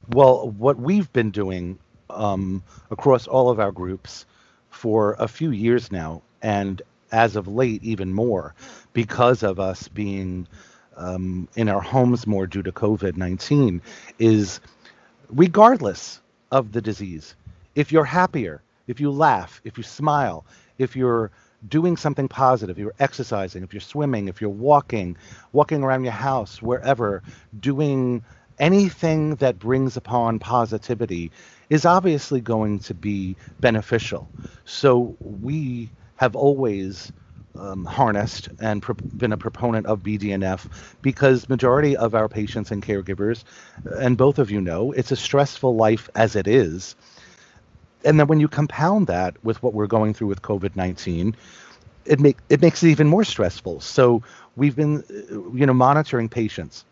Well, 0.10 0.50
what 0.52 0.78
we've 0.78 1.12
been 1.12 1.32
doing 1.32 1.80
um, 2.10 2.64
across 2.92 3.28
all 3.28 3.50
of 3.50 3.60
our 3.60 3.72
groups 3.72 4.26
for 4.70 5.16
a 5.20 5.28
few 5.28 5.52
years 5.52 5.92
now, 5.92 6.22
and 6.42 6.82
as 7.12 7.36
of 7.36 7.48
late, 7.48 7.84
even 7.84 8.14
more, 8.14 8.54
because 8.94 9.44
of 9.44 9.60
us 9.60 9.88
being 9.88 10.48
um, 10.98 11.48
in 11.56 11.70
our 11.70 11.82
homes 11.82 12.28
more 12.28 12.48
due 12.48 12.64
to 12.64 12.72
COVID 12.72 13.18
19 13.18 13.82
is 14.20 14.60
regardless 15.30 16.22
of 16.52 16.72
the 16.72 16.82
disease, 16.82 17.36
if 17.76 17.92
you're 17.92 18.06
happier, 18.06 18.62
if 18.88 19.00
you 19.00 19.12
laugh, 19.12 19.62
if 19.64 19.78
you 19.78 19.84
smile, 19.84 20.46
if 20.78 20.96
you're 20.96 21.32
doing 21.68 21.98
something 21.98 22.28
positive, 22.28 22.78
you're 22.78 22.94
exercising, 23.00 23.64
if 23.64 23.74
you're 23.74 23.82
swimming, 23.82 24.28
if 24.28 24.42
you're 24.42 24.50
walking, 24.50 25.18
walking 25.54 25.84
around 25.84 26.04
your 26.04 26.14
house, 26.14 26.62
wherever, 26.62 27.24
doing 27.60 28.24
anything 28.60 29.36
that 29.36 29.60
brings 29.60 29.98
upon 29.98 30.40
positivity 30.40 31.32
is 31.70 31.86
obviously 31.86 32.42
going 32.42 32.80
to 32.80 32.94
be 32.94 33.36
beneficial. 33.60 34.28
So 34.66 35.16
we 35.20 35.90
have 36.16 36.36
always 36.36 37.12
um, 37.60 37.86
harnessed 37.86 38.50
and 38.60 38.82
pro- 38.82 38.96
been 39.18 39.34
a 39.34 39.38
proponent 39.38 39.86
of 39.88 40.00
BDNF 40.04 40.68
because 41.02 41.50
majority 41.50 41.96
of 41.98 42.16
our 42.16 42.30
patients 42.30 42.72
and 42.72 42.84
caregivers, 42.84 43.44
and 44.00 44.18
both 44.18 44.40
of 44.40 44.52
you 44.52 44.62
know, 44.62 44.92
it's 44.92 45.12
a 45.12 45.16
stressful 45.16 45.76
life 45.76 46.10
as 46.16 46.36
it 46.36 46.48
is. 46.48 46.96
And 48.06 48.20
then 48.20 48.28
when 48.28 48.40
you 48.40 48.48
compound 48.48 49.08
that 49.08 49.44
with 49.44 49.62
what 49.64 49.74
we're 49.74 49.88
going 49.88 50.14
through 50.14 50.28
with 50.28 50.42
COVID 50.42 50.76
nineteen, 50.76 51.36
it 52.06 52.20
make 52.20 52.38
it 52.50 52.62
makes 52.62 52.84
it 52.84 52.90
even 52.90 53.08
more 53.08 53.24
stressful. 53.24 53.82
So 53.82 54.24
we've 54.56 54.76
been, 54.76 55.04
you 55.54 55.66
know, 55.66 55.74
monitoring 55.74 56.30
patients 56.30 56.86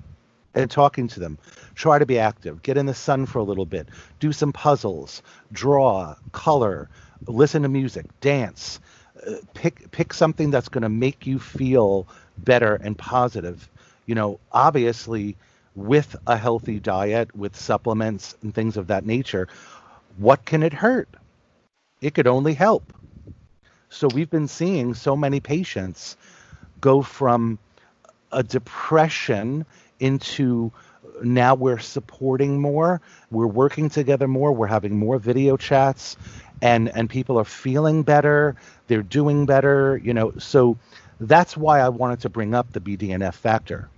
and 0.56 0.70
talking 0.70 1.08
to 1.10 1.20
them. 1.20 1.38
Try 1.76 2.00
to 2.00 2.06
be 2.06 2.18
active. 2.20 2.64
Get 2.64 2.78
in 2.78 2.86
the 2.86 2.94
sun 2.94 3.26
for 3.26 3.40
a 3.40 3.44
little 3.44 3.66
bit. 3.66 3.90
Do 4.20 4.32
some 4.32 4.54
puzzles. 4.54 5.22
Draw. 5.52 6.16
Color. 6.32 6.90
Listen 7.28 7.64
to 7.64 7.70
music. 7.70 8.06
Dance 8.22 8.80
pick 9.54 9.92
pick 9.92 10.14
something 10.14 10.52
that's 10.52 10.70
going 10.70 10.84
to 10.84 10.90
make 10.90 11.26
you 11.26 11.40
feel 11.40 12.08
better 12.38 12.76
and 12.76 12.98
positive. 12.98 13.70
You 14.06 14.16
know, 14.16 14.40
obviously, 14.52 15.36
with 15.76 16.16
a 16.28 16.38
healthy 16.38 16.80
diet, 16.80 17.36
with 17.36 17.56
supplements 17.56 18.36
and 18.42 18.54
things 18.54 18.78
of 18.78 18.88
that 18.88 19.06
nature, 19.06 19.48
what 20.18 20.46
can 20.46 20.64
it 20.64 20.74
hurt? 20.74 21.10
It 22.02 22.14
could 22.14 22.28
only 22.28 22.54
help. 22.54 22.94
So 23.90 24.08
we've 24.14 24.30
been 24.30 24.48
seeing 24.48 24.94
so 24.94 25.16
many 25.16 25.40
patients 25.40 26.18
go 26.82 27.02
from 27.02 27.58
a 28.32 28.44
depression 28.44 29.66
into 30.00 30.72
now 31.24 31.56
we're 31.56 31.80
supporting 31.80 32.60
more, 32.60 33.02
we're 33.32 33.48
working 33.48 33.90
together 33.90 34.28
more, 34.28 34.52
we're 34.52 34.68
having 34.68 34.98
more 34.98 35.18
video 35.18 35.56
chats, 35.56 36.18
and 36.62 36.90
and 36.90 37.10
people 37.10 37.40
are 37.40 37.46
feeling 37.46 38.04
better 38.04 38.56
they're 38.88 39.04
doing 39.04 39.46
better 39.46 40.00
you 40.04 40.14
know. 40.14 40.34
So 40.38 40.78
that's 41.20 41.56
why 41.56 41.80
i 41.80 41.90
wanted 41.90 42.20
to 42.22 42.30
bring 42.30 42.54
up 42.54 42.72
the 42.74 42.80
bdnf 42.80 43.34
factor. 43.34 43.90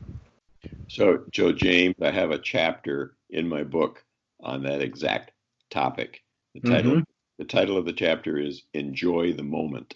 So 0.88 1.24
joe 1.32 1.52
james 1.52 1.96
i 2.02 2.12
have 2.12 2.32
a 2.32 2.40
chapter 2.40 3.16
in 3.30 3.48
my 3.48 3.64
book 3.64 4.04
on 4.42 4.64
that 4.64 4.82
exact 4.82 5.32
topic. 5.70 6.22
The 6.54 6.62
title 6.62 6.92
mm-hmm. 6.94 7.02
the 7.40 7.46
title 7.46 7.78
of 7.78 7.86
the 7.86 7.94
chapter 7.94 8.38
is 8.38 8.64
enjoy 8.74 9.34
the 9.34 9.44
moment. 9.44 9.96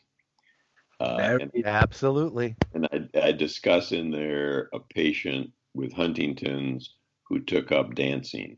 Uh, 1.00 1.40
and, 1.42 1.66
absolutely. 1.66 2.56
and 2.76 2.86
I, 2.92 3.20
I 3.20 3.32
discuss 3.32 3.92
in 3.92 4.12
there 4.12 4.70
a 4.72 4.80
patient 4.80 5.50
with 5.74 5.94
huntington's 5.94 6.94
who 7.24 7.40
took 7.40 7.72
up 7.72 7.96
dancing 7.96 8.58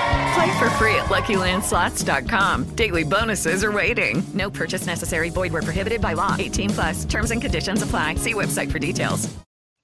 Play 0.33 0.59
for 0.59 0.69
free 0.71 0.95
at 0.95 1.07
LuckyLandSlots.com. 1.07 2.75
Daily 2.75 3.03
bonuses 3.03 3.63
are 3.63 3.71
waiting. 3.71 4.23
No 4.33 4.49
purchase 4.49 4.85
necessary. 4.85 5.29
Void 5.29 5.51
where 5.51 5.61
prohibited 5.61 5.99
by 5.99 6.13
law. 6.13 6.35
18 6.39 6.69
plus. 6.69 7.05
Terms 7.05 7.31
and 7.31 7.41
conditions 7.41 7.81
apply. 7.81 8.15
See 8.15 8.33
website 8.33 8.71
for 8.71 8.79
details. 8.79 9.33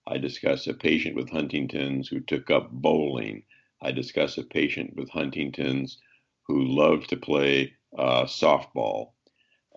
I 0.07 0.17
discuss 0.17 0.67
a 0.67 0.73
patient 0.73 1.15
with 1.15 1.29
Huntington's 1.29 2.07
who 2.07 2.21
took 2.21 2.49
up 2.49 2.71
bowling. 2.71 3.43
I 3.81 3.91
discuss 3.91 4.37
a 4.37 4.43
patient 4.43 4.95
with 4.95 5.09
Huntington's 5.09 5.97
who 6.43 6.63
loves 6.63 7.07
to 7.07 7.17
play 7.17 7.73
uh, 7.97 8.23
softball. 8.23 9.11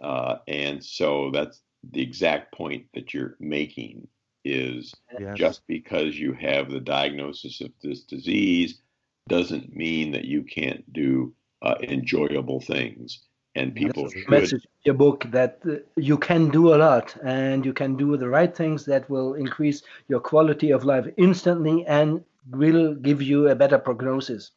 Uh, 0.01 0.37
and 0.47 0.85
so 0.85 1.31
that's 1.33 1.63
the 1.91 2.01
exact 2.01 2.55
point 2.55 2.87
that 2.95 3.13
you're 3.13 3.37
making 3.41 4.07
is 4.45 4.95
yes. 5.19 5.37
just 5.37 5.67
because 5.67 6.19
you 6.19 6.33
have 6.33 6.71
the 6.71 6.81
diagnosis 6.81 7.61
of 7.61 7.73
this 7.83 8.05
disease 8.05 8.81
doesn't 9.29 9.75
mean 9.75 10.13
that 10.13 10.25
you 10.25 10.43
can't 10.43 10.91
do 10.93 11.33
uh, 11.63 11.75
enjoyable 11.83 12.61
things. 12.61 13.21
And 13.57 13.75
people 13.75 14.05
That's 14.05 14.15
should. 14.15 14.31
message 14.31 14.63
in 14.63 14.71
your 14.85 14.95
book 14.95 15.27
that 15.31 15.59
uh, 15.69 15.77
you 15.97 16.17
can 16.17 16.51
do 16.51 16.73
a 16.73 16.77
lot 16.77 17.17
and 17.25 17.67
you 17.67 17.73
can 17.73 17.97
do 17.97 18.17
the 18.17 18.29
right 18.29 18.55
things 18.55 18.85
that 18.87 19.11
will 19.11 19.35
increase 19.35 19.83
your 20.09 20.21
quality 20.21 20.71
of 20.71 20.85
life 20.85 21.07
instantly 21.17 21.85
and 21.87 22.23
will 22.53 22.95
give 22.95 23.21
you 23.21 23.49
a 23.49 23.57
better 23.57 23.79
prognosis. 23.79 24.53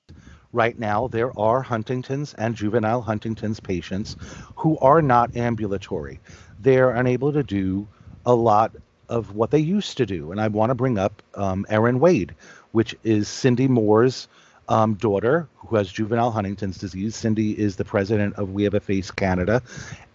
Right 0.52 0.78
now, 0.78 1.08
there 1.08 1.38
are 1.40 1.64
Huntington's 1.64 2.36
and 2.36 2.56
juvenile 2.56 3.02
Huntington's 3.02 3.60
patients 3.60 4.16
who 4.56 4.78
are 4.78 5.02
not 5.02 5.36
ambulatory. 5.36 6.20
They're 6.60 6.92
unable 6.92 7.34
to 7.34 7.42
do 7.42 7.88
a 8.28 8.36
lot 8.36 8.76
of 9.10 9.36
what 9.36 9.50
they 9.50 9.60
used 9.60 9.98
to 9.98 10.06
do. 10.06 10.32
And 10.32 10.40
I 10.40 10.48
want 10.48 10.70
to 10.70 10.76
bring 10.76 11.00
up 11.00 11.24
um, 11.34 11.66
Erin 11.70 12.00
Wade, 12.00 12.36
which 12.72 12.96
is 13.04 13.28
Cindy 13.28 13.68
Moore's 13.68 14.28
um, 14.70 14.96
daughter 14.96 15.48
who 15.58 15.76
has 15.76 15.92
juvenile 15.92 16.32
Huntington's 16.32 16.78
disease. 16.78 17.16
Cindy 17.16 17.58
is 17.60 17.76
the 17.76 17.86
president 17.86 18.36
of 18.36 18.52
We 18.52 18.64
Have 18.64 18.74
a 18.74 18.80
Face 18.80 19.12
Canada. 19.12 19.62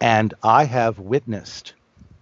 And 0.01 0.33
I 0.43 0.65
have 0.65 0.99
witnessed 0.99 1.73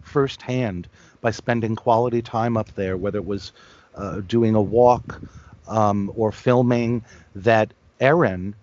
firsthand 0.02 0.88
by 1.22 1.32
spending 1.32 1.76
quality 1.76 2.22
time 2.22 2.58
up 2.58 2.74
there, 2.76 2.98
whether 2.98 3.20
it 3.20 3.26
was 3.26 3.54
uh, 3.96 4.22
doing 4.22 4.56
a 4.56 4.62
walk 4.62 5.22
um, 5.68 6.12
or 6.16 6.32
filming, 6.32 7.04
that 7.36 7.74
Erin 8.00 8.56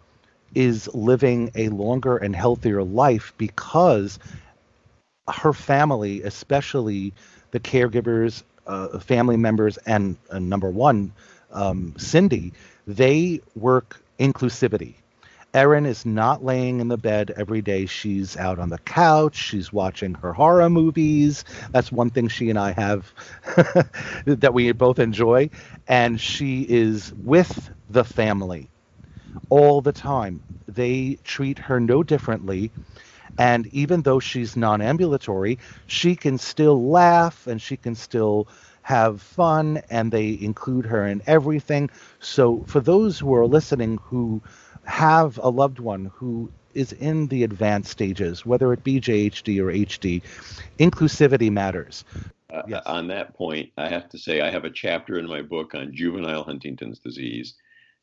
is 0.54 0.88
living 0.94 1.50
a 1.54 1.68
longer 1.70 2.16
and 2.16 2.34
healthier 2.34 2.82
life 2.82 3.34
because 3.38 4.18
her 5.28 5.52
family, 5.52 6.22
especially 6.22 7.12
the 7.50 7.60
caregivers 7.60 8.42
uh, 8.66 8.98
family 8.98 9.36
members 9.36 9.76
and 9.78 10.16
uh, 10.30 10.38
number 10.38 10.70
one, 10.70 11.12
um, 11.52 11.94
Cindy, 11.98 12.52
they 12.86 13.40
work 13.54 14.02
inclusivity. 14.18 14.96
Erin 15.54 15.86
is 15.86 16.04
not 16.04 16.44
laying 16.44 16.80
in 16.80 16.88
the 16.88 16.98
bed 16.98 17.32
every 17.36 17.62
day. 17.62 17.86
She's 17.86 18.36
out 18.36 18.58
on 18.58 18.70
the 18.70 18.78
couch. 18.78 19.36
She's 19.36 19.72
watching 19.72 20.14
her 20.14 20.32
horror 20.32 20.68
movies. 20.68 21.44
That's 21.72 21.92
one 21.92 22.10
thing 22.10 22.28
she 22.28 22.50
and 22.50 22.58
I 22.58 22.72
have 22.72 23.14
that 24.26 24.52
we 24.52 24.72
both 24.72 24.98
enjoy. 24.98 25.50
And 25.86 26.20
she 26.20 26.62
is 26.68 27.12
with 27.16 27.70
the 27.88 28.04
family 28.04 28.70
all 29.48 29.80
the 29.82 29.92
time. 29.92 30.42
They 30.68 31.18
treat 31.24 31.58
her 31.60 31.80
no 31.80 32.02
differently. 32.02 32.72
And 33.38 33.66
even 33.68 34.02
though 34.02 34.20
she's 34.20 34.56
non 34.56 34.80
ambulatory, 34.82 35.58
she 35.86 36.16
can 36.16 36.38
still 36.38 36.90
laugh 36.90 37.46
and 37.46 37.60
she 37.60 37.76
can 37.76 37.94
still 37.94 38.48
have 38.84 39.22
fun, 39.22 39.82
and 39.88 40.12
they 40.12 40.38
include 40.40 40.84
her 40.84 41.06
in 41.06 41.22
everything. 41.26 41.88
So, 42.20 42.64
for 42.66 42.80
those 42.80 43.18
who 43.18 43.34
are 43.34 43.46
listening 43.46 43.98
who 44.04 44.42
have 44.84 45.38
a 45.42 45.48
loved 45.48 45.78
one 45.78 46.12
who 46.14 46.50
is 46.74 46.92
in 46.92 47.28
the 47.28 47.44
advanced 47.44 47.90
stages, 47.90 48.44
whether 48.44 48.74
it 48.74 48.84
be 48.84 49.00
JHD 49.00 49.58
or 49.58 49.72
HD, 49.72 50.20
inclusivity 50.78 51.50
matters. 51.50 52.04
Uh, 52.52 52.62
yes. 52.68 52.82
On 52.84 53.08
that 53.08 53.34
point, 53.34 53.70
I 53.78 53.88
have 53.88 54.10
to 54.10 54.18
say 54.18 54.42
I 54.42 54.50
have 54.50 54.66
a 54.66 54.70
chapter 54.70 55.18
in 55.18 55.26
my 55.26 55.40
book 55.40 55.74
on 55.74 55.94
juvenile 55.94 56.44
Huntington's 56.44 56.98
disease, 56.98 57.54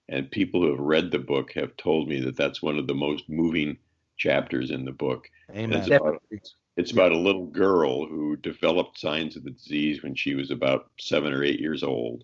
and 0.10 0.32
people 0.32 0.62
who 0.62 0.72
have 0.72 0.80
read 0.80 1.12
the 1.12 1.20
book 1.20 1.54
have 1.54 1.78
told 1.78 2.10
me 2.10 2.22
that 2.22 2.36
that's 2.36 2.64
one 2.64 2.80
of 2.80 2.88
the 2.88 2.96
most 2.96 3.30
moving 3.30 3.78
chapters 4.18 4.72
in 4.72 4.84
the 4.84 4.92
book. 4.92 5.30
Amen. 5.52 5.78
It's 5.78 5.88
about, 5.90 6.24
it's 6.32 6.56
about 6.78 7.12
a 7.12 7.18
little 7.18 7.48
girl 7.48 8.06
who 8.06 8.36
developed 8.38 9.00
signs 9.00 9.36
of 9.36 9.44
the 9.44 9.52
disease 9.52 10.02
when 10.04 10.16
she 10.16 10.36
was 10.36 10.52
about 10.52 10.90
seven 11.00 11.34
or 11.34 11.44
eight 11.44 11.60
years 11.60 11.84
old, 11.84 12.24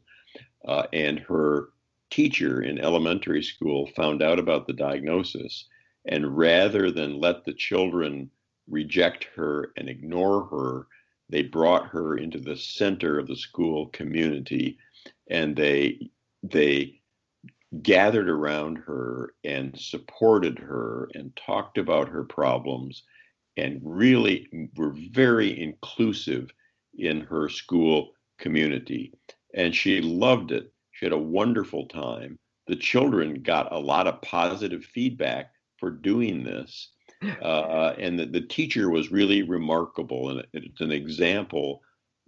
uh, 0.67 0.83
and 0.93 1.19
her 1.19 1.69
teacher 2.09 2.61
in 2.61 2.79
elementary 2.79 3.43
school 3.43 3.87
found 3.95 4.23
out 4.23 4.39
about 4.39 4.65
the 4.65 4.73
diagnosis, 4.73 5.65
and 6.07 6.37
rather 6.37 6.91
than 6.91 7.19
let 7.19 7.43
the 7.43 7.53
children 7.53 8.29
reject 8.67 9.25
her 9.35 9.71
and 9.77 9.89
ignore 9.89 10.45
her, 10.45 10.87
they 11.29 11.43
brought 11.43 11.87
her 11.87 12.17
into 12.17 12.39
the 12.39 12.55
center 12.55 13.19
of 13.19 13.27
the 13.27 13.35
school 13.35 13.87
community, 13.87 14.77
and 15.29 15.55
they 15.55 16.09
they 16.43 16.99
gathered 17.81 18.29
around 18.29 18.77
her 18.77 19.33
and 19.43 19.77
supported 19.77 20.57
her 20.57 21.09
and 21.13 21.35
talked 21.35 21.77
about 21.77 22.07
her 22.07 22.23
problems 22.23 23.03
and 23.57 23.81
really 23.83 24.47
were 24.75 24.93
very 25.11 25.59
inclusive 25.61 26.49
in 26.97 27.21
her 27.21 27.49
school 27.49 28.11
community. 28.37 29.11
And 29.53 29.75
she 29.75 29.99
loved 30.01 30.51
it. 30.51 30.71
She 30.91 31.05
had 31.05 31.13
a 31.13 31.17
wonderful 31.17 31.87
time. 31.87 32.37
The 32.67 32.75
children 32.75 33.41
got 33.41 33.71
a 33.71 33.79
lot 33.79 34.07
of 34.07 34.21
positive 34.21 34.85
feedback 34.85 35.51
for 35.79 35.89
doing 35.89 36.43
this. 36.43 36.91
Uh, 37.41 37.95
and 37.97 38.19
the, 38.19 38.27
the 38.27 38.41
teacher 38.41 38.91
was 38.91 39.11
really 39.11 39.41
remarkable. 39.41 40.29
And 40.29 40.45
it's 40.53 40.81
an 40.81 40.91
example 40.91 41.81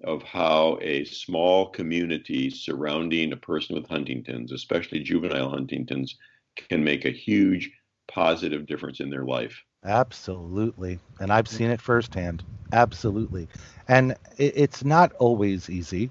of 0.04 0.24
how 0.24 0.80
a 0.82 1.06
small 1.06 1.70
community 1.70 2.50
surrounding 2.50 3.32
a 3.32 3.38
person 3.38 3.76
with 3.76 3.88
Huntington's, 3.88 4.52
especially 4.52 5.02
juvenile 5.02 5.52
Huntington's, 5.52 6.18
can 6.56 6.84
make 6.84 7.06
a 7.06 7.12
huge 7.12 7.70
positive 8.08 8.66
difference 8.66 9.00
in 9.00 9.12
their 9.12 9.26
life. 9.26 9.62
Absolutely. 9.84 11.00
And 11.20 11.32
I've 11.32 11.48
seen 11.48 11.70
it 11.70 11.82
firsthand. 11.82 12.44
Absolutely. 12.72 13.48
And 13.88 14.12
it, 14.38 14.54
it's 14.56 14.84
not 14.84 15.12
always 15.14 15.70
easy, 15.70 16.10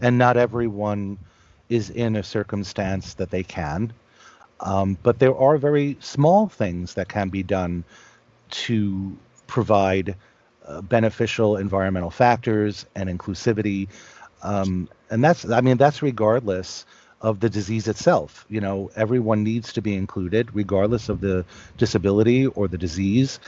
and 0.00 0.16
not 0.18 0.36
everyone 0.36 1.18
is 1.68 1.90
in 1.90 2.16
a 2.16 2.22
circumstance 2.22 3.14
that 3.14 3.30
they 3.30 3.42
can. 3.42 3.92
Um, 4.60 4.98
but 5.02 5.18
there 5.18 5.36
are 5.36 5.58
very 5.58 5.96
small 6.00 6.48
things 6.48 6.94
that 6.94 7.08
can 7.08 7.28
be 7.28 7.42
done 7.42 7.84
to 8.50 9.16
provide 9.46 10.16
uh, 10.66 10.80
beneficial 10.82 11.56
environmental 11.56 12.10
factors 12.10 12.86
and 12.96 13.08
inclusivity. 13.08 13.88
Um, 14.42 14.88
and 15.10 15.22
that's, 15.24 15.48
I 15.50 15.60
mean, 15.60 15.76
that's 15.76 16.02
regardless 16.02 16.86
of 17.20 17.40
the 17.40 17.50
disease 17.50 17.88
itself. 17.88 18.44
You 18.48 18.60
know, 18.60 18.90
everyone 18.96 19.42
needs 19.44 19.72
to 19.74 19.82
be 19.82 19.94
included, 19.94 20.54
regardless 20.54 21.08
of 21.08 21.20
the 21.20 21.44
disability 21.76 22.46
or 22.46 22.68
the 22.68 22.78
disease. 22.78 23.38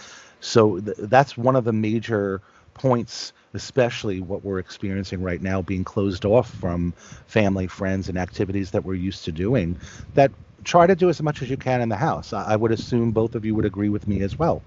So 0.40 0.80
th- 0.80 0.96
that's 0.98 1.36
one 1.36 1.56
of 1.56 1.64
the 1.64 1.72
major 1.72 2.40
points 2.74 3.32
especially 3.54 4.20
what 4.20 4.44
we're 4.44 4.58
experiencing 4.58 5.22
right 5.22 5.42
now, 5.42 5.60
being 5.62 5.84
closed 5.84 6.24
off 6.24 6.48
from 6.48 6.94
family, 7.26 7.66
friends, 7.66 8.08
and 8.08 8.16
activities 8.16 8.70
that 8.70 8.84
we're 8.84 8.94
used 8.94 9.24
to 9.24 9.32
doing, 9.32 9.76
that 10.14 10.32
try 10.64 10.86
to 10.86 10.94
do 10.94 11.08
as 11.08 11.20
much 11.22 11.42
as 11.42 11.50
you 11.50 11.56
can 11.56 11.80
in 11.80 11.88
the 11.88 11.96
house. 11.96 12.32
I, 12.32 12.52
I 12.52 12.56
would 12.56 12.72
assume 12.72 13.12
both 13.12 13.34
of 13.34 13.44
you 13.44 13.54
would 13.54 13.64
agree 13.64 13.88
with 13.88 14.06
me 14.06 14.22
as 14.22 14.38
well. 14.38 14.62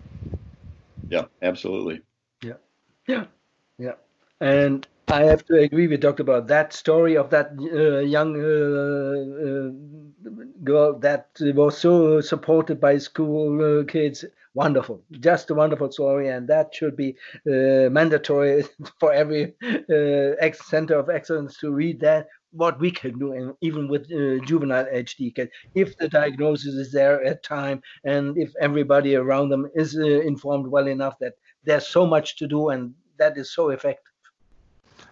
Yeah, 1.09 1.25
absolutely. 1.41 2.01
Yeah, 2.43 2.57
yeah, 3.07 3.25
yeah. 3.77 3.93
And 4.41 4.87
I 5.13 5.23
have 5.25 5.45
to 5.45 5.59
agree 5.59 5.87
with 5.87 6.01
Dr. 6.01 6.23
about 6.23 6.47
that 6.47 6.73
story 6.73 7.15
of 7.17 7.29
that 7.29 7.51
uh, 7.59 7.99
young 7.99 8.31
uh, 8.35 9.45
uh, 9.47 10.31
girl 10.63 10.97
that 10.99 11.27
was 11.39 11.77
so 11.77 12.19
supported 12.19 12.79
by 12.81 12.97
school 12.97 13.79
uh, 13.81 13.83
kids 13.85 14.25
wonderful 14.55 15.03
just 15.19 15.51
a 15.51 15.53
wonderful 15.53 15.91
story 15.91 16.29
and 16.29 16.47
that 16.47 16.73
should 16.73 16.95
be 16.95 17.15
uh, 17.47 17.89
mandatory 17.99 18.63
for 18.99 19.13
every 19.13 19.53
uh, 19.63 20.51
center 20.53 20.95
of 20.97 21.09
excellence 21.11 21.59
to 21.59 21.71
read 21.71 21.99
that 21.99 22.25
what 22.51 22.79
we 22.79 22.89
can 22.89 23.17
do 23.19 23.33
and 23.33 23.53
even 23.61 23.87
with 23.87 24.07
juvenile 24.47 24.85
hd 24.85 25.47
if 25.75 25.95
the 25.97 26.07
diagnosis 26.07 26.73
is 26.83 26.91
there 26.91 27.23
at 27.23 27.43
time 27.43 27.79
and 28.03 28.35
if 28.37 28.51
everybody 28.61 29.15
around 29.15 29.49
them 29.49 29.67
is 29.75 29.95
informed 29.95 30.67
well 30.67 30.87
enough 30.87 31.15
that 31.19 31.33
there's 31.63 31.87
so 31.87 32.05
much 32.05 32.37
to 32.37 32.47
do 32.47 32.69
and 32.69 32.93
that 33.19 33.37
is 33.37 33.53
so 33.53 33.69
effective 33.69 34.12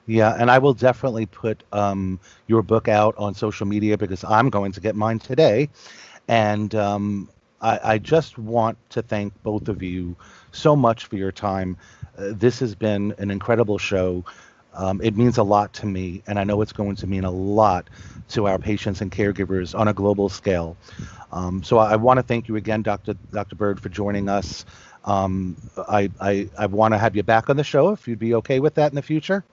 yeah, 0.06 0.36
and 0.38 0.50
I 0.50 0.58
will 0.58 0.74
definitely 0.74 1.26
put 1.26 1.64
um, 1.72 2.20
your 2.48 2.62
book 2.62 2.88
out 2.88 3.16
on 3.18 3.34
social 3.36 3.66
media 3.66 3.98
because 3.98 4.24
I'm 4.24 4.50
going 4.50 4.72
to 4.74 4.82
get 4.82 4.96
mine 4.96 5.20
today. 5.20 5.70
And 6.28 6.74
um, 6.76 7.30
I, 7.62 7.80
I, 7.84 7.98
just 7.98 8.38
want 8.38 8.78
to 8.92 9.02
thank 9.02 9.34
both 9.44 9.68
of 9.68 9.84
you 9.84 10.16
so 10.52 10.76
much 10.76 11.06
for 11.06 11.16
your 11.16 11.32
time. 11.32 11.78
Uh, 12.18 12.30
this 12.32 12.60
has 12.60 12.76
been 12.76 13.14
an 13.18 13.32
incredible 13.32 13.78
show. 13.78 14.24
Um, 14.74 15.02
it 15.04 15.18
means 15.18 15.38
a 15.38 15.44
lot 15.44 15.74
to 15.74 15.86
me, 15.86 16.24
and 16.28 16.40
I 16.40 16.44
know 16.44 16.62
it's 16.62 16.72
going 16.72 16.96
to 16.98 17.08
mean 17.08 17.26
a 17.26 17.32
lot 17.32 17.90
to 18.30 18.48
our 18.48 18.58
patients 18.58 19.02
and 19.02 19.12
caregivers 19.12 19.78
on 19.78 19.88
a 19.88 19.94
global 19.94 20.30
scale. 20.30 20.78
Um, 21.32 21.64
so 21.64 21.78
I, 21.78 21.94
I 21.94 21.96
want 21.98 22.18
to 22.18 22.24
thank 22.24 22.48
you 22.48 22.56
again, 22.56 22.82
Dr. 22.82 23.16
Dr. 23.32 23.56
Bird, 23.56 23.80
for 23.80 23.90
joining 23.90 24.30
us. 24.30 24.66
Um, 25.04 25.58
I, 25.78 26.10
I, 26.20 26.50
I 26.58 26.66
want 26.68 26.94
to 26.94 26.98
have 26.98 27.16
you 27.16 27.24
back 27.24 27.50
on 27.50 27.58
the 27.58 27.64
show 27.64 27.90
if 27.90 28.08
you'd 28.08 28.20
be 28.20 28.36
okay 28.36 28.60
with 28.60 28.76
that 28.76 28.92
in 28.92 28.96
the 28.96 29.02
future. 29.02 29.44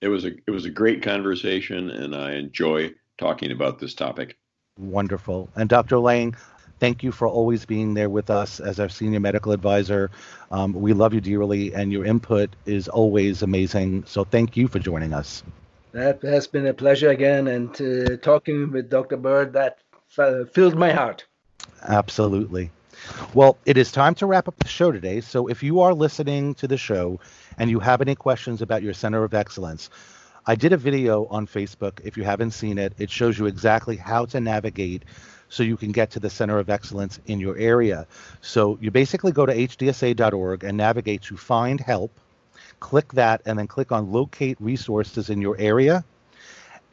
It 0.00 0.08
was 0.08 0.24
a 0.24 0.32
it 0.46 0.50
was 0.50 0.64
a 0.64 0.70
great 0.70 1.02
conversation, 1.02 1.90
and 1.90 2.14
I 2.14 2.34
enjoy 2.34 2.94
talking 3.18 3.52
about 3.52 3.78
this 3.78 3.94
topic. 3.94 4.36
Wonderful. 4.76 5.48
And 5.54 5.68
Dr. 5.68 5.98
Lang, 5.98 6.34
Thank 6.80 7.02
you 7.02 7.12
for 7.12 7.28
always 7.28 7.64
being 7.64 7.94
there 7.94 8.10
with 8.10 8.30
us 8.30 8.60
as 8.60 8.80
our 8.80 8.88
senior 8.88 9.20
medical 9.20 9.52
advisor. 9.52 10.10
Um, 10.50 10.72
we 10.72 10.92
love 10.92 11.14
you 11.14 11.20
dearly, 11.20 11.74
and 11.74 11.92
your 11.92 12.04
input 12.04 12.50
is 12.66 12.88
always 12.88 13.42
amazing. 13.42 14.04
So 14.06 14.24
thank 14.24 14.56
you 14.56 14.68
for 14.68 14.78
joining 14.78 15.14
us. 15.14 15.42
That 15.92 16.20
has 16.22 16.46
been 16.46 16.66
a 16.66 16.74
pleasure 16.74 17.10
again, 17.10 17.46
and 17.46 17.70
uh, 17.80 18.16
talking 18.16 18.72
with 18.72 18.90
Dr. 18.90 19.16
Bird 19.16 19.52
that 19.52 19.78
filled 20.52 20.74
my 20.74 20.92
heart. 20.92 21.24
Absolutely. 21.82 22.70
Well, 23.32 23.56
it 23.64 23.76
is 23.76 23.92
time 23.92 24.14
to 24.16 24.26
wrap 24.26 24.48
up 24.48 24.56
the 24.58 24.68
show 24.68 24.90
today. 24.90 25.20
So 25.20 25.46
if 25.46 25.62
you 25.62 25.80
are 25.80 25.94
listening 25.94 26.54
to 26.56 26.66
the 26.66 26.76
show 26.76 27.20
and 27.58 27.70
you 27.70 27.80
have 27.80 28.00
any 28.00 28.14
questions 28.14 28.62
about 28.62 28.82
your 28.82 28.94
Center 28.94 29.24
of 29.24 29.34
Excellence, 29.34 29.90
I 30.46 30.54
did 30.54 30.72
a 30.72 30.76
video 30.76 31.26
on 31.26 31.46
Facebook. 31.46 32.00
If 32.04 32.16
you 32.16 32.24
haven't 32.24 32.50
seen 32.50 32.76
it, 32.76 32.92
it 32.98 33.10
shows 33.10 33.38
you 33.38 33.46
exactly 33.46 33.96
how 33.96 34.26
to 34.26 34.40
navigate 34.40 35.04
so 35.48 35.62
you 35.62 35.76
can 35.76 35.92
get 35.92 36.10
to 36.10 36.20
the 36.20 36.28
center 36.28 36.58
of 36.58 36.68
excellence 36.68 37.20
in 37.26 37.40
your 37.40 37.56
area. 37.56 38.06
So 38.40 38.78
you 38.80 38.90
basically 38.90 39.32
go 39.32 39.46
to 39.46 39.54
hdsa.org 39.54 40.64
and 40.64 40.76
navigate 40.76 41.22
to 41.22 41.36
find 41.36 41.80
help, 41.80 42.12
click 42.80 43.12
that, 43.12 43.40
and 43.46 43.58
then 43.58 43.66
click 43.66 43.92
on 43.92 44.12
locate 44.12 44.60
resources 44.60 45.30
in 45.30 45.40
your 45.40 45.56
area. 45.58 46.04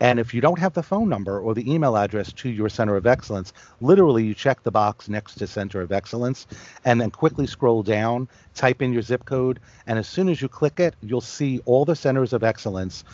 And 0.02 0.20
if 0.20 0.34
you 0.34 0.42
don't 0.42 0.60
have 0.60 0.74
the 0.74 0.84
phone 0.84 1.10
number 1.10 1.40
or 1.40 1.56
the 1.56 1.72
email 1.74 1.98
address 1.98 2.34
to 2.34 2.50
your 2.50 2.70
center 2.70 2.98
of 2.98 3.08
excellence, 3.08 3.54
literally 3.82 4.26
you 4.26 4.36
check 4.36 4.64
the 4.64 4.72
box 4.72 5.10
next 5.10 5.36
to 5.38 5.48
center 5.48 5.82
of 5.82 5.94
excellence 5.94 6.48
and 6.86 7.02
then 7.02 7.12
quickly 7.12 7.48
scroll 7.48 7.84
down, 7.84 8.30
type 8.56 8.82
in 8.82 8.94
your 8.94 9.04
zip 9.04 9.26
code, 9.26 9.62
and 9.88 10.00
as 10.00 10.10
soon 10.10 10.30
as 10.30 10.42
you 10.42 10.50
click 10.50 10.82
it, 10.82 10.96
you'll 11.02 11.22
see 11.22 11.62
all 11.66 11.86
the 11.86 11.96
centers 11.96 12.34
of 12.34 12.44
excellence 12.44 13.06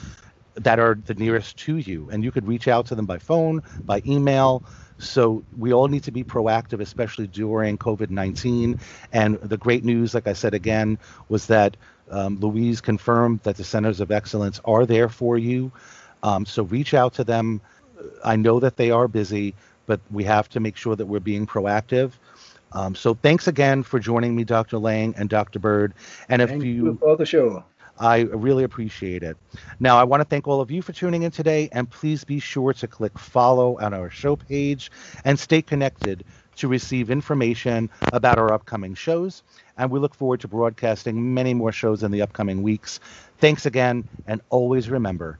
that 0.56 0.80
are 0.80 0.96
the 1.06 1.16
nearest 1.16 1.58
to 1.58 1.78
you. 1.78 2.10
And 2.12 2.24
you 2.24 2.32
could 2.32 2.48
reach 2.48 2.68
out 2.70 2.88
to 2.88 2.96
them 2.96 3.08
by 3.08 3.20
phone, 3.20 3.64
by 3.86 4.02
email, 4.08 4.64
so 5.00 5.46
we 5.58 5.74
all 5.74 5.90
need 5.90 6.04
to 6.06 6.12
be 6.12 6.24
proactive, 6.24 6.82
especially 6.82 7.28
during 7.28 7.78
COVID 7.78 8.12
19. 8.12 8.78
And 9.14 9.36
the 9.42 9.58
great 9.58 9.86
news, 9.86 10.16
like 10.16 10.28
I 10.28 10.34
said 10.34 10.56
again, 10.56 11.00
was 11.30 11.48
that 11.48 11.78
Um, 12.12 12.40
Louise 12.40 12.82
confirmed 12.82 13.42
that 13.44 13.58
the 13.58 13.66
centers 13.66 14.02
of 14.02 14.12
excellence 14.12 14.62
are 14.66 14.86
there 14.86 15.10
for 15.10 15.38
you. 15.38 15.72
Um, 16.24 16.46
so 16.46 16.64
reach 16.64 16.94
out 16.94 17.14
to 17.16 17.24
them. 17.24 17.62
I 18.24 18.36
know 18.36 18.60
that 18.60 18.78
they 18.78 18.92
are 18.92 19.08
busy, 19.08 19.56
but 19.86 20.00
we 20.12 20.24
have 20.26 20.50
to 20.50 20.60
make 20.60 20.78
sure 20.78 20.96
that 20.96 21.06
we're 21.06 21.20
being 21.20 21.48
proactive. 21.48 22.12
Um, 22.74 22.96
so 22.96 23.14
thanks 23.14 23.48
again 23.48 23.84
for 23.84 24.00
joining 24.00 24.36
me, 24.36 24.44
Dr. 24.44 24.78
Lang 24.78 25.16
and 25.18 25.30
Dr. 25.30 25.60
Bird. 25.60 25.94
And 26.30 26.42
if 26.42 26.50
Thank 26.50 26.64
you, 26.64 26.72
you 26.72 26.98
for 27.00 27.16
the 27.16 27.26
show. 27.26 27.64
I 28.00 28.22
really 28.22 28.64
appreciate 28.64 29.24
it. 29.24 29.38
Now, 29.80 29.98
I 29.98 30.04
want 30.04 30.22
to 30.22 30.26
thank 30.26 30.48
all 30.48 30.62
of 30.62 30.70
you 30.70 30.84
for 30.84 30.94
tuning 30.94 31.24
in 31.24 31.32
today, 31.32 31.70
and 31.72 31.90
please 31.90 32.24
be 32.24 32.40
sure 32.40 32.74
to 32.74 32.88
click 32.88 33.18
follow 33.18 33.80
on 33.80 33.94
our 33.94 34.12
show 34.12 34.36
page 34.36 34.92
and 35.26 35.40
stay 35.40 35.64
connected 35.64 36.24
to 36.58 36.68
receive 36.68 37.10
information 37.10 37.90
about 38.14 38.38
our 38.38 38.54
upcoming 38.54 38.94
shows. 38.94 39.42
And 39.78 39.90
we 39.90 40.00
look 40.00 40.14
forward 40.14 40.42
to 40.42 40.48
broadcasting 40.48 41.34
many 41.34 41.54
more 41.54 41.72
shows 41.72 42.04
in 42.04 42.12
the 42.12 42.22
upcoming 42.22 42.62
weeks. 42.62 43.00
Thanks 43.40 43.66
again, 43.66 44.08
and 44.28 44.42
always 44.50 44.90
remember 44.90 45.40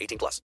18 0.01 0.17
plus. 0.17 0.39